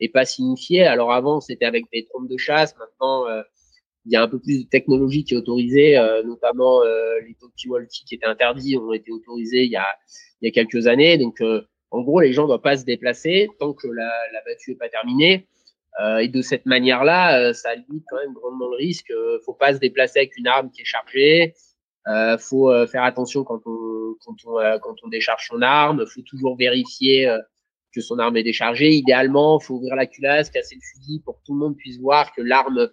[0.00, 0.84] est pas signifiée.
[0.84, 2.74] Alors avant, c'était avec des trompes de chasse.
[2.78, 3.42] Maintenant, euh,
[4.06, 7.34] il y a un peu plus de technologie qui est autorisée, euh, notamment euh, les
[7.34, 9.86] talkie-walkie qui étaient interdits ont été autorisés il y a,
[10.40, 11.18] il y a quelques années.
[11.18, 11.42] Donc
[11.90, 14.10] en gros, les gens ne doivent pas se déplacer tant que la,
[14.46, 15.46] battue n'est pas terminée.
[16.00, 19.10] Euh, et de cette manière-là, euh, ça limite quand même grandement le risque.
[19.10, 21.54] Euh, faut pas se déplacer avec une arme qui est chargée.
[22.06, 26.06] Euh, faut faire attention quand on décharge son arme.
[26.06, 27.30] Faut toujours vérifier
[27.92, 28.90] que son arme est déchargée.
[28.90, 32.32] Idéalement, faut ouvrir la culasse, casser le fusil pour que tout le monde puisse voir
[32.32, 32.88] que l'arme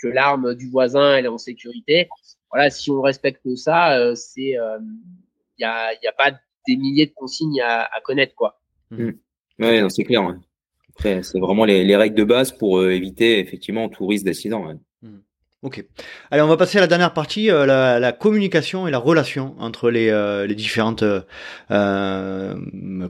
[0.00, 2.08] que l'arme du voisin elle est en sécurité.
[2.50, 6.32] Voilà, si on respecte ça, c'est il y a il y a pas
[6.66, 8.60] des milliers de consignes à, à connaître, quoi.
[8.90, 9.10] Mmh.
[9.58, 10.34] Oui, c'est clair.
[10.90, 14.66] Après, c'est vraiment les, les, règles de base pour euh, éviter effectivement tout risque d'accident.
[14.66, 14.74] Ouais.
[15.62, 15.84] Ok.
[16.32, 19.54] Allez, on va passer à la dernière partie, euh, la, la, communication et la relation
[19.60, 21.04] entre les, euh, les différentes
[21.70, 22.54] euh,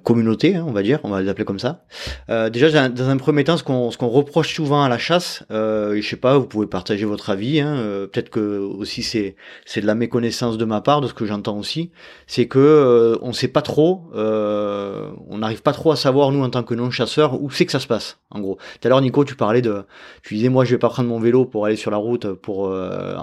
[0.03, 1.87] communautés, hein, on va dire, on va les appeler comme ça.
[2.29, 5.45] Euh, déjà, dans un premier temps, ce qu'on ce qu'on reproche souvent à la chasse,
[5.51, 7.59] euh, je sais pas, vous pouvez partager votre avis.
[7.59, 9.35] Hein, euh, Peut-être que aussi c'est
[9.65, 11.91] c'est de la méconnaissance de ma part, de ce que j'entends aussi,
[12.27, 16.65] c'est que on sait pas trop, on n'arrive pas trop à savoir nous en tant
[16.65, 18.19] que non chasseurs où c'est que ça se passe.
[18.31, 19.85] En gros, tout à l'heure, Nico, tu parlais de,
[20.23, 23.15] tu disais moi je vais pas prendre mon vélo pour aller sur la route euh,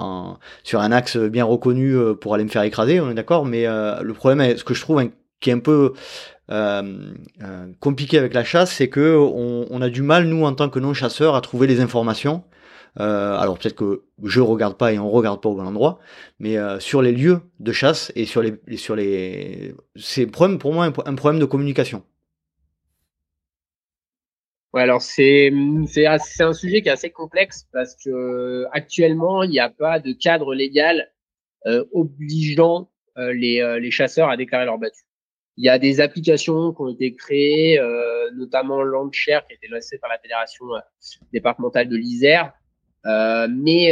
[0.63, 3.45] sur un axe bien reconnu euh, pour aller me faire écraser, on est d'accord.
[3.45, 5.09] Mais euh, le problème, ce que je trouve
[5.39, 5.93] qui est un peu
[7.79, 10.93] compliqué avec la chasse, c'est que on, a du mal nous en tant que non
[10.93, 12.43] chasseurs à trouver les informations.
[12.95, 15.99] Alors peut-être que je regarde pas et on regarde pas au bon endroit,
[16.39, 20.85] mais sur les lieux de chasse et sur les sur les c'est problème pour moi
[20.85, 22.03] un, problème de communication.
[24.73, 25.51] Ouais, alors c'est
[25.87, 30.13] c'est un sujet qui est assez complexe parce que actuellement il n'y a pas de
[30.13, 31.11] cadre légal
[31.65, 35.01] euh, obligeant euh, les, euh, les chasseurs à déclarer leur battu.
[35.57, 39.67] Il y a des applications qui ont été créées, euh, notamment Landshare qui a été
[39.67, 40.65] lancée par la fédération
[41.33, 42.53] départementale de l'Isère,
[43.03, 43.91] mais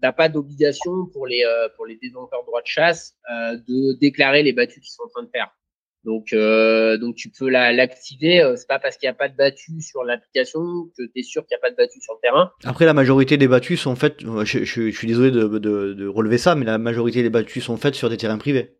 [0.00, 1.42] t'as pas d'obligation pour les
[1.76, 5.22] pour les détenteurs de droits de chasse de déclarer les battus qu'ils sont en train
[5.24, 5.50] de faire.
[6.04, 8.38] Donc, euh, donc tu peux l'activer.
[8.38, 10.60] La, euh, c'est pas parce qu'il n'y a pas de battu sur l'application
[10.98, 12.50] que tu es sûr qu'il n'y a pas de battu sur le terrain.
[12.64, 14.20] Après, la majorité des battus sont faites.
[14.20, 17.64] Je, je, je suis désolé de, de, de, relever ça, mais la majorité des battus
[17.64, 18.76] sont faites sur des terrains privés.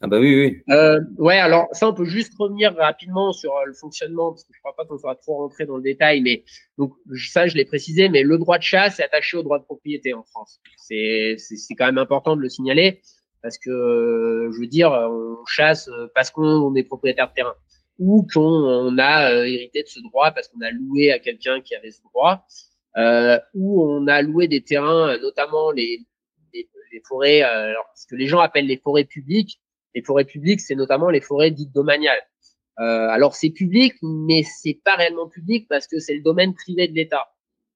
[0.00, 0.74] Ah bah oui, oui.
[0.74, 4.52] Euh, ouais, alors ça, on peut juste revenir rapidement sur euh, le fonctionnement, parce que
[4.52, 6.44] je crois pas qu'on soit trop rentré dans le détail, mais
[6.78, 6.92] donc
[7.30, 10.12] ça, je l'ai précisé, mais le droit de chasse est attaché au droit de propriété
[10.12, 10.60] en France.
[10.76, 11.36] C'est
[11.78, 13.00] quand même important de le signaler
[13.44, 17.54] parce que euh, je veux dire, on chasse euh, parce qu'on est propriétaire de terrain
[17.98, 21.74] ou qu'on a euh, hérité de ce droit parce qu'on a loué à quelqu'un qui
[21.74, 22.46] avait ce droit,
[22.96, 26.00] euh, ou on a loué des terrains, notamment les,
[26.54, 29.60] les, les forêts, alors, ce que les gens appellent les forêts publiques.
[29.94, 32.22] Les forêts publiques, c'est notamment les forêts dites domaniales.
[32.80, 36.88] Euh, alors c'est public, mais c'est pas réellement public parce que c'est le domaine privé
[36.88, 37.28] de l'État.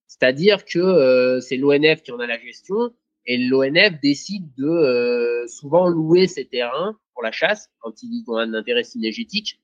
[0.07, 2.95] C'est-à-dire que c'est l'ONF qui en a la gestion
[3.29, 8.39] et l'ONF décide de euh, souvent louer ces terrains pour la chasse quand ils ont
[8.39, 9.61] un intérêt synergétique.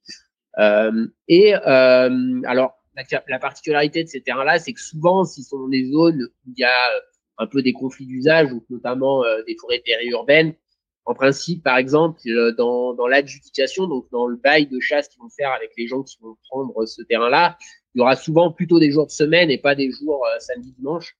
[0.58, 5.58] Euh, et euh, alors, la, la, particularité de ces terrains-là, c'est que souvent, s'ils sont
[5.58, 6.76] dans des zones où il y a
[7.38, 10.54] un peu des conflits d'usage, notamment des forêts périurbaines,
[11.06, 12.20] en principe, par exemple,
[12.56, 16.18] dans, l'adjudication, donc dans le bail de chasse qu'ils vont faire avec les gens qui
[16.20, 17.58] vont prendre ce terrain-là,
[17.94, 21.16] il y aura souvent plutôt des jours de semaine et pas des jours samedi dimanche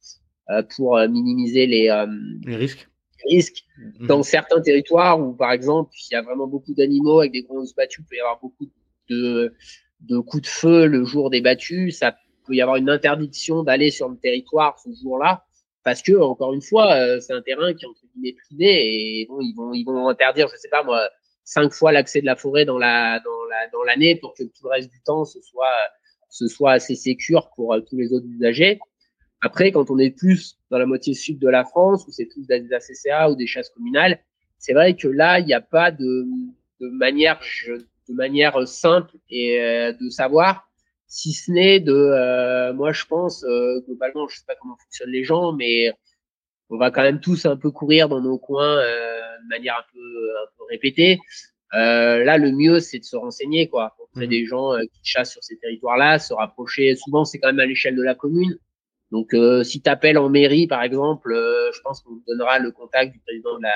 [0.75, 2.07] pour euh, minimiser les, euh,
[2.45, 2.89] les risques.
[3.29, 3.65] risques.
[3.79, 4.07] Mhm.
[4.07, 7.75] Dans certains territoires où, par exemple, il y a vraiment beaucoup d'animaux avec des grosses
[7.75, 8.71] battues, il peut y avoir beaucoup
[9.09, 9.55] de,
[10.01, 11.91] de coups de feu le jour des battues.
[11.91, 12.17] Ça
[12.47, 15.45] peut y avoir une interdiction d'aller sur le territoire ce jour-là
[15.83, 19.41] parce que encore une fois c'est un terrain qui est entre guillemets privé et bon
[19.41, 21.09] ils vont ils vont interdire je sais pas moi
[21.45, 24.65] cinq fois l'accès de la forêt dans la dans la dans l'année pour que tout
[24.65, 25.73] le reste du temps ce soit
[26.29, 28.79] ce soit assez sécure pour tous les autres usagers
[29.45, 32.47] après, quand on est plus dans la moitié sud de la France, où c'est plus
[32.47, 34.19] des ACCA ou des chasses communales,
[34.57, 36.25] c'est vrai que là, il n'y a pas de,
[36.81, 37.39] de, manière,
[38.09, 40.67] de manière simple et euh, de savoir,
[41.09, 45.11] si ce n'est de, euh, moi je pense, euh, globalement, je sais pas comment fonctionnent
[45.11, 45.93] les gens, mais
[46.71, 50.01] on va quand même tous un peu courir dans nos coins de manière un peu,
[50.01, 51.19] un peu répétée.
[51.73, 54.31] là, le mieux, c'est de se renseigner, quoi, auprès mmh.
[54.31, 56.97] des gens qui chassent sur ces territoires-là, se rapprocher.
[56.97, 58.57] Souvent, c'est quand même à l'échelle de la commune.
[59.13, 63.13] Donc, si tu appelles en mairie, par exemple, je pense qu'on te donnera le contact
[63.13, 63.75] du président de la,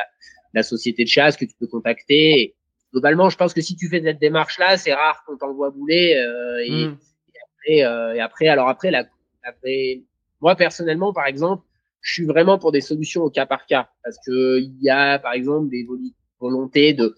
[0.55, 2.55] la société de chasse que tu peux contacter.
[2.93, 6.17] globalement, je pense que si tu fais cette démarche-là, c'est rare qu'on t'envoie bouler.
[6.17, 6.99] Euh, et, mmh.
[7.35, 9.05] et, après, euh, et après, alors après, la,
[9.45, 10.03] après,
[10.41, 11.65] moi personnellement, par exemple,
[12.01, 15.19] je suis vraiment pour des solutions au cas par cas parce que il y a,
[15.19, 15.87] par exemple, des
[16.41, 17.17] volontés de,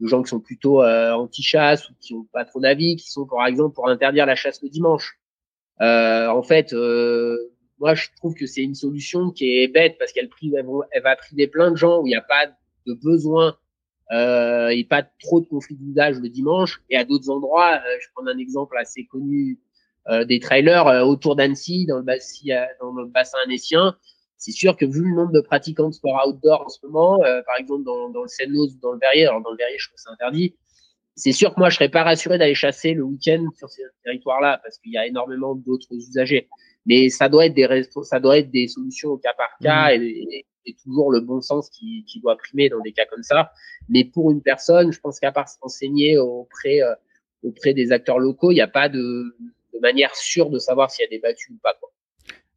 [0.00, 3.26] de gens qui sont plutôt euh, anti-chasse ou qui ont pas trop d'avis, qui sont,
[3.26, 5.18] par exemple, pour interdire la chasse le dimanche.
[5.80, 7.36] Euh, en fait, euh,
[7.78, 11.16] moi, je trouve que c'est une solution qui est bête parce qu'elle elle, elle va
[11.16, 12.46] priver plein de gens où il n'y a pas
[12.86, 13.56] de besoin
[14.10, 16.82] euh, et pas trop de conflits d'usage le dimanche.
[16.90, 19.60] Et à d'autres endroits, euh, je prends un exemple assez connu
[20.08, 23.96] euh, des trailers euh, autour d'Annecy, dans le, bassin, dans le bassin annécien.
[24.38, 27.56] C'est sûr que vu le nombre de pratiquants de sport outdoor en ce moment, par
[27.58, 29.96] exemple dans, dans le seine ou dans le Verrier, alors dans le Verrier, je trouve
[29.96, 30.54] que c'est interdit.
[31.18, 34.60] C'est sûr que moi, je serais pas rassuré d'aller chasser le week-end sur ces territoires-là
[34.62, 36.48] parce qu'il y a énormément d'autres usagers.
[36.86, 40.02] Mais ça doit être des ça doit être des solutions au cas par cas mmh.
[40.02, 40.46] et,
[40.84, 43.52] toujours le bon sens qui, qui, doit primer dans des cas comme ça.
[43.88, 46.94] Mais pour une personne, je pense qu'à part s'enseigner auprès, euh,
[47.42, 48.98] auprès des acteurs locaux, il n'y a pas de,
[49.72, 51.74] de, manière sûre de savoir s'il y a des battus ou pas.
[51.80, 51.90] Quoi.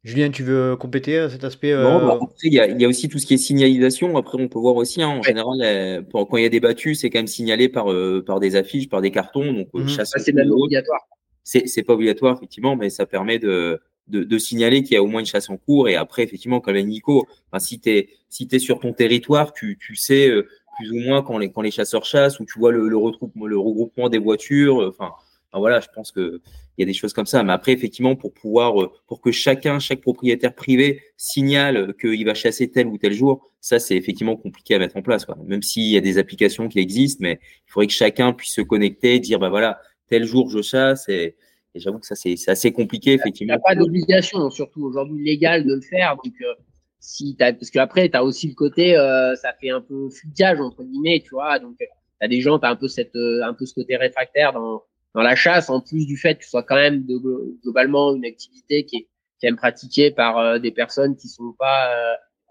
[0.04, 1.84] Julien, tu veux compléter euh, cet aspect euh...
[1.84, 4.16] Non, bah, il, y a, il y, a, aussi tout ce qui est signalisation.
[4.16, 7.00] Après, on peut voir aussi, hein, en général, euh, quand il y a des battus,
[7.00, 9.52] c'est quand même signalé par, euh, par des affiches, par des cartons.
[9.52, 9.88] Donc, mmh.
[10.04, 11.06] c'est même obligatoire.
[11.44, 15.06] C'est pas obligatoire, effectivement, mais ça permet de, de, de, signaler qu'il y a au
[15.06, 15.88] moins une chasse en cours.
[15.88, 19.52] Et après, effectivement, comme l'a Nico, enfin, si tu es, si es sur ton territoire,
[19.52, 22.58] tu, tu sais euh, plus ou moins quand les, quand les chasseurs chassent, ou tu
[22.58, 24.82] vois le, le, regroupement, le regroupement des voitures.
[24.82, 25.12] Euh, enfin,
[25.52, 26.40] voilà, je pense que
[26.78, 27.42] il y a des choses comme ça.
[27.42, 32.34] Mais après, effectivement, pour pouvoir, euh, pour que chacun, chaque propriétaire privé signale qu'il va
[32.34, 35.24] chasser tel ou tel jour, ça, c'est effectivement compliqué à mettre en place.
[35.24, 35.36] Quoi.
[35.46, 38.62] Même s'il y a des applications qui existent, mais il faudrait que chacun puisse se
[38.62, 41.36] connecter, dire, bah voilà, tel jour je chasse et
[41.74, 43.54] et j'avoue que ça, c'est assez compliqué, effectivement.
[43.54, 46.16] Il n'y a pas d'obligation, surtout aujourd'hui légale, de le faire.
[46.22, 46.54] Donc, euh,
[47.00, 50.60] si as, parce qu'après, tu as aussi le côté, euh, ça fait un peu flicage,
[50.60, 51.58] entre guillemets, tu vois.
[51.58, 51.86] Donc, tu
[52.20, 54.82] as des gens, tu as un peu, cette, euh, un peu ce côté réfractaire dans,
[55.14, 57.18] dans la chasse, en plus du fait que ce soit quand même de,
[57.62, 59.08] globalement une activité qui est,
[59.38, 61.90] qui est pratiquée par des personnes qui sont pas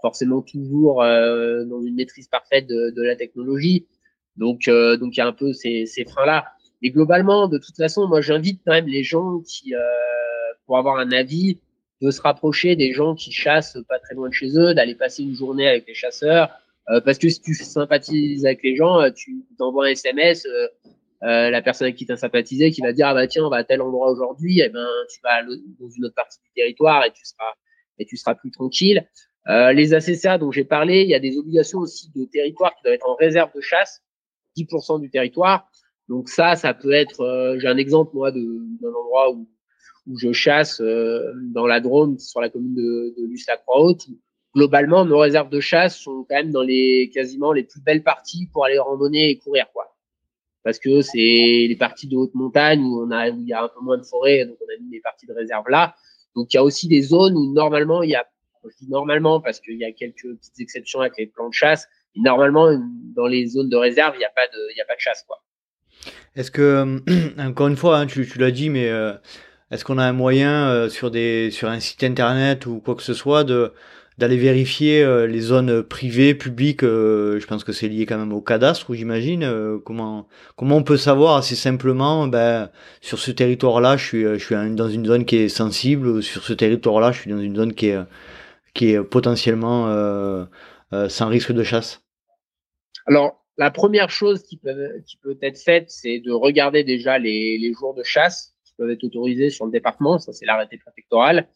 [0.01, 3.87] forcément toujours dans une maîtrise parfaite de, de la technologie.
[4.35, 6.45] Donc, donc il y a un peu ces, ces freins-là.
[6.81, 9.79] Et globalement, de toute façon, moi, j'invite quand même les gens qui, euh,
[10.65, 11.59] pour avoir un avis,
[12.01, 15.21] de se rapprocher des gens qui chassent pas très loin de chez eux, d'aller passer
[15.21, 16.49] une journée avec les chasseurs.
[16.89, 20.47] Euh, parce que si tu sympathises avec les gens, euh, tu t'envoies un SMS,
[21.23, 23.57] euh, la personne qui tu as sympathisé qui va dire ah bah tiens on va
[23.57, 27.05] à tel endroit aujourd'hui, et eh ben tu vas dans une autre partie du territoire
[27.05, 27.53] et tu seras
[27.99, 29.07] et tu seras plus tranquille.
[29.47, 32.83] Euh, les ACCA dont j'ai parlé, il y a des obligations aussi de territoire qui
[32.83, 34.01] doivent être en réserve de chasse,
[34.57, 35.69] 10% du territoire.
[36.09, 37.21] Donc ça, ça peut être.
[37.21, 38.39] Euh, j'ai un exemple moi d'un
[38.87, 39.47] endroit où
[40.07, 44.07] où je chasse euh, dans la Drôme, sur la commune de, de Luce-la-Croix-Haute.
[44.55, 48.49] Globalement, nos réserves de chasse sont quand même dans les quasiment les plus belles parties
[48.51, 49.90] pour aller randonner et courir, quoi.
[50.63, 53.63] Parce que c'est les parties de haute montagne où on a où il y a
[53.63, 55.95] un peu moins de forêt, donc on a mis des parties de réserve là.
[56.35, 58.25] Donc il y a aussi des zones où normalement il y a,
[58.87, 61.87] normalement parce qu'il y a quelques petites exceptions avec les plans de chasse.
[62.15, 62.69] Et normalement,
[63.15, 64.99] dans les zones de réserve, il n'y a pas de, il y a pas de
[64.99, 65.41] chasse, quoi.
[66.35, 67.01] Est-ce que,
[67.39, 69.13] encore une fois, hein, tu, tu l'as dit, mais euh,
[69.71, 73.03] est-ce qu'on a un moyen euh, sur, des, sur un site internet ou quoi que
[73.03, 73.73] ce soit de
[74.21, 78.41] d'aller vérifier euh, les zones privées, publiques Je pense que c'est lié quand même au
[78.41, 79.79] cadastre, j'imagine.
[79.83, 82.29] comment comment on peut savoir assez simplement,
[83.01, 87.19] sur ce territoire-là, je suis dans une zone qui est sensible, sur ce territoire-là, je
[87.19, 90.47] suis dans une zone qui est potentiellement
[91.09, 92.01] sans risque de chasse?
[93.07, 97.57] Alors, la première chose qui peut, qui peut être faite, c'est de regarder déjà les,
[97.57, 100.19] les, jours de chasse qui peuvent être autorisés sur le département.
[100.19, 101.47] Ça, c'est l'arrêté préfectoral.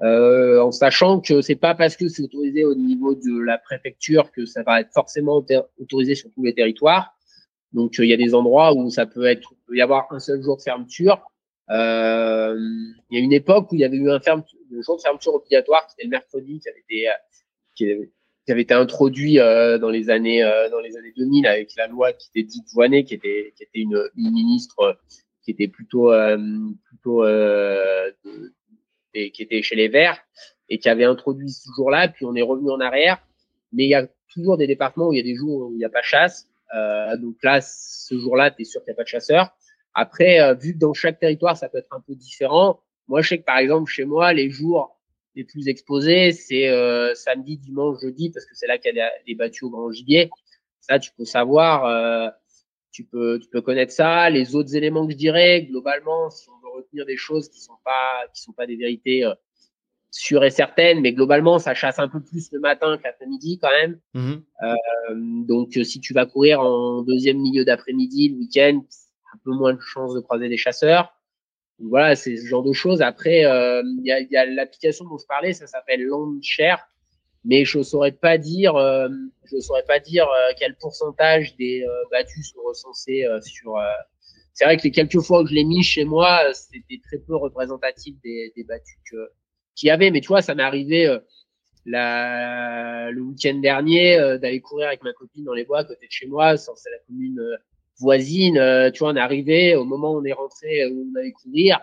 [0.00, 4.32] Euh, en sachant que c'est pas parce que c'est autorisé au niveau de la préfecture
[4.32, 5.44] que ça va être forcément
[5.78, 7.14] autorisé sur tous les territoires.
[7.72, 10.42] Donc, il y a des endroits où ça peut être, peut y avoir un seul
[10.42, 11.22] jour de fermeture.
[11.70, 12.56] Euh,
[13.10, 14.20] il y a une époque où il y avait eu un,
[14.80, 17.08] jour de fermeture obligatoire, c'était le mercredi, qui avait été,
[17.74, 18.10] qui avait,
[18.46, 22.12] qui été introduit euh, dans les années euh, dans les années 2000 avec la loi
[22.12, 24.98] qui était dite Voinet, qui était qui était une, une ministre
[25.42, 26.38] qui était plutôt euh,
[26.84, 27.24] plutôt
[29.12, 30.22] qui était chez les Verts
[30.68, 32.08] et qui avait introduit ce jour-là.
[32.08, 33.18] Puis on est revenu en arrière,
[33.72, 35.78] mais il y a toujours des départements où il y a des jours où il
[35.78, 36.48] n'y a pas de chasse.
[37.18, 39.50] donc là, ce jour-là, tu es sûr qu'il n'y a pas de chasseurs.
[39.94, 42.80] Après, vu que dans chaque territoire, ça peut être un peu différent.
[43.08, 44.98] Moi, je sais que par exemple, chez moi, les jours
[45.34, 49.10] les plus exposés, c'est euh, samedi, dimanche, jeudi, parce que c'est là qu'il y a
[49.26, 50.30] des battus au grand gibier.
[50.80, 51.86] Ça, tu peux savoir.
[51.86, 52.28] Euh,
[52.90, 54.28] tu peux, tu peux connaître ça.
[54.28, 58.26] Les autres éléments que je dirais, globalement, si on retenir des choses qui sont pas,
[58.34, 59.34] qui sont pas des vérités euh,
[60.10, 63.70] sûres et certaines, mais globalement, ça chasse un peu plus le matin que l'après-midi quand
[63.70, 63.98] même.
[64.14, 64.32] Mmh
[64.62, 65.14] euh,
[65.46, 68.82] donc, si tu vas courir en deuxième milieu d'après-midi le week-end,
[69.34, 71.12] un peu moins de chances de croiser des chasseurs.
[71.78, 73.02] voilà, c'est ce genre de choses.
[73.02, 76.86] Après, euh, il y a, y a l'application dont je parlais, ça s'appelle Landshare
[77.44, 79.08] mais je saurais pas dire, euh,
[79.44, 83.76] je saurais pas dire euh, quel pourcentage des euh, battus sont recensés sur.
[84.54, 87.36] C'est vrai que les quelques fois que je l'ai mis chez moi, c'était très peu
[87.36, 88.98] représentatif des, des battus
[89.74, 90.10] qu'il y avait.
[90.10, 91.18] Mais tu vois, ça m'est arrivé
[91.86, 96.12] la, le week-end dernier d'aller courir avec ma copine dans les bois à côté de
[96.12, 97.40] chez moi, c'est la commune
[97.98, 98.90] voisine.
[98.92, 101.80] tu vois, on est arrivé au moment où on est rentré, où on allait courir.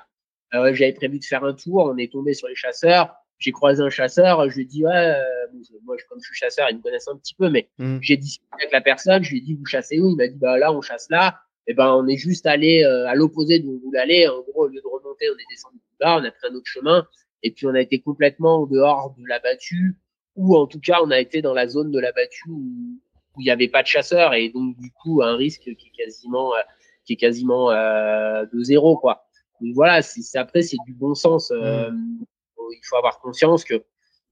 [0.51, 3.89] J'avais prévu de faire un tour, on est tombé sur les chasseurs j'ai croisé un
[3.89, 5.47] chasseur, je lui ai dit, ouais, euh,
[5.83, 7.99] moi, comme je suis chasseur, ils me connaissent un petit peu, mais mm.
[8.01, 10.09] j'ai discuté avec la personne, je lui ai dit, vous chassez où?
[10.11, 11.39] Il m'a dit, bah là, on chasse là.
[11.69, 14.27] Et eh ben, on est juste allé euh, à l'opposé d'où on voulait aller.
[14.27, 16.55] En gros, au lieu de remonter, on est descendu plus bas, on a pris un
[16.55, 17.07] autre chemin,
[17.43, 19.95] et puis on a été complètement au dehors de la battue,
[20.35, 22.99] ou en tout cas, on a été dans la zone de la battue où,
[23.37, 26.55] il n'y avait pas de chasseurs, et donc du coup, un risque qui est quasiment,
[26.55, 26.61] euh,
[27.05, 29.27] qui est quasiment de zéro, quoi.
[29.61, 31.51] Donc voilà, c'est après, c'est du bon sens.
[31.51, 32.25] Mm
[32.71, 33.83] il faut avoir conscience que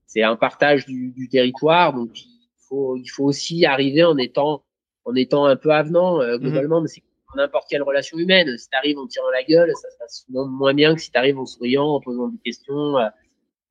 [0.05, 4.64] c'est un partage du, du, territoire, donc il faut, il faut aussi arriver en étant,
[5.05, 6.43] en étant un peu avenant euh, mhm.
[6.43, 7.03] globalement, mais c'est
[7.38, 8.57] n'importe quelle relation humaine.
[8.57, 11.11] Si tu arrives en tirant la gueule, ça se passe souvent moins bien que si
[11.11, 13.07] tu arrives en souriant, en posant des questions, euh,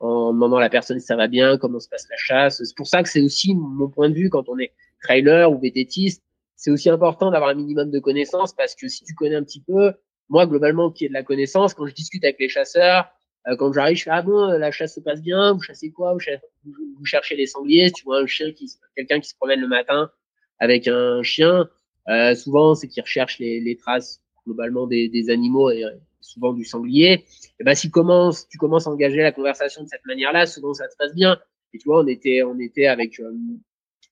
[0.00, 2.62] en demandant à la personne si ça va bien, comment se passe la chasse.
[2.62, 4.72] C'est pour ça que c'est aussi mon point de vue quand on est
[5.02, 6.22] trailer ou vététiste,
[6.56, 9.60] c'est aussi important d'avoir un minimum de connaissances parce que si tu connais un petit
[9.60, 9.92] peu,
[10.28, 13.10] moi globalement qui ai de la connaissance, quand je discute avec les chasseurs,
[13.48, 16.14] euh, quand j'arrive, je fais ah bon, la chasse se passe bien, vous chassez quoi?
[16.14, 18.48] Vous, cherchez les sangliers, tu vois un chien
[18.96, 20.10] quelqu'un qui se promène le matin
[20.58, 21.68] avec un chien,
[22.08, 25.84] euh, souvent c'est qu'il recherche les, traces globalement des, animaux et
[26.20, 27.24] souvent du sanglier.
[27.60, 30.96] Et ben si tu commences à engager la conversation de cette manière-là, souvent ça se
[30.96, 31.38] passe bien.
[31.72, 33.32] Et tu vois, on était, on était avec euh,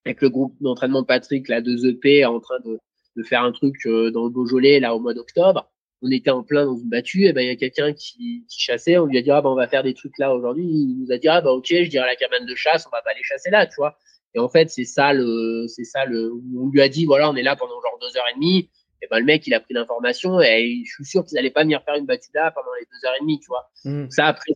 [0.04, 2.78] avec le groupe d'entraînement de Patrick, là, de EP, en train de,
[3.16, 5.70] de faire un truc euh, dans le Beaujolais là au mois d'octobre
[6.04, 8.98] on était en plein dans une battue, et ben il y a quelqu'un qui, chassait,
[8.98, 11.10] on lui a dit ah ben on va faire des trucs là aujourd'hui, il nous
[11.10, 13.22] a dit ah ben ok, je dirais la cabane de chasse, on va pas aller
[13.22, 13.98] chasser là, tu vois.
[14.34, 17.36] Et en fait c'est ça le, c'est ça le, on lui a dit voilà on
[17.36, 18.70] est là pendant genre deux heures et demie,
[19.02, 21.62] et ben le mec il a pris l'information et je suis sûr qu'ils allaient pas
[21.62, 23.70] venir faire une battue là pendant les deux heures et demie, tu vois.
[23.84, 24.10] Hmm.
[24.10, 24.52] Ça après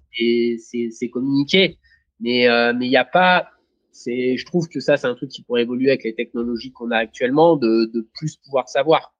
[0.59, 1.79] c'est communiqué,
[2.21, 3.49] mais euh, mais il y a pas
[3.99, 6.93] c'est, je trouve que ça, c'est un truc qui pourrait évoluer avec les technologies qu'on
[6.93, 9.13] a actuellement, de, de plus pouvoir savoir.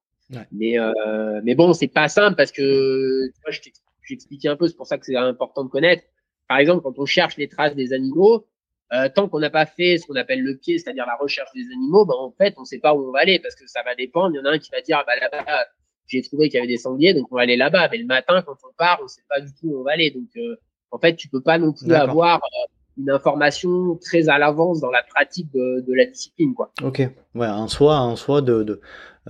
[0.51, 3.61] Mais, euh, mais bon, c'est pas simple parce que tu vois, je
[4.07, 6.03] t'expliquais un peu, c'est pour ça que c'est important de connaître.
[6.47, 8.45] Par exemple, quand on cherche les traces des animaux,
[8.93, 11.65] euh, tant qu'on n'a pas fait ce qu'on appelle le pied, c'est-à-dire la recherche des
[11.71, 13.95] animaux, ben, en fait, on sait pas où on va aller parce que ça va
[13.95, 14.35] dépendre.
[14.35, 15.65] Il y en a un qui va dire, ah, bah, là-bas,
[16.07, 17.87] j'ai trouvé qu'il y avait des sangliers, donc on va aller là-bas.
[17.91, 20.09] Mais le matin, quand on part, on sait pas du tout où on va aller.
[20.11, 20.55] Donc, euh,
[20.91, 22.67] en fait, tu peux pas non plus avoir euh,
[22.99, 26.71] une information très à l'avance dans la pratique de, de, la discipline, quoi.
[26.83, 27.01] Ok.
[27.35, 28.81] Ouais, en soi, en soi, de, de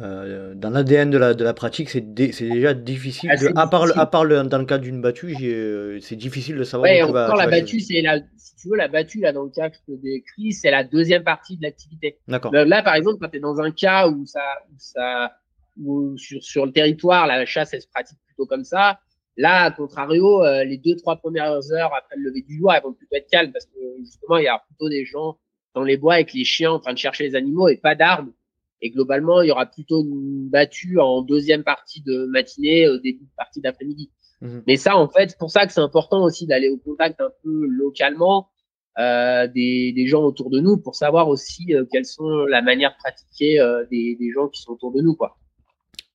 [0.02, 3.32] euh, dans l'ADN de la, de la pratique, c'est déjà difficile.
[3.56, 6.90] à part, à part dans le cas d'une battue, euh, c'est difficile de savoir.
[6.90, 9.70] Ouais, encore la battue, c'est la, si tu veux, la battue, là, dans le cas
[9.70, 12.18] que je te décris, c'est la deuxième partie de l'activité.
[12.28, 12.54] D'accord.
[12.54, 14.42] Là, par exemple, quand tu es dans un cas où ça,
[14.72, 15.34] où ça,
[15.82, 19.00] où sur, sur le territoire, la chasse, elle se pratique plutôt comme ça.
[19.40, 22.84] Là, à contrario, euh, les deux, trois premières heures après le lever du jour, elles
[22.84, 25.38] vont plutôt être calmes parce que justement, il y a plutôt des gens
[25.74, 28.34] dans les bois avec les chiens en train de chercher les animaux et pas d'arbres.
[28.82, 33.24] Et globalement, il y aura plutôt une battue en deuxième partie de matinée, au début
[33.24, 34.12] de partie d'après-midi.
[34.42, 34.64] Mhm.
[34.68, 37.32] Mais ça, en fait, c'est pour ça que c'est important aussi d'aller au contact un
[37.42, 38.50] peu localement
[38.98, 42.92] euh, des, des, gens autour de nous pour savoir aussi euh, quelles sont la manière
[42.92, 45.38] de pratiquer euh, des, des, gens qui sont autour de nous, quoi.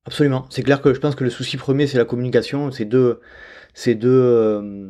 [0.06, 0.46] Absolument.
[0.50, 2.70] C'est clair que je pense que le souci premier, c'est la communication.
[2.70, 3.20] C'est deux,
[3.72, 4.88] c'est deux, euh,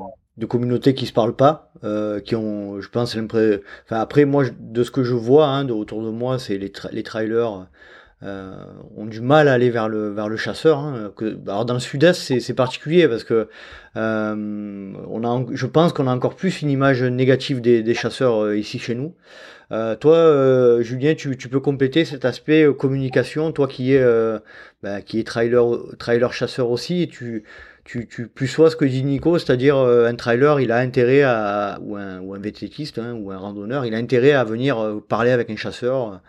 [0.48, 3.60] communautés qui se parlent pas, euh, qui ont, je pense, enfin
[3.90, 7.02] après moi de ce que je vois hein, de, autour de moi, c'est les, les
[7.04, 7.68] trailers
[8.24, 8.56] euh,
[8.96, 10.78] ont du mal à aller vers le vers le chasseur.
[10.78, 11.12] Hein,
[11.46, 13.48] alors dans le sud-est c'est particulier parce que
[13.96, 18.52] euh, on a, je pense qu'on a encore plus une image négative des, des chasseurs
[18.54, 19.14] ici chez nous.
[19.72, 24.04] Euh, toi, euh, Julien, tu, peux compléter cet aspect communication, toi qui es
[24.82, 25.64] bah, qui est trailer
[25.98, 27.44] trailer chasseur aussi, et tu
[27.84, 31.22] tu, tu plus sois ce que dit Nico, c'est-à-dire euh, un trailer, il a intérêt
[31.22, 34.78] à, ou un, ou un vététiste, hein, ou un randonneur, il a intérêt à venir
[34.78, 36.20] euh, parler avec un chasseur,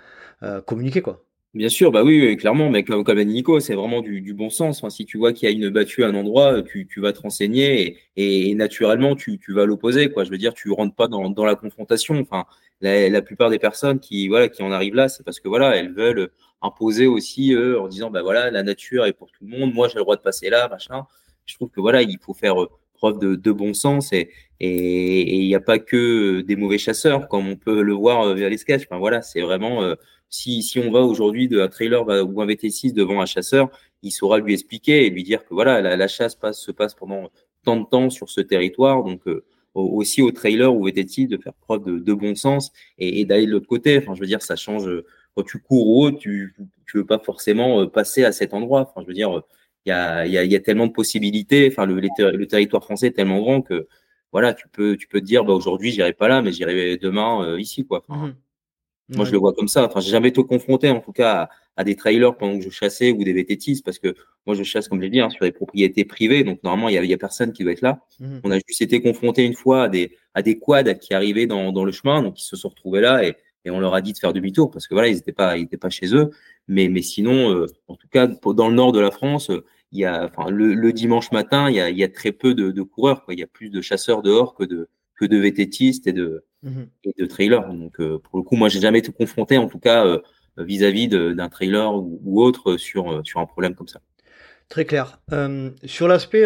[0.44, 1.22] euh, communiquer quoi.
[1.53, 4.86] Bien sûr, bah oui, clairement, mais comme, comme Nico, c'est vraiment du, bon sens.
[4.90, 7.22] Si tu vois qu'il y a une battue à un endroit, tu, tu vas te
[7.22, 10.12] renseigner et, et naturellement, tu, tu vas l'opposer.
[10.12, 10.26] Quoi.
[10.26, 12.20] Je veux dire, tu rentres pas dans, dans la confrontation.
[12.20, 12.44] Enfin,
[12.81, 15.76] la, la, plupart des personnes qui, voilà, qui en arrivent là, c'est parce que voilà,
[15.76, 16.30] elles veulent
[16.61, 19.95] imposer aussi en disant bah voilà la nature est pour tout le monde, moi j'ai
[19.95, 21.06] le droit de passer là, machin.
[21.45, 22.56] Je trouve que voilà il faut faire
[22.93, 27.27] preuve de, de bon sens et et il n'y a pas que des mauvais chasseurs
[27.27, 28.85] comme on peut le voir via les sketchs.
[28.89, 29.95] Enfin voilà c'est vraiment
[30.30, 33.69] si, si on va aujourd'hui d'un trailer ou un VT6 devant un chasseur,
[34.02, 36.95] il saura lui expliquer et lui dire que voilà la, la chasse passe, se passe
[36.95, 37.30] pendant
[37.64, 39.22] tant de temps sur ce territoire donc
[39.76, 43.45] aussi au trailer ou VT6 de faire preuve de, de bon sens et, et d'aller
[43.45, 43.97] de l'autre côté.
[43.97, 44.89] Enfin, je veux dire, ça change.
[45.35, 46.56] Quand tu cours haut, tu
[46.88, 48.81] tu veux pas forcément euh, passer à cet endroit.
[48.81, 49.41] Enfin, je veux dire,
[49.85, 51.68] il y a, y, a, y a tellement de possibilités.
[51.72, 53.88] Enfin, le, le territoire français est tellement grand que
[54.31, 57.43] voilà, tu peux tu peux te dire, bah aujourd'hui, j'irai pas là, mais j'irai demain
[57.43, 58.03] euh, ici, quoi.
[58.10, 58.31] Mmh
[59.10, 59.86] moi, je le vois comme ça.
[59.86, 63.11] Enfin, j'ai jamais été confronté, en tout cas, à, des trailers pendant que je chassais
[63.11, 64.15] ou des VTTs, parce que
[64.45, 66.44] moi, je chasse, comme je l'ai dit, hein, sur des propriétés privées.
[66.44, 67.99] Donc, normalement, il y a, y a, personne qui doit être là.
[68.19, 68.40] Mmh.
[68.44, 71.72] On a juste été confronté une fois à des, à des quads qui arrivaient dans,
[71.72, 72.23] dans le chemin.
[72.23, 74.72] Donc, ils se sont retrouvés là et, et on leur a dit de faire demi-tour
[74.72, 76.32] parce que voilà, ils n'étaient pas, ils étaient pas chez eux.
[76.68, 79.52] Mais, mais sinon, euh, en tout cas, dans le nord de la France,
[79.91, 82.32] il y a, enfin, le, le dimanche matin, il y a, il y a très
[82.32, 83.23] peu de, de coureurs.
[83.23, 83.34] Quoi.
[83.34, 86.84] Il y a plus de chasseurs dehors que de, que de VTTistes et de, mmh
[87.06, 87.68] et de trailers.
[87.74, 90.20] Donc, euh, pour le coup, moi, j'ai jamais été confronté, en tout cas, euh,
[90.58, 94.02] vis-à-vis d'un trailer ou, ou, autre sur, euh, sur un problème comme ça.
[94.68, 95.20] Très clair.
[95.84, 96.46] Sur l'aspect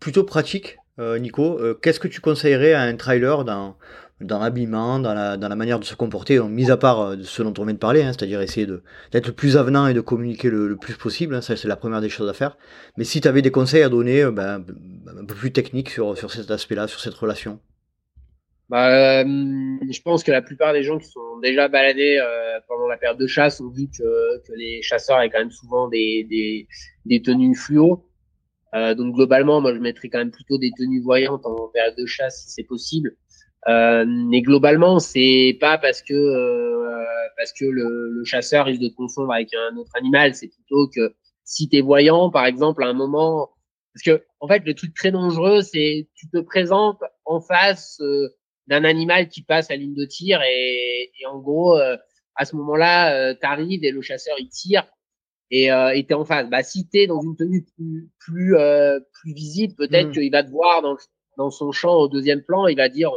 [0.00, 3.76] plutôt pratique, Nico, qu'est-ce que tu conseillerais à un trailer dans,
[4.20, 7.42] dans l'habillement, dans la, dans la manière de se comporter, donc, mis à part ce
[7.44, 8.66] dont on vient de parler, hein, c'est-à-dire essayer
[9.12, 11.76] d'être le plus avenant et de communiquer le, le plus possible, hein, ça c'est la
[11.76, 12.56] première des choses à faire.
[12.96, 14.64] Mais si tu avais des conseils à donner ben,
[15.06, 17.60] un peu plus techniques sur, sur cet aspect-là, sur cette relation?
[18.72, 19.24] Bah, euh,
[19.90, 23.18] je pense que la plupart des gens qui sont déjà baladés euh, pendant la période
[23.18, 26.66] de chasse ont vu que, que les chasseurs avaient quand même souvent des, des,
[27.04, 28.08] des tenues fluo.
[28.74, 32.06] Euh, donc globalement, moi je mettrais quand même plutôt des tenues voyantes en période de
[32.06, 33.14] chasse si c'est possible.
[33.68, 37.04] Euh, mais globalement, c'est pas parce que euh,
[37.36, 41.14] parce que le, le, chasseur risque de confondre avec un autre animal, c'est plutôt que
[41.44, 43.50] si tu es voyant, par exemple, à un moment,
[43.92, 48.30] parce que en fait le truc très dangereux, c'est tu te présentes en face euh,
[48.68, 51.96] d'un animal qui passe à ligne de tir et, et en gros euh,
[52.34, 54.86] à ce moment-là euh, t'arrives et le chasseur il tire
[55.50, 56.48] et euh, t'es en face.
[56.48, 60.12] Bah si t'es dans une tenue plus plus euh, plus visible, peut-être mmh.
[60.12, 60.96] qu'il va te voir dans
[61.36, 63.10] dans son champ au deuxième plan, il va dire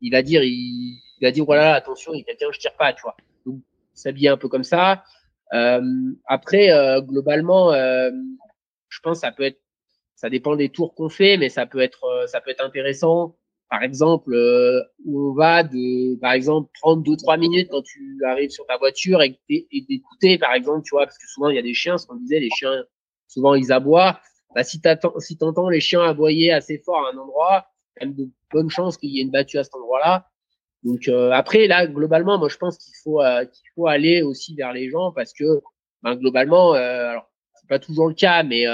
[0.00, 2.74] il va dire il, il va dire voilà attention il y a quelqu'un je tire
[2.76, 3.16] pas tu vois.
[3.44, 3.60] Donc
[3.94, 5.04] s'habiller un peu comme ça.
[5.54, 5.80] Euh,
[6.26, 6.70] après
[7.02, 9.60] globalement je pense ça peut être
[10.16, 13.36] ça dépend des tours qu'on fait mais ça peut être ça peut être intéressant
[13.68, 18.20] par exemple, euh, où on va de, par exemple, prendre deux trois minutes quand tu
[18.24, 19.38] arrives sur ta voiture et,
[19.88, 22.16] d'écouter, par exemple, tu vois, parce que souvent il y a des chiens, ce qu'on
[22.16, 22.84] disait, les chiens,
[23.26, 24.20] souvent ils aboient.
[24.54, 27.66] Bah, si t'entends, si t'entends les chiens aboyer assez fort à un endroit,
[28.00, 30.28] y a de bonnes chances qu'il y ait une battue à cet endroit-là.
[30.82, 34.54] Donc euh, après, là, globalement, moi je pense qu'il faut euh, qu'il faut aller aussi
[34.54, 35.60] vers les gens parce que,
[36.02, 38.66] ben, globalement, euh, alors c'est pas toujours le cas, mais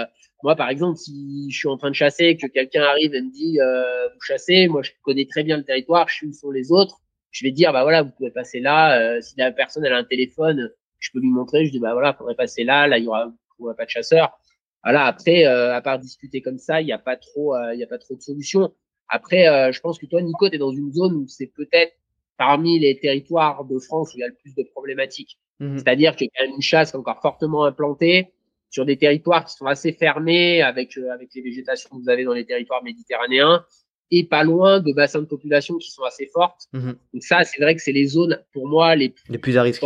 [0.43, 3.31] moi, par exemple, si je suis en train de chasser, que quelqu'un arrive et me
[3.31, 6.51] dit euh, vous chassez, moi je connais très bien le territoire, je suis où sont
[6.51, 7.01] les autres,
[7.31, 9.01] je vais dire bah voilà, vous pouvez passer là.
[9.01, 11.93] Euh, si la personne elle a un téléphone, je peux lui montrer, je dis bah
[11.93, 14.39] voilà, faudrait passer là, là il y aura, il y aura pas de chasseur.
[14.85, 15.07] Voilà.
[15.07, 17.85] Après, euh, à part discuter comme ça, il n'y a pas trop, euh, il y
[17.85, 18.73] a pas trop de solutions.
[19.09, 21.93] Après, euh, je pense que toi, Nico, tu es dans une zone où c'est peut-être
[22.39, 25.39] parmi les territoires de France où il y a le plus de problématiques.
[25.61, 25.79] Mmh.
[25.79, 28.33] C'est-à-dire qu'il y a une chasse encore fortement implantée
[28.73, 32.25] sur des territoires qui sont assez fermés avec euh, avec les végétations que vous avez
[32.25, 33.65] dans les territoires méditerranéens
[34.11, 36.69] et pas loin de bassins de population qui sont assez fortes.
[36.73, 36.93] Mmh.
[37.13, 39.63] Donc ça, c'est vrai que c'est les zones pour moi les plus, les plus à
[39.63, 39.83] risque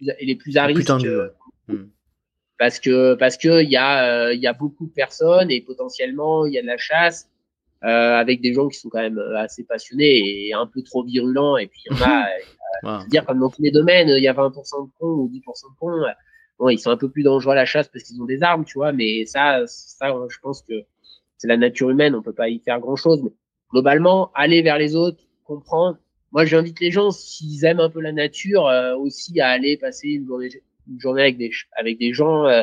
[0.00, 0.90] et les plus à risque.
[0.90, 1.30] Euh,
[1.68, 1.84] mmh.
[2.58, 5.60] Parce que parce que il y a euh, il y a beaucoup de personnes et
[5.60, 7.28] potentiellement il y a de la chasse
[7.84, 11.56] euh, avec des gens qui sont quand même assez passionnés et un peu trop virulents
[11.58, 12.26] et puis il y en a,
[12.82, 13.06] wow.
[13.08, 14.54] dire comme dans tous les domaines il y a 20%
[14.86, 16.04] de cons ou 10% de cons
[16.58, 18.64] bon, ils sont un peu plus dangereux à la chasse parce qu'ils ont des armes,
[18.64, 20.84] tu vois, mais ça, ça, je pense que
[21.36, 23.22] c'est la nature humaine, on peut pas y faire grand chose.
[23.22, 23.32] Mais
[23.70, 25.98] globalement, aller vers les autres, comprendre.
[26.32, 30.08] Moi, j'invite les gens, s'ils aiment un peu la nature, euh, aussi à aller passer
[30.08, 30.48] une journée,
[30.88, 32.62] une journée avec des, avec des gens euh,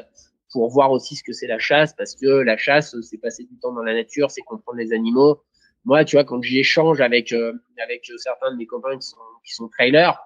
[0.51, 3.57] pour voir aussi ce que c'est la chasse, parce que la chasse, c'est passer du
[3.59, 5.41] temps dans la nature, c'est comprendre les animaux.
[5.85, 9.53] Moi, tu vois, quand j'échange avec euh, avec certains de mes copains qui sont qui
[9.53, 10.17] sont trailers,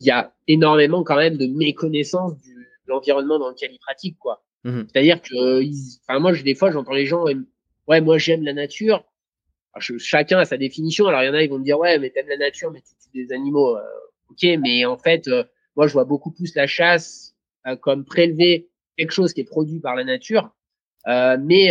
[0.00, 2.55] il y a énormément quand même de méconnaissance du
[2.86, 4.44] l'environnement dans lequel ils pratiquent, quoi.
[4.64, 4.82] Mmh.
[4.88, 7.24] C'est-à-dire que, ils, enfin, moi, des fois, j'entends les gens,
[7.88, 9.04] ouais, moi, j'aime la nature.
[9.78, 11.06] Je, chacun a sa définition.
[11.06, 12.80] Alors, il y en a, ils vont me dire, ouais, mais t'aimes la nature, mais
[12.80, 13.76] tu tues des animaux.
[13.76, 13.82] Euh,
[14.30, 15.44] ok, mais en fait, euh,
[15.76, 17.34] moi, je vois beaucoup plus la chasse
[17.66, 20.50] euh, comme prélever quelque chose qui est produit par la nature.
[21.06, 21.70] Euh, mais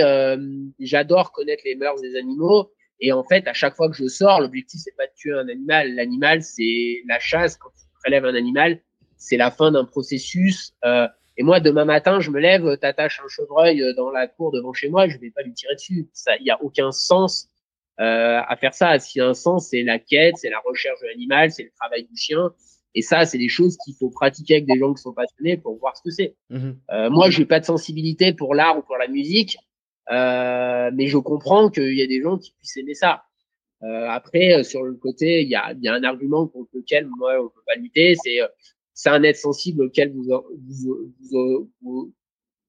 [0.79, 2.71] j'adore connaître les mœurs des animaux.
[3.01, 5.49] Et en fait, à chaque fois que je sors, l'objectif, c'est pas de tuer un
[5.49, 5.93] animal.
[5.95, 7.57] L'animal, c'est la chasse.
[7.57, 8.79] Quand tu prélèves un animal,
[9.17, 10.73] c'est la fin d'un processus.
[10.83, 14.73] Euh, et moi, demain matin, je me lève, t'attaches un chevreuil dans la cour devant
[14.73, 16.07] chez moi, je vais pas lui tirer dessus.
[16.13, 17.49] Ça, il y a aucun sens
[17.99, 18.97] euh, à faire ça.
[18.99, 21.71] S'il y a un sens, c'est la quête, c'est la recherche de l'animal, c'est le
[21.79, 22.53] travail du chien.
[22.93, 25.77] Et ça, c'est des choses qu'il faut pratiquer avec des gens qui sont passionnés pour
[25.77, 26.35] voir ce que c'est.
[26.49, 26.77] Mhm.
[26.91, 29.57] Euh, moi, j'ai pas de sensibilité pour l'art ou pour la musique,
[30.11, 33.23] euh, mais je comprends qu'il y a des gens qui puissent aimer ça.
[33.83, 37.07] Euh, après, euh, sur le côté, il y a, y a, un argument contre lequel
[37.17, 38.47] moi on peut pas lutter, c'est euh,
[38.95, 42.13] c'est un être sensible auquel vous vous, vous, vous,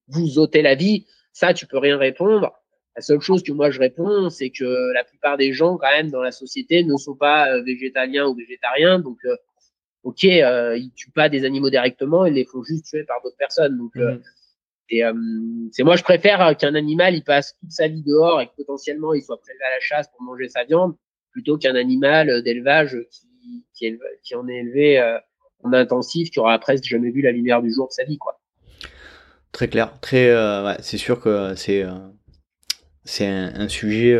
[0.08, 1.06] vous ôtez la vie.
[1.32, 2.52] Ça, tu peux rien répondre.
[2.94, 6.10] La seule chose que moi je réponds, c'est que la plupart des gens quand même
[6.10, 9.18] dans la société ne sont pas végétaliens ou végétariens, donc
[10.06, 13.36] ok, euh, ils tuent pas des animaux directement, ils les font juste tuer par d'autres
[13.36, 13.76] personnes.
[13.76, 14.16] Donc, euh,
[14.88, 15.12] et euh,
[15.72, 19.14] c'est moi, je préfère qu'un animal il passe toute sa vie dehors et que potentiellement
[19.14, 20.94] il soit prélevé à la chasse pour manger sa viande,
[21.32, 25.18] plutôt qu'un animal d'élevage qui, qui, qui, en est élevé
[25.62, 28.40] en intensif, qui aura presque jamais vu la lumière du jour de sa vie, quoi.
[29.52, 31.84] Très clair, très, ouais, c'est sûr que c'est
[33.04, 34.18] c'est un, un, sujet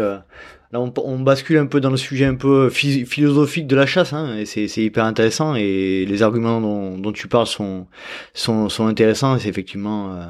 [0.73, 4.37] Là, on, bascule un peu dans le sujet un peu philosophique de la chasse, hein,
[4.37, 5.55] et c'est hyper intéressant.
[5.55, 7.87] Et les arguments dont, tu parles sont,
[8.35, 9.39] sont, sont intéressants.
[9.39, 10.25] C'est effectivement, euh,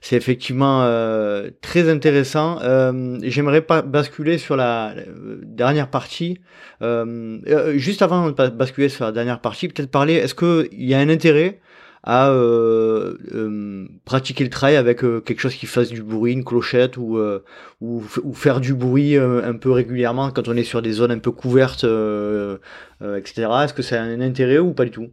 [0.00, 2.58] c'est effectivement euh, très intéressant.
[2.62, 4.94] Euh, J'aimerais basculer sur la,
[5.42, 6.40] dernière partie.
[7.74, 10.14] juste avant de basculer sur la dernière partie, peut-être parler.
[10.14, 11.60] Est-ce qu'il y a un intérêt
[12.06, 16.44] à euh, euh, pratiquer le trail avec euh, quelque chose qui fasse du bruit, une
[16.44, 17.18] clochette ou,
[17.80, 21.18] ou, ou, faire du bruit un peu régulièrement quand on est sur des zones un
[21.18, 23.48] peu couvertes, etc.
[23.64, 25.08] Est-ce que ça a un intérêt ou pas du tout?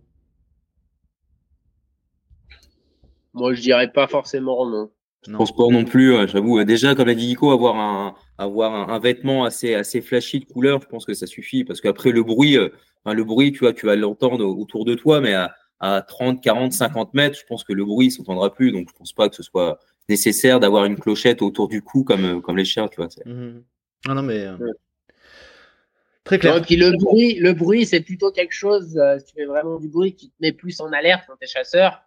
[3.34, 4.92] Moi, je dirais pas forcément non.
[5.26, 6.64] Je pense pas non plus, j'avoue.
[6.66, 10.82] Déjà, comme l'a dit Nico, avoir un, avoir un, vêtement assez, assez flashy de couleur,
[10.82, 11.64] je pense que ça suffit.
[11.64, 15.22] Parce qu'après, le bruit, enfin, le bruit, tu vois, tu vas l'entendre autour de toi,
[15.22, 18.72] mais à, à 30, 40, 50 mètres, je pense que le bruit s'entendra plus.
[18.72, 19.78] Donc, je pense pas que ce soit
[20.08, 23.10] nécessaire d'avoir une clochette autour du cou comme, comme les chiens, tu vois.
[23.26, 23.64] Mmh.
[24.08, 24.46] Non, non, mais.
[24.46, 24.58] Euh,
[26.24, 26.62] très clair.
[26.62, 29.90] puis le bruit, le bruit, c'est plutôt quelque chose, euh, si tu fais vraiment du
[29.90, 32.02] bruit, qui te met plus en alerte quand tu es chasseur.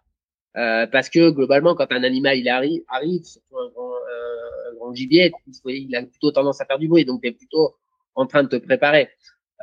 [0.55, 4.93] Euh, parce que globalement, quand un animal il arrive, arrive surtout un grand, un grand
[4.95, 5.31] gibier,
[5.65, 7.05] il a plutôt tendance à faire du bruit.
[7.05, 7.75] Donc, tu es plutôt
[8.15, 9.07] en train de te préparer.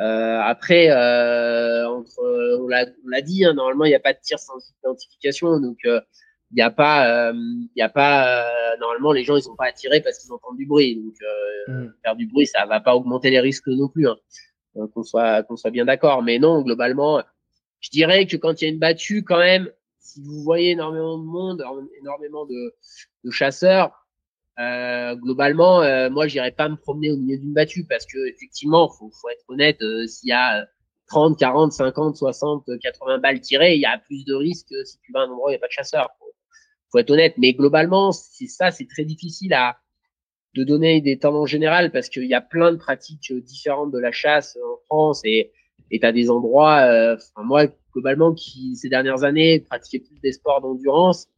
[0.00, 4.38] Euh, après, euh, entre, on l'a dit, hein, normalement, il n'y a pas de tir
[4.38, 6.00] sans identification, donc il euh,
[6.52, 8.44] n'y a pas, il y a pas,
[8.80, 11.14] normalement, les gens ils sont pas attirés parce qu'ils entendent du bruit, donc
[11.68, 11.86] mm.
[12.02, 14.16] faire du bruit, ça va pas augmenter les risques non plus, hein,
[14.94, 16.22] qu'on soit, qu'on soit bien d'accord.
[16.22, 17.22] Mais non, globalement,
[17.80, 21.18] je dirais que quand il y a une battue, quand même, si vous voyez énormément
[21.18, 21.64] de monde,
[22.00, 22.74] énormément de,
[23.24, 24.03] de chasseurs,
[24.58, 28.88] euh, globalement, euh, moi, j'irai pas me promener au milieu d'une battue parce que effectivement,
[28.88, 30.66] faut, faut être honnête, euh, s'il y a
[31.08, 35.12] 30, 40, 50, 60, 80 balles tirées, il y a plus de risques si tu
[35.12, 36.08] vas à un endroit où il n'y a pas de chasseur.
[36.18, 36.32] Faut,
[36.92, 37.34] faut être honnête.
[37.38, 39.78] Mais globalement, c'est ça, c'est très difficile à
[40.54, 44.12] de donner des tendances générales parce qu'il y a plein de pratiques différentes de la
[44.12, 45.52] chasse en France et
[45.90, 46.80] et t'as des endroits.
[46.82, 51.28] Euh, moi, globalement, qui ces dernières années pratiquais plus des sports d'endurance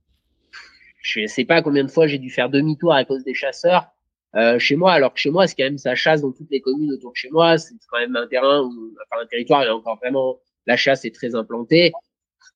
[1.06, 3.86] je sais pas combien de fois j'ai dû faire demi-tour à cause des chasseurs
[4.34, 6.60] euh, chez moi, alors que chez moi, c'est quand même ça chasse dans toutes les
[6.60, 7.58] communes autour de chez moi.
[7.58, 11.14] C'est quand même un terrain où, enfin, un territoire, il encore vraiment la chasse est
[11.14, 11.92] très implantée.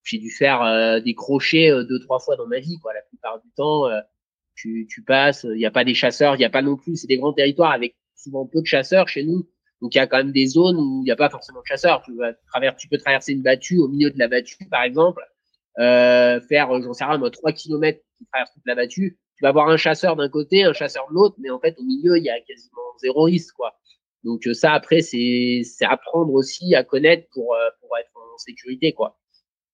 [0.02, 2.92] J'ai dû faire euh, des crochets euh, deux trois fois dans ma vie, quoi.
[2.92, 4.00] La plupart du temps, euh,
[4.56, 6.96] tu, tu passes, il n'y a pas des chasseurs, il n'y a pas non plus.
[6.96, 9.48] C'est des grands territoires avec souvent peu de chasseurs chez nous.
[9.80, 11.66] Donc il y a quand même des zones où il n'y a pas forcément de
[11.66, 12.02] chasseurs.
[12.02, 12.32] Tu, vas
[12.72, 15.22] tu peux traverser une battue au milieu de la battue, par exemple,
[15.78, 19.50] euh, faire, j'en sais rien, moi, 3 km qui traverse toute la battue, tu vas
[19.50, 22.24] avoir un chasseur d'un côté, un chasseur de l'autre, mais en fait, au milieu, il
[22.24, 23.74] y a quasiment zéro risque, quoi.
[24.24, 28.92] Donc euh, ça, après, c'est apprendre aussi à connaître pour, euh, pour être en sécurité,
[28.92, 29.18] quoi.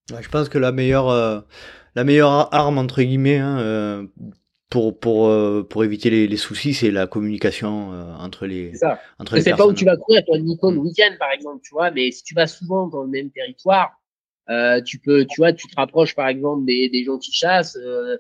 [0.09, 1.41] je pense que la meilleure, euh,
[1.95, 4.07] la meilleure arme, entre guillemets, hein,
[4.71, 5.33] pour, pour,
[5.69, 8.73] pour éviter les, les soucis, c'est la communication entre les.
[8.73, 9.01] C'est ça.
[9.19, 11.71] Entre les sais pas où tu vas courir, toi, Nico, le week-end, par exemple, tu
[11.73, 13.93] vois, mais si tu vas souvent dans le même territoire,
[14.51, 17.77] euh, tu peux, tu vois, tu te rapproches par exemple des, des gens qui chassent,
[17.77, 18.17] euh,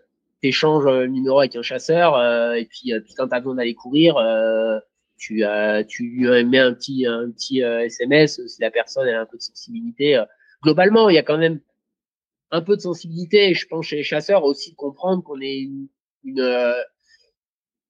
[0.46, 3.74] échanges le numéro avec un chasseur, euh, et puis, euh, puis quand t'as besoin d'aller
[3.74, 4.78] courir, euh,
[5.18, 5.44] tu,
[5.88, 9.42] tu lui mets un petit, un petit SMS si la personne a un peu de
[9.42, 10.22] sensibilité.
[10.62, 11.58] Globalement, il y a quand même
[12.50, 15.88] un peu de sensibilité, je pense, chez les chasseurs aussi de comprendre qu'on est une,
[16.22, 16.74] une,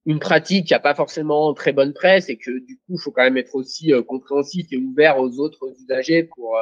[0.05, 3.11] une pratique qui a pas forcément très bonne presse et que du coup, il faut
[3.11, 6.57] quand même être aussi compréhensif et ouvert aux autres usagers pour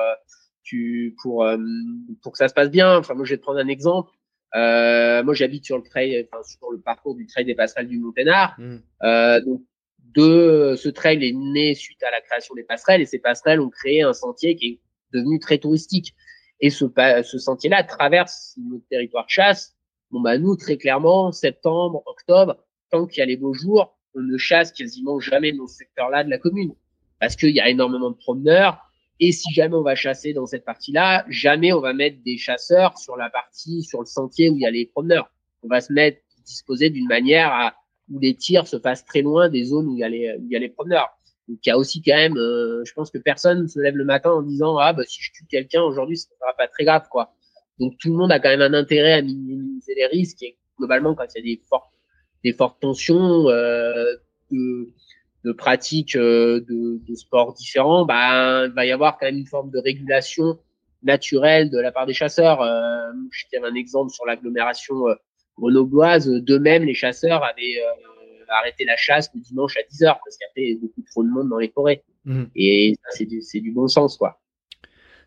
[0.65, 1.59] tu, pour, euh,
[2.23, 2.99] pour que ça se passe bien.
[2.99, 4.11] Enfin, moi, je vais te prendre un exemple.
[4.57, 7.99] Euh, moi, j'habite sur le trail, enfin, sur le parcours du trail des passerelles du
[7.99, 8.55] Monténard.
[8.59, 8.77] Mm.
[9.03, 9.63] Euh, donc,
[10.15, 13.71] de, ce trail est né suite à la création des passerelles et ces passerelles ont
[13.71, 14.81] créé un sentier qui est
[15.13, 16.15] devenu très touristique.
[16.61, 16.85] Et ce,
[17.25, 19.75] ce sentier-là traverse notre territoire chasse.
[20.11, 22.57] Bon, bah, nous, très clairement, septembre, octobre,
[22.91, 26.23] tant qu'il y a les beaux jours, on ne chasse quasiment jamais dans ce secteur-là
[26.23, 26.75] de la commune.
[27.19, 28.79] Parce qu'il y a énormément de promeneurs.
[29.27, 32.99] Et si jamais on va chasser dans cette partie-là, jamais on va mettre des chasseurs
[32.99, 35.31] sur la partie, sur le sentier où il y a les promeneurs.
[35.63, 37.73] On va se mettre, disposer d'une manière
[38.11, 41.09] où les tirs se passent très loin des zones où il y a les, promeneurs.
[41.49, 44.05] Donc il y a aussi quand même, euh, je pense que personne se lève le
[44.05, 47.09] matin en disant ah bah si je tue quelqu'un aujourd'hui ce sera pas très grave
[47.11, 47.33] quoi.
[47.81, 51.15] Donc tout le monde a quand même un intérêt à minimiser les risques et globalement
[51.15, 51.57] quand il y a
[52.45, 54.17] des fortes tensions euh,
[55.45, 59.47] de pratiques euh, de, de sports différents, bah il va y avoir quand même une
[59.47, 60.59] forme de régulation
[61.03, 62.63] naturelle de la part des chasseurs.
[62.63, 65.15] Euh, je tiens un exemple sur l'agglomération euh,
[65.59, 66.29] grenobloise.
[66.29, 67.83] De même, les chasseurs avaient
[68.49, 71.49] arrêter la chasse le dimanche à 10h parce qu'il y avait beaucoup trop de monde
[71.49, 72.03] dans les forêts.
[72.25, 72.49] Mhm.
[72.57, 74.41] Et c'est du, du, bon sens, quoi.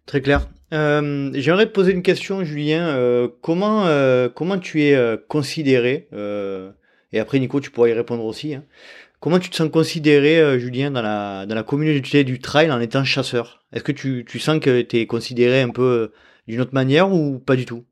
[0.05, 0.47] Très clair.
[0.73, 2.87] Euh, J'aimerais te poser une question, Julien.
[2.87, 6.71] Euh, comment, euh, comment tu es euh, considéré euh,
[7.11, 8.55] Et après, Nico, tu pourras y répondre aussi.
[8.55, 8.63] Hein.
[9.19, 13.03] Comment tu te sens considéré, Julien, dans la, dans la communauté du trail en étant
[13.03, 13.65] chasseur?
[13.73, 16.11] Est-ce que tu, tu sens que tu es considéré un peu
[16.47, 17.83] d'une autre manière ou pas du tout?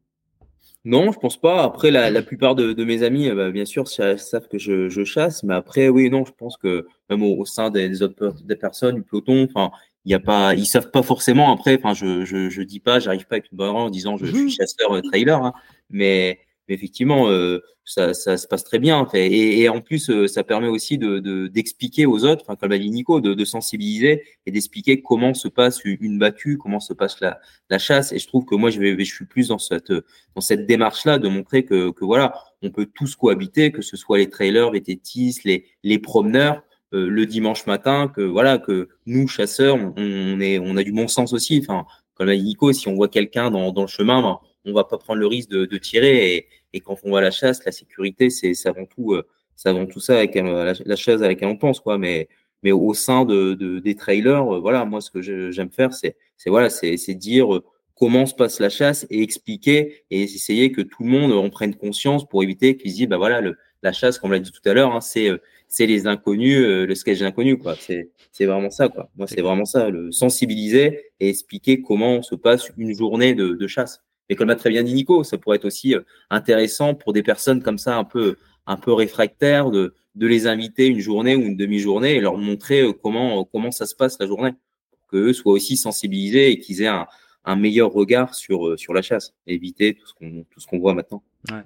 [0.86, 1.64] Non, je pense pas.
[1.64, 5.04] Après, la, la plupart de, de, mes amis, bah, bien sûr, savent que je, je,
[5.04, 8.96] chasse, mais après, oui, non, je pense que même au, sein des, autres des personnes,
[8.96, 9.72] du peloton, enfin,
[10.06, 11.52] il y a pas, ils savent pas forcément.
[11.52, 14.28] Après, enfin, je, je, je dis pas, j'arrive pas avec une barre en disant je,
[14.28, 15.54] je suis chasseur euh, trailer, hein,
[15.90, 16.40] mais
[16.74, 19.08] effectivement, euh, ça, ça, se passe très bien.
[19.14, 22.90] Et, et en plus, euh, ça permet aussi de d'expliquer aux autres, comme l'a dit
[22.90, 27.40] Nico, de, de sensibiliser et d'expliquer comment se passe une battue, comment se passe la,
[27.70, 28.12] la chasse.
[28.12, 29.94] Et je trouve que moi, je, je suis plus dans cette
[30.36, 34.18] dans cette démarche-là de montrer que, que voilà, on peut tous cohabiter, que ce soit
[34.18, 36.64] les trailers, les tétis, les les promeneurs.
[36.94, 40.92] Euh, le dimanche matin que voilà que nous chasseurs on, on, est on a du
[40.92, 43.88] bon sens aussi enfin comme l'a dit Nico si on voit quelqu'un dans, dans le
[43.88, 47.12] chemin ben, on va pas prendre le risque de, de tirer et, et, quand on
[47.12, 49.24] va à la chasse, la sécurité, c'est avant tout, euh,
[49.56, 51.98] c'est avant tout ça avec euh, la, la, chasse avec laquelle on pense, quoi.
[51.98, 52.28] Mais,
[52.64, 56.18] mais au sein de, de des trailers, euh, voilà, moi, ce que j'aime faire, c'est,
[56.38, 57.48] c'est voilà, c'est dire
[57.96, 61.76] comment se passe la chasse et expliquer et essayer que tout le monde en prenne
[61.76, 64.68] conscience pour éviter qu'ils disent, bah voilà, le, la chasse, comme on l'a dit tout
[64.70, 65.30] à l'heure, hein, c'est
[65.68, 67.76] c'est les inconnus, le sketch inconnu, quoi.
[67.76, 69.10] C'est c'est vraiment ça, quoi.
[69.16, 73.68] Moi, c'est vraiment ça, le sensibiliser et expliquer comment se passe une journée de, de
[73.68, 74.05] chasse.
[74.30, 77.24] Mais comme l'a très bien dit Nico, ça pourrait être aussi euh, intéressant pour des
[77.24, 78.38] personnes comme ça un peu
[78.68, 82.82] un peu réfractaires de de les inviter une journée ou une demi-journée et leur montrer
[82.82, 84.52] euh, comment comment ça se passe la journée
[84.90, 87.06] pour qu'eux soient aussi sensibilisés et qu'ils aient un,
[87.44, 90.80] un meilleur regard sur euh, sur la chasse, éviter tout ce qu'on tout ce qu'on
[90.80, 91.22] voit maintenant.
[91.52, 91.62] Ouais.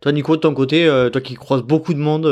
[0.00, 2.26] Toi Nico de ton côté, toi qui croises beaucoup de monde,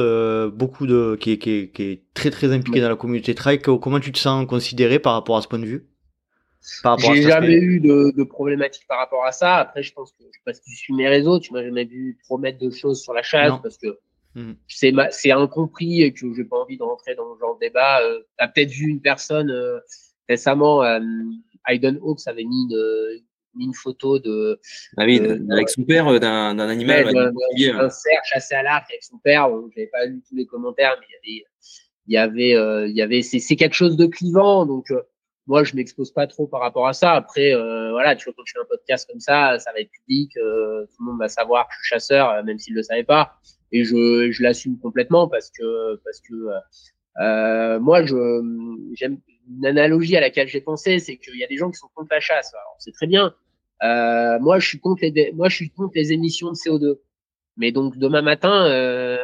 [0.55, 3.61] beaucoup de qui est, qui, est, qui est très très impliqué dans la communauté trail,
[3.61, 5.89] comment tu te sens considéré par rapport à ce point de vue?
[6.99, 9.57] J'ai jamais eu de, de, problématique par rapport à ça.
[9.57, 12.59] Après, je pense que parce que tu suis mes réseaux, tu m'as jamais vu promettre
[12.59, 13.99] de choses sur la chasse parce que
[14.35, 14.53] mmh.
[14.69, 18.03] c'est c'est incompris et que j'ai pas envie de rentrer dans ce genre de débat.
[18.03, 19.81] Euh, tu as peut-être vu une personne euh,
[20.29, 21.01] récemment, euh,
[21.67, 23.23] Hayden Hawks avait mis une,
[23.61, 24.59] une photo de,
[24.97, 25.21] ah oui,
[25.51, 29.49] avec son père euh, d'un animal, un cerf chassé à l'arc avec son père.
[29.49, 31.45] Bon, j'avais pas lu tous les commentaires, mais il y avait
[32.09, 34.93] il y avait euh, il y avait c'est quelque chose de clivant donc
[35.47, 37.13] moi, je m'expose pas trop par rapport à ça.
[37.13, 39.91] Après, euh, voilà, tu vois, quand je fais un podcast comme ça, ça va être
[39.91, 42.83] public, euh, tout le monde va savoir que je suis chasseur, euh, même s'il le
[42.83, 43.35] savait pas,
[43.73, 46.35] et je, je l'assume complètement parce que parce que
[47.21, 48.15] euh, moi, je
[48.95, 51.89] j'aime une analogie à laquelle j'ai pensé, c'est qu'il y a des gens qui sont
[51.95, 52.55] contre la chasse.
[52.55, 53.35] Alors, c'est très bien.
[53.83, 57.01] Euh, moi, je suis contre les moi, je suis contre les émissions de CO2.
[57.57, 58.65] Mais donc demain matin,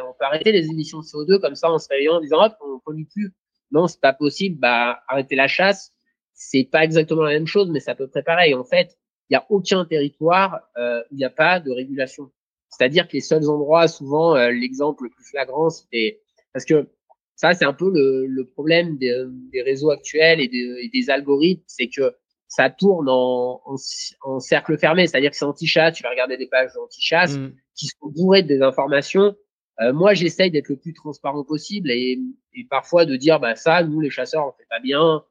[0.07, 2.53] on peut arrêter les émissions de CO2 comme ça en se réveillant en disant hop,
[2.61, 3.33] on pollue plus.
[3.71, 4.59] Non, c'est pas possible.
[4.59, 5.93] Bah, arrêter la chasse
[6.39, 8.53] c'est pas exactement la même chose, mais c'est à peu près pareil.
[8.53, 8.97] En fait,
[9.29, 12.31] il n'y a aucun territoire euh, où il n'y a pas de régulation.
[12.69, 16.21] C'est-à-dire que les seuls endroits, souvent, euh, l'exemple le plus flagrant, c'était
[16.53, 16.87] parce que
[17.35, 21.63] ça, c'est un peu le, le problème des, des, réseaux actuels et des, des algorithmes,
[21.67, 22.15] c'est que
[22.47, 23.75] ça tourne en, en,
[24.23, 27.53] en cercle fermé, c'est-à-dire que c'est anti-chasse, tu vas regarder des pages anti-chasse mm.
[27.75, 29.35] qui sont bourrées de désinformations.
[29.81, 32.17] Euh, moi, j'essaye d'être le plus transparent possible et,
[32.53, 35.23] et, parfois de dire, bah ça, nous les chasseurs, on fait pas bien,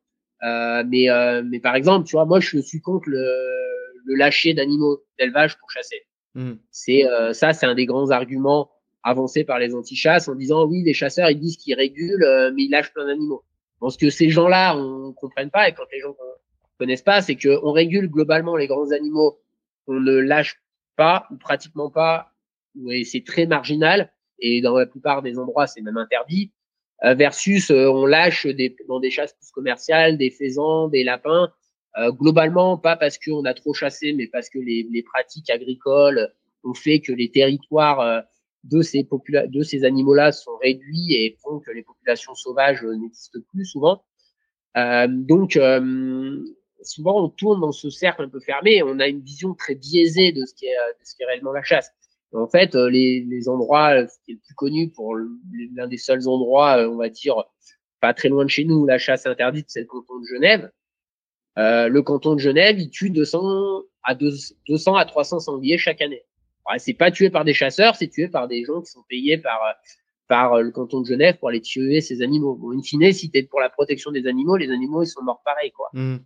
[0.42, 3.24] mais, euh, mais par exemple, tu vois, moi, je suis contre le,
[4.04, 6.06] le lâcher d'animaux d'élevage pour chasser.
[6.34, 6.54] Hmm.
[6.70, 8.70] C'est euh, ça, c'est un des grands arguments
[9.02, 12.70] avancés par les anti-chasses en disant oui, les chasseurs ils disent qu'ils régulent, mais ils
[12.70, 13.42] lâchent plein d'animaux.
[13.80, 16.14] Bon, ce que ces gens-là on comprennent pas et quand les gens
[16.78, 19.40] connaissent pas, c'est que on régule globalement les grands animaux,
[19.86, 20.60] on ne lâche
[20.96, 22.32] pas ou pratiquement pas,
[22.90, 24.12] et c'est très marginal.
[24.40, 26.52] Et dans la plupart des endroits, c'est même interdit.
[27.04, 31.52] Euh, versus euh, on lâche des, dans des chasses plus commerciales des faisans, des lapins.
[32.10, 36.74] globalement, pas parce qu'on a trop chassé, mais parce que les, les, pratiques agricoles ont
[36.74, 38.22] fait que les territoires
[38.62, 39.08] de ces,
[39.64, 44.04] ces animaux-là sont réduits et font que les populations sauvages n'existent plus souvent.
[45.08, 45.58] donc,
[46.82, 50.30] souvent, on tourne dans ce cercle un peu fermé on a une vision très biaisée
[50.30, 51.90] de ce qui est, de ce qui est réellement la chasse.
[52.32, 55.96] En fait, euh, les, les endroits, euh, qui est le plus connu pour l'un des
[55.96, 57.44] seuls endroits, euh, on va dire,
[58.00, 60.26] pas très loin de chez nous, où la chasse est interdite, c'est le canton de
[60.26, 60.70] Genève.
[61.58, 66.22] Euh, le canton de Genève, il tue 200 à 200 à 300 sangliers chaque année.
[66.76, 69.60] c'est pas tué par des chasseurs, c'est tué par des gens qui sont payés par
[70.28, 72.54] par le canton de Genève pour aller tuer ces animaux.
[72.54, 75.42] Bon, in fine, si t'es pour la protection des animaux, les animaux ils sont morts
[75.44, 75.88] pareil quoi.
[75.94, 76.18] Mmh.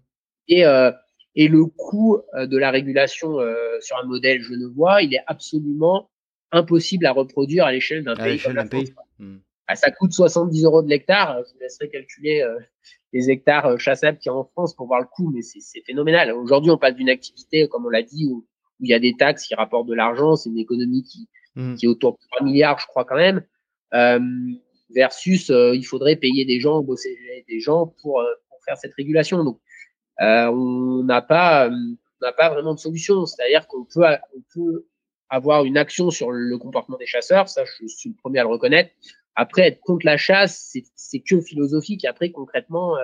[0.49, 0.91] Et euh,
[1.35, 6.11] et le coût euh, de la régulation euh, sur un modèle genevois, il est absolument
[6.51, 8.91] impossible à reproduire à l'échelle d'un pays comme la France.
[9.19, 9.39] Hmm.
[9.67, 11.39] Ah, ça coûte 70 euros de l'hectare.
[11.47, 12.59] Je vous laisserai calculer euh,
[13.13, 16.33] les hectares chassables qu'il y a en France pour voir le coût, mais c'est phénoménal.
[16.33, 18.47] Aujourd'hui, on passe d'une activité, comme on l'a dit, où,
[18.81, 20.35] il y a des taxes qui rapportent de l'argent.
[20.35, 21.77] C'est une économie qui, hmm.
[21.77, 23.43] qui est autour de 3 milliards, je crois quand même.
[23.95, 24.21] Euh,
[24.95, 27.17] versus, il faudrait payer des gens, bosser
[27.49, 29.43] des gens pour, pour faire cette régulation.
[29.45, 29.72] Donc, euh,
[30.21, 31.71] on n'a pas,
[32.21, 33.27] n'a pas vraiment de solution.
[33.27, 34.05] C'est-à-dire qu'on peut,
[34.37, 34.87] on peut
[35.33, 38.51] avoir une action sur le comportement des chasseurs, ça je suis le premier à le
[38.51, 38.91] reconnaître.
[39.35, 42.05] Après, être contre la chasse, c'est que philosophique.
[42.05, 43.03] Après, concrètement, euh,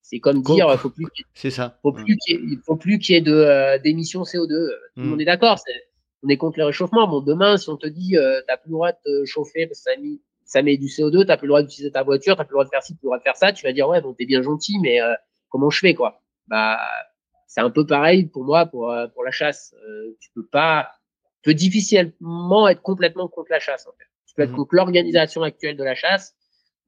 [0.00, 1.78] c'est comme dire, faut plus, c'est ça.
[1.82, 4.48] Faut plus qu'il faut plus qu'il y ait de euh, d'émissions CO2.
[4.48, 5.58] Tout le monde est d'accord.
[6.22, 7.06] on est contre le réchauffement.
[7.08, 9.80] Bon, demain, si on te dit, euh, t'as plus le droit de te chauffer parce
[9.80, 12.44] que ça, met, ça met du CO2, t'as plus le droit d'utiliser ta voiture, t'as
[12.44, 13.86] plus le droit de faire ci, plus le droit de faire ça, tu vas dire,
[13.86, 14.98] ouais, bon, t'es bien gentil, mais
[15.50, 16.22] comment je fais, quoi?
[16.48, 16.78] Bah
[17.46, 19.74] c'est un peu pareil pour moi pour euh, pour la chasse.
[19.86, 20.90] Euh, tu peux pas,
[21.42, 23.86] tu peux difficilement être complètement contre la chasse.
[23.86, 24.04] En fait.
[24.26, 24.56] Tu peux être mhm.
[24.56, 26.34] contre l'organisation actuelle de la chasse,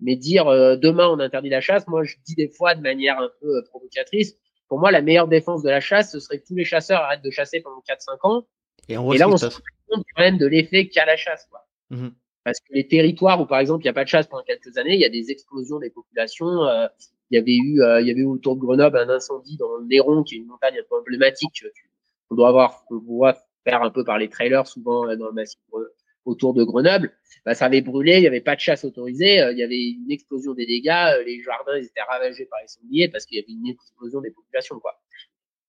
[0.00, 1.86] mais dire euh, demain on interdit la chasse.
[1.88, 4.36] Moi, je dis des fois de manière un peu provocatrice.
[4.68, 7.24] Pour moi, la meilleure défense de la chasse, ce serait que tous les chasseurs arrêtent
[7.24, 8.46] de chasser pendant 4-5 ans.
[8.88, 11.46] Et, là, on se rend compte quand même de l'effet qu'a la chasse.
[11.50, 11.66] Quoi.
[11.88, 12.12] Mhm.
[12.44, 14.76] Parce que les territoires où, par exemple, il n'y a pas de chasse pendant quelques
[14.76, 16.64] années, il y a des explosions des populations.
[16.64, 16.86] Euh,
[17.30, 19.76] il y avait eu, euh, il y avait eu autour de Grenoble un incendie dans
[19.76, 21.64] le Néron, qui est une montagne un peu emblématique.
[22.30, 25.32] On doit avoir, on voit faire un peu par les trailers, souvent euh, dans le
[25.32, 25.94] massif euh,
[26.24, 27.12] autour de Grenoble.
[27.44, 30.10] Bah, ça avait brûlé, il n'y avait pas de chasse autorisée, il y avait une
[30.10, 33.52] explosion des dégâts, les jardins ils étaient ravagés par les sangliers parce qu'il y avait
[33.52, 34.78] une explosion des populations.
[34.80, 34.98] Quoi.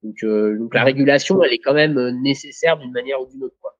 [0.03, 3.55] Donc, donc la régulation, elle est quand même nécessaire d'une manière ou d'une autre.
[3.61, 3.77] Quoi.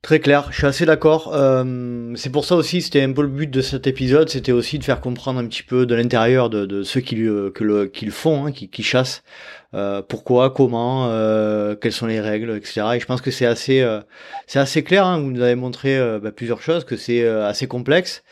[0.00, 1.32] Très clair, je suis assez d'accord.
[1.34, 4.78] Euh, c'est pour ça aussi, c'était un peu le but de cet épisode, c'était aussi
[4.78, 7.52] de faire comprendre un petit peu de l'intérieur de, ceux qui, le,
[8.10, 9.24] font, hein, qui, chassent,
[9.74, 12.82] euh, pourquoi, comment, euh, quelles sont les règles, etc.
[12.94, 13.82] Et je pense que c'est assez,
[14.84, 15.04] clair.
[15.04, 18.22] Hein, vous nous avez montré bah, plusieurs choses, que c'est assez complexe,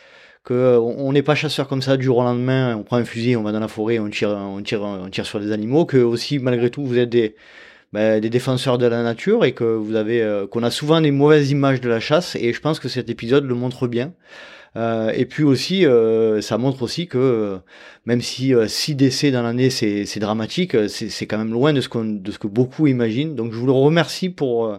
[0.45, 2.77] que on n'est pas chasseur comme ça du jour au lendemain.
[2.77, 5.27] On prend un fusil, on va dans la forêt, on tire, on tire, on tire
[5.27, 5.85] sur des animaux.
[5.85, 7.35] Que aussi, malgré tout, vous êtes des
[7.93, 11.13] ben, des défenseurs de la nature et que vous avez euh, qu'on a souvent des
[11.13, 14.13] mauvaises images de la chasse et je pense que cet épisode le montre bien.
[14.75, 17.59] Euh, et puis aussi, euh, ça montre aussi que
[18.05, 22.31] même si 6 décès dans l'année c'est dramatique, c'est quand même loin de ce, de
[22.31, 23.35] ce que beaucoup imaginent.
[23.35, 24.79] Donc je vous le remercie pour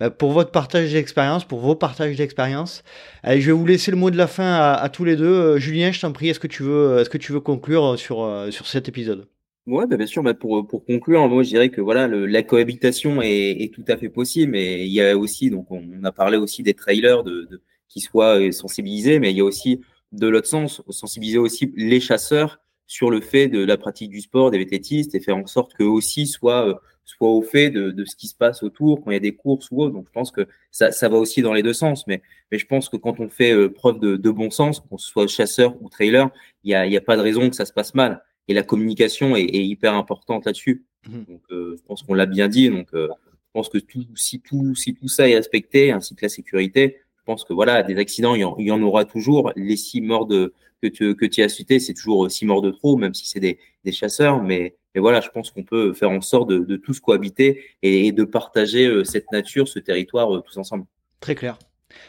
[0.00, 2.82] ben, pour votre partage d'expérience, pour vos partages d'expérience.
[3.22, 5.58] Allez, je vais vous laisser le mot de la fin à, à tous les deux.
[5.58, 8.66] Julien, je t'en prie, est-ce que tu veux est-ce que tu veux conclure sur sur
[8.66, 9.35] cet épisode?
[9.66, 10.22] Ouais, bah bien sûr.
[10.22, 13.84] Bah pour pour conclure, moi je dirais que voilà, le, la cohabitation est, est, tout
[13.88, 14.52] à fait possible.
[14.52, 18.00] Mais il y a aussi, donc on a parlé aussi des trailers de, de qui
[18.00, 19.80] soient euh, sensibilisés, mais il y a aussi
[20.12, 24.52] de l'autre sens, sensibiliser aussi les chasseurs sur le fait de la pratique du sport,
[24.52, 26.74] des vététistes, et faire en sorte qu'eux aussi soient euh,
[27.04, 29.34] soient au fait de, de, ce qui se passe autour quand il y a des
[29.34, 29.94] courses ou autre.
[29.94, 32.06] Donc je pense que ça, ça va aussi dans les deux sens.
[32.06, 32.22] Mais,
[32.52, 35.26] mais je pense que quand on fait euh, preuve de, de bon sens, qu'on soit
[35.26, 36.30] chasseur ou trailer,
[36.62, 38.62] il y a, y a pas de raison que ça se passe mal et la
[38.62, 40.84] communication est, est hyper importante là-dessus.
[41.08, 41.24] Mmh.
[41.28, 42.68] Donc, euh, je pense qu'on l'a bien dit.
[42.68, 46.24] Donc, euh, je pense que tout, si tout, si tout ça est respecté, ainsi que
[46.24, 49.04] la sécurité, je pense que voilà, des accidents, il y en, il y en aura
[49.04, 49.52] toujours.
[49.56, 50.52] Les six morts de,
[50.82, 53.40] que tu, que tu as cités, c'est toujours six morts de trop, même si c'est
[53.40, 54.42] des, des chasseurs.
[54.42, 58.06] Mais, mais voilà, je pense qu'on peut faire en sorte de, de tous cohabiter et,
[58.06, 60.84] et de partager euh, cette nature, ce territoire tous ensemble.
[61.20, 61.58] Très clair.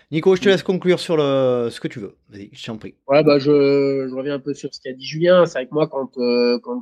[0.09, 2.15] Nico, je te laisse conclure sur le, ce que tu veux.
[2.31, 2.95] Je t'en prie.
[3.09, 5.45] Bah, je, reviens un peu sur ce qu'a dit Julien.
[5.45, 6.79] C'est avec moi, quand, euh, quand,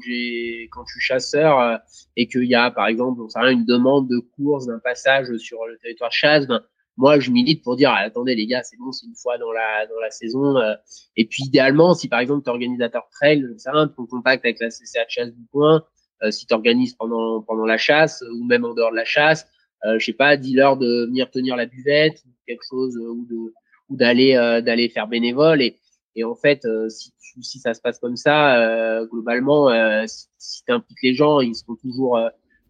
[0.72, 1.78] quand je suis chasseur euh,
[2.18, 6.12] et qu'il y a, par exemple, une demande de course, d'un passage sur le territoire
[6.12, 6.62] chasse, ben,
[6.98, 9.52] moi, je milite pour dire, ah, attendez, les gars, c'est bon, c'est une fois dans
[9.52, 10.58] la, dans la saison.
[10.58, 10.76] Euh.
[11.18, 14.70] et puis, idéalement, si par exemple, tu es organisateur trail, rien, ton contact avec la
[14.70, 15.84] CCA de chasse du coin,
[16.30, 19.48] si tu organises pendant, pendant la chasse ou même en dehors de la chasse,
[19.84, 23.54] je sais pas, dis-leur de venir tenir la buvette, quelque chose, euh, ou de
[23.90, 25.62] ou d'aller euh, d'aller faire bénévole.
[25.62, 25.78] Et,
[26.18, 27.12] Et en fait, si,
[27.42, 29.68] si ça se passe comme ça, globalement,
[30.08, 32.18] si, si tu impliques les gens, ils seront toujours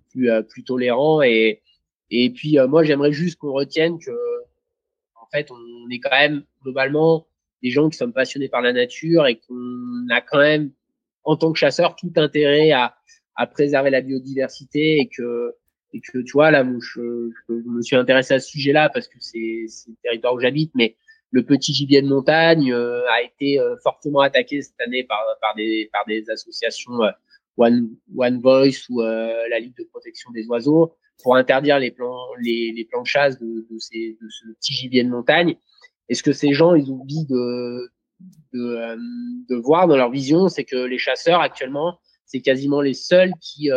[0.09, 1.21] plus, plus tolérants.
[1.21, 1.61] Et,
[2.09, 4.11] et puis, moi, j'aimerais juste qu'on retienne que,
[5.21, 7.27] en fait, on est quand même globalement
[7.61, 10.71] des gens qui sont passionnés par la nature et qu'on a quand même,
[11.23, 12.95] en tant que chasseur, tout intérêt à,
[13.35, 15.53] à préserver la biodiversité et que,
[15.95, 19.15] et que tu vois, là, je, je, me suis intéressé à ce sujet-là parce que
[19.19, 20.97] c'est le territoire où j'habite, mais
[21.31, 25.55] le petit gibier de montagne euh, a été euh, fortement attaqué cette année par, par,
[25.55, 27.11] des, par des associations euh,
[27.55, 30.93] One, One Voice ou la Ligue de protection des oiseaux
[31.23, 35.09] pour interdire les plans, les, les plans de chasse de, de, ce petit gibier de
[35.09, 35.55] montagne.
[36.09, 37.89] Est-ce que ces gens, ils oublient de,
[38.51, 38.97] de,
[39.47, 43.71] de voir dans leur vision, c'est que les chasseurs actuellement, c'est quasiment les seuls qui,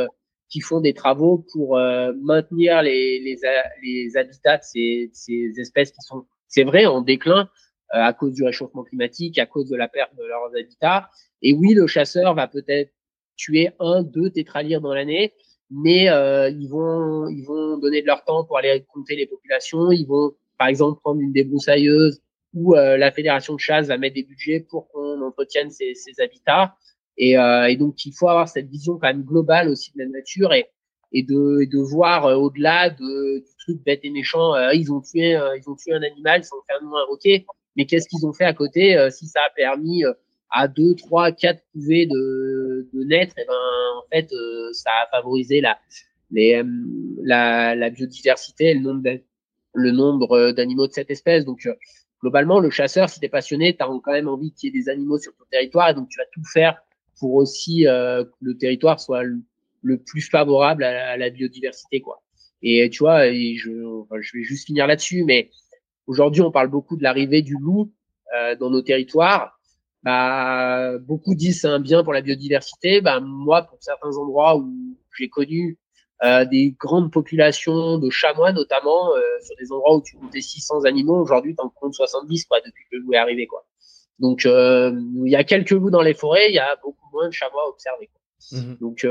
[0.49, 3.39] qui font des travaux pour euh, maintenir les, les,
[3.83, 7.49] les habitats de ces, ces espèces qui sont, c'est vrai, en déclin
[7.91, 11.09] à cause du réchauffement climatique, à cause de la perte de leurs habitats.
[11.41, 12.93] Et oui, le chasseur va peut-être
[13.37, 15.33] tuer un, deux tétralyres dans l'année,
[15.71, 20.07] mais ils vont ils vont donner de leur temps pour aller compter les populations, ils
[20.07, 22.21] vont par exemple prendre une débroussailleuse
[22.55, 26.21] où euh, la fédération de chasse va mettre des budgets pour qu'on entretienne ces, ces
[26.21, 26.75] habitats.
[27.19, 30.09] Et, euh, et, donc il faut avoir cette vision quand même globale aussi de la
[30.09, 30.67] nature et,
[31.13, 34.55] et de, de voir euh, au-delà de, du truc bête et méchant.
[34.73, 37.47] ils ont tué ils ont tué un animal, ils ont fait un roquet,
[37.77, 40.05] mais qu'est-ce qu'ils ont fait à côté Si ça a permis
[40.51, 43.55] à deux, trois, quatre couvées de, de naître, et eh ben
[43.99, 44.31] en fait
[44.73, 45.77] ça a favorisé la
[46.31, 46.63] les,
[47.23, 51.45] la, la biodiversité, le nombre euh, d'animaux de cette espèce.
[51.45, 51.75] Donc, euh,
[52.21, 54.81] globalement, le chasseur, si tu es passionné, tu as quand même envie qu'il y ait
[54.83, 56.81] des animaux sur ton territoire et donc tu vas tout faire
[57.19, 62.01] pour aussi euh, que le territoire soit le, plus favorable à la, biodiversité.
[62.01, 62.23] quoi.
[62.63, 65.51] Et tu vois, je, vais juste finir là-dessus, mais
[66.07, 67.93] aujourd'hui, on parle beaucoup de l'arrivée du loup
[68.61, 69.59] dans nos territoires.
[70.03, 73.01] Bah, beaucoup disent c'est un bien pour la biodiversité.
[73.01, 75.79] Bah, moi, pour certains endroits où j'ai connu
[76.25, 80.83] euh, des grandes populations de chamois notamment euh, sur des endroits où tu comptais 600
[80.83, 83.65] animaux aujourd'hui tu en comptes 70 quoi depuis que le loup est arrivé quoi
[84.19, 84.93] donc euh,
[85.25, 87.69] il y a quelques loups dans les forêts il y a beaucoup moins de chamois
[87.69, 88.59] observés quoi.
[88.59, 88.77] Mhm.
[88.81, 89.07] donc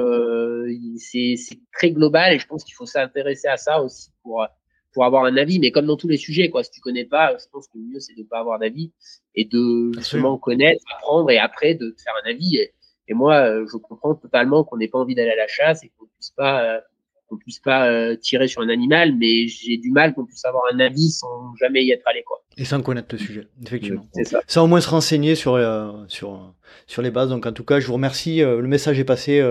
[0.98, 4.46] c'est très global et je pense qu'il faut s'intéresser à ça aussi pour
[4.94, 7.38] pour avoir un avis mais comme dans tous les sujets quoi si tu connais pas
[7.38, 8.92] je pense que le mieux c'est de pas avoir d'avis
[9.36, 12.74] et de justement connaître apprendre et après de te faire un avis et,
[13.08, 16.08] et moi je comprends totalement qu'on n'ait pas envie d'aller à la chasse et qu'on
[16.08, 16.82] puisse pas
[17.28, 20.64] qu'on puisse pas euh, tirer sur un animal, mais j'ai du mal qu'on puisse avoir
[20.74, 22.42] un avis sans jamais y être allé, quoi.
[22.58, 24.06] Et sans connaître le sujet, effectivement.
[24.14, 24.42] C'est ça.
[24.48, 26.54] Sans au moins se renseigner sur, euh, sur,
[26.88, 27.30] sur les bases.
[27.30, 28.42] Donc, en tout cas, je vous remercie.
[28.42, 29.44] Euh, le message est passé,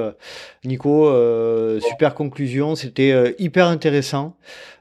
[0.64, 1.06] Nico.
[1.80, 2.74] super conclusion.
[2.74, 4.36] C'était hyper intéressant.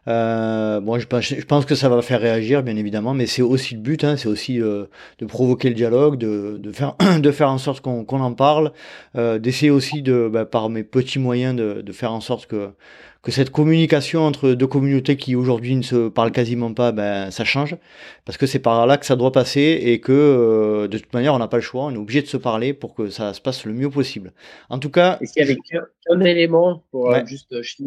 [0.05, 3.81] Bon, je, je, pense que ça va faire réagir, bien évidemment, mais c'est aussi le
[3.81, 4.03] but.
[4.03, 8.05] Hein, c'est aussi de provoquer le dialogue, de, de, faire, de faire en sorte qu'on
[8.07, 8.71] en parle,
[9.15, 12.69] d'essayer aussi, de, bah, par mes petits moyens, de, de faire en sorte que
[13.25, 17.43] que cette communication entre deux communautés qui aujourd'hui ne se parlent quasiment pas, ben, ça
[17.43, 17.75] change,
[18.23, 21.33] parce que c'est par là que ça doit passer et que euh, de toute manière
[21.33, 23.41] on n'a pas le choix, on est obligé de se parler pour que ça se
[23.41, 24.31] passe le mieux possible.
[24.69, 27.77] En tout cas, il y avait qu'un élément pour euh, juste euh, je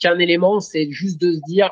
[0.00, 1.70] qu'un élément, c'est juste de se dire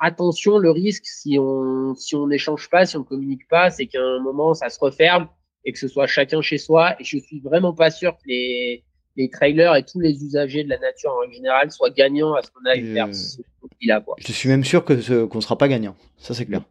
[0.00, 4.02] attention le risque si on si on n'échange pas, si on communique pas, c'est qu'à
[4.02, 5.28] un moment ça se referme
[5.64, 6.96] et que ce soit chacun chez soi.
[7.00, 8.84] Et je suis vraiment pas sûr que les
[9.18, 12.50] les trailers et tous les usagers de la nature en général soient gagnants à ce
[12.50, 13.38] qu'on aille faire ce
[13.82, 15.96] là Je suis même sûr que qu'on ne sera pas gagnant.
[16.16, 16.62] Ça, c'est clair.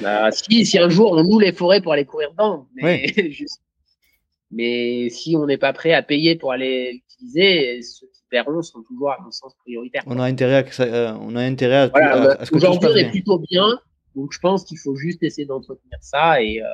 [0.00, 3.14] bah, si, si un jour on loue les forêts pour aller courir dedans, mais,
[4.50, 8.82] mais si on n'est pas prêt à payer pour aller l'utiliser, ceux qui paieront sont
[8.82, 10.02] toujours, à mon sens, prioritaires.
[10.06, 12.96] On a intérêt à, ça, euh, on a intérêt à, à, ce que Aujourd'hui, on
[12.96, 13.80] est plutôt bien,
[14.14, 16.66] donc je pense qu'il faut juste essayer d'entretenir ça et, euh,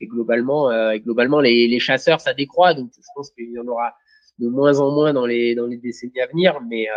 [0.00, 3.66] et globalement, euh, globalement les, les, chasseurs, ça décroît, donc je pense qu'il y en
[3.66, 3.94] aura
[4.38, 6.92] de moins en moins dans les, dans les décennies à venir, mais, euh,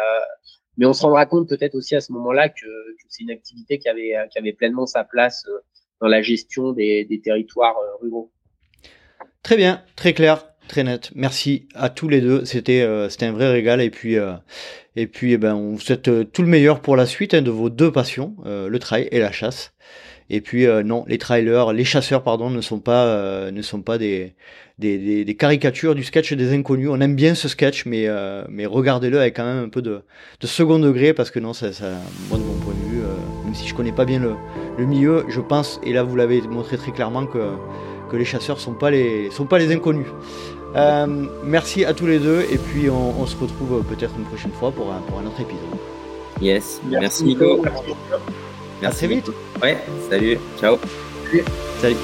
[0.78, 3.78] mais on se rendra compte peut-être aussi à ce moment-là que, que c'est une activité
[3.78, 5.46] qui avait, qui avait pleinement sa place
[6.02, 8.32] dans la gestion des, des territoires ruraux.
[9.44, 11.12] Très bien, très clair, très net.
[11.16, 12.46] Merci à tous les deux.
[12.46, 14.34] C'était euh, un vrai régal et puis euh,
[14.96, 17.52] et puis eh ben on vous souhaite tout le meilleur pour la suite hein, de
[17.52, 19.74] vos deux passions, le trail et la chasse.
[20.30, 24.34] Et puis non, les trailers, les chasseurs pardon, ne sont pas ne sont pas des
[24.80, 26.90] des, des, caricatures du sketch des inconnus.
[26.92, 30.02] On aime bien ce sketch, mais, euh, mais regardez-le avec quand même un peu de,
[30.40, 31.94] de second degré, parce que non, ça, ça
[32.30, 34.36] moi de mon point de vue, euh, même si je connais pas bien le,
[34.78, 37.54] le milieu, je pense, et là vous l'avez montré très clairement, que,
[38.12, 38.78] que les chasseurs sont
[39.32, 40.08] sont pas les inconnus.
[40.76, 44.52] Euh, merci à tous les deux, et puis on, on se retrouve peut-être une prochaine
[44.52, 45.80] fois pour un, pour un autre épisode.
[46.42, 47.62] Yes, merci, Nico.
[47.64, 47.94] Merci.
[48.84, 49.32] À très vite.
[49.62, 49.78] Ouais,
[50.10, 50.78] salut, ciao.
[51.80, 51.98] Salut.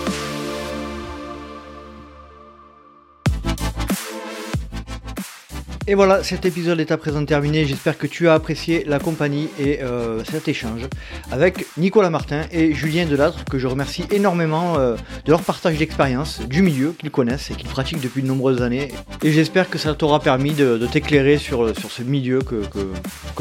[5.86, 7.66] Et voilà, cet épisode est à présent terminé.
[7.66, 10.88] J'espère que tu as apprécié la compagnie et euh, cet échange
[11.30, 14.96] avec Nicolas Martin et Julien Delattre, que je remercie énormément euh,
[15.26, 18.94] de leur partage d'expérience, du milieu qu'ils connaissent et qu'ils pratiquent depuis de nombreuses années.
[19.24, 22.64] Et j'espère que ça t'aura permis de, t'éclairer sur, sur ce milieu que,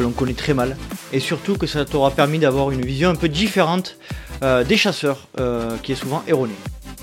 [0.02, 0.77] l'on connaît très mal.
[1.12, 3.97] Et surtout que ça t'aura permis d'avoir une vision un peu différente
[4.43, 5.28] euh, des chasseurs,
[5.85, 6.56] qui est souvent erronée.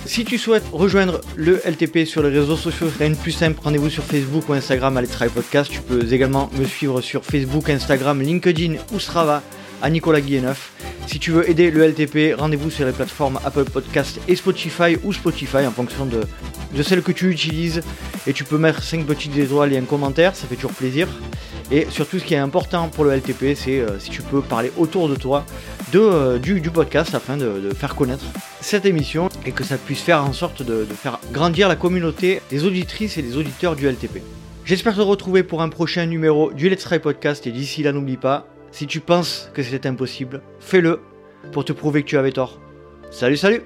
[0.05, 3.89] Si tu souhaites rejoindre le LTP sur les réseaux sociaux, rien de plus simple, rendez-vous
[3.89, 5.71] sur Facebook ou Instagram à Let's Try Podcast.
[5.71, 9.43] Tu peux également me suivre sur Facebook, Instagram, LinkedIn ou Strava
[9.81, 10.71] à Nicolas Guilleneuf.
[11.07, 15.11] Si tu veux aider le LTP, rendez-vous sur les plateformes Apple Podcast et Spotify ou
[15.11, 16.21] Spotify en fonction de,
[16.75, 17.81] de celle que tu utilises.
[18.27, 21.07] Et tu peux mettre 5 petites étoiles et un commentaire, ça fait toujours plaisir.
[21.71, 24.71] Et surtout, ce qui est important pour le LTP, c'est euh, si tu peux parler
[24.77, 25.45] autour de toi
[25.91, 28.25] de, euh, du, podcast afin de, faire connaître
[28.59, 32.65] cette émission et que ça puisse faire en sorte de, faire grandir la communauté des
[32.65, 34.21] auditrices et des auditeurs du LTP.
[34.65, 38.17] J'espère te retrouver pour un prochain numéro du Let's Try Podcast et d'ici là, n'oublie
[38.17, 41.01] pas, si tu penses que c'est impossible, fais-le
[41.51, 42.59] pour te prouver que tu avais tort.
[43.11, 43.61] Salut, salut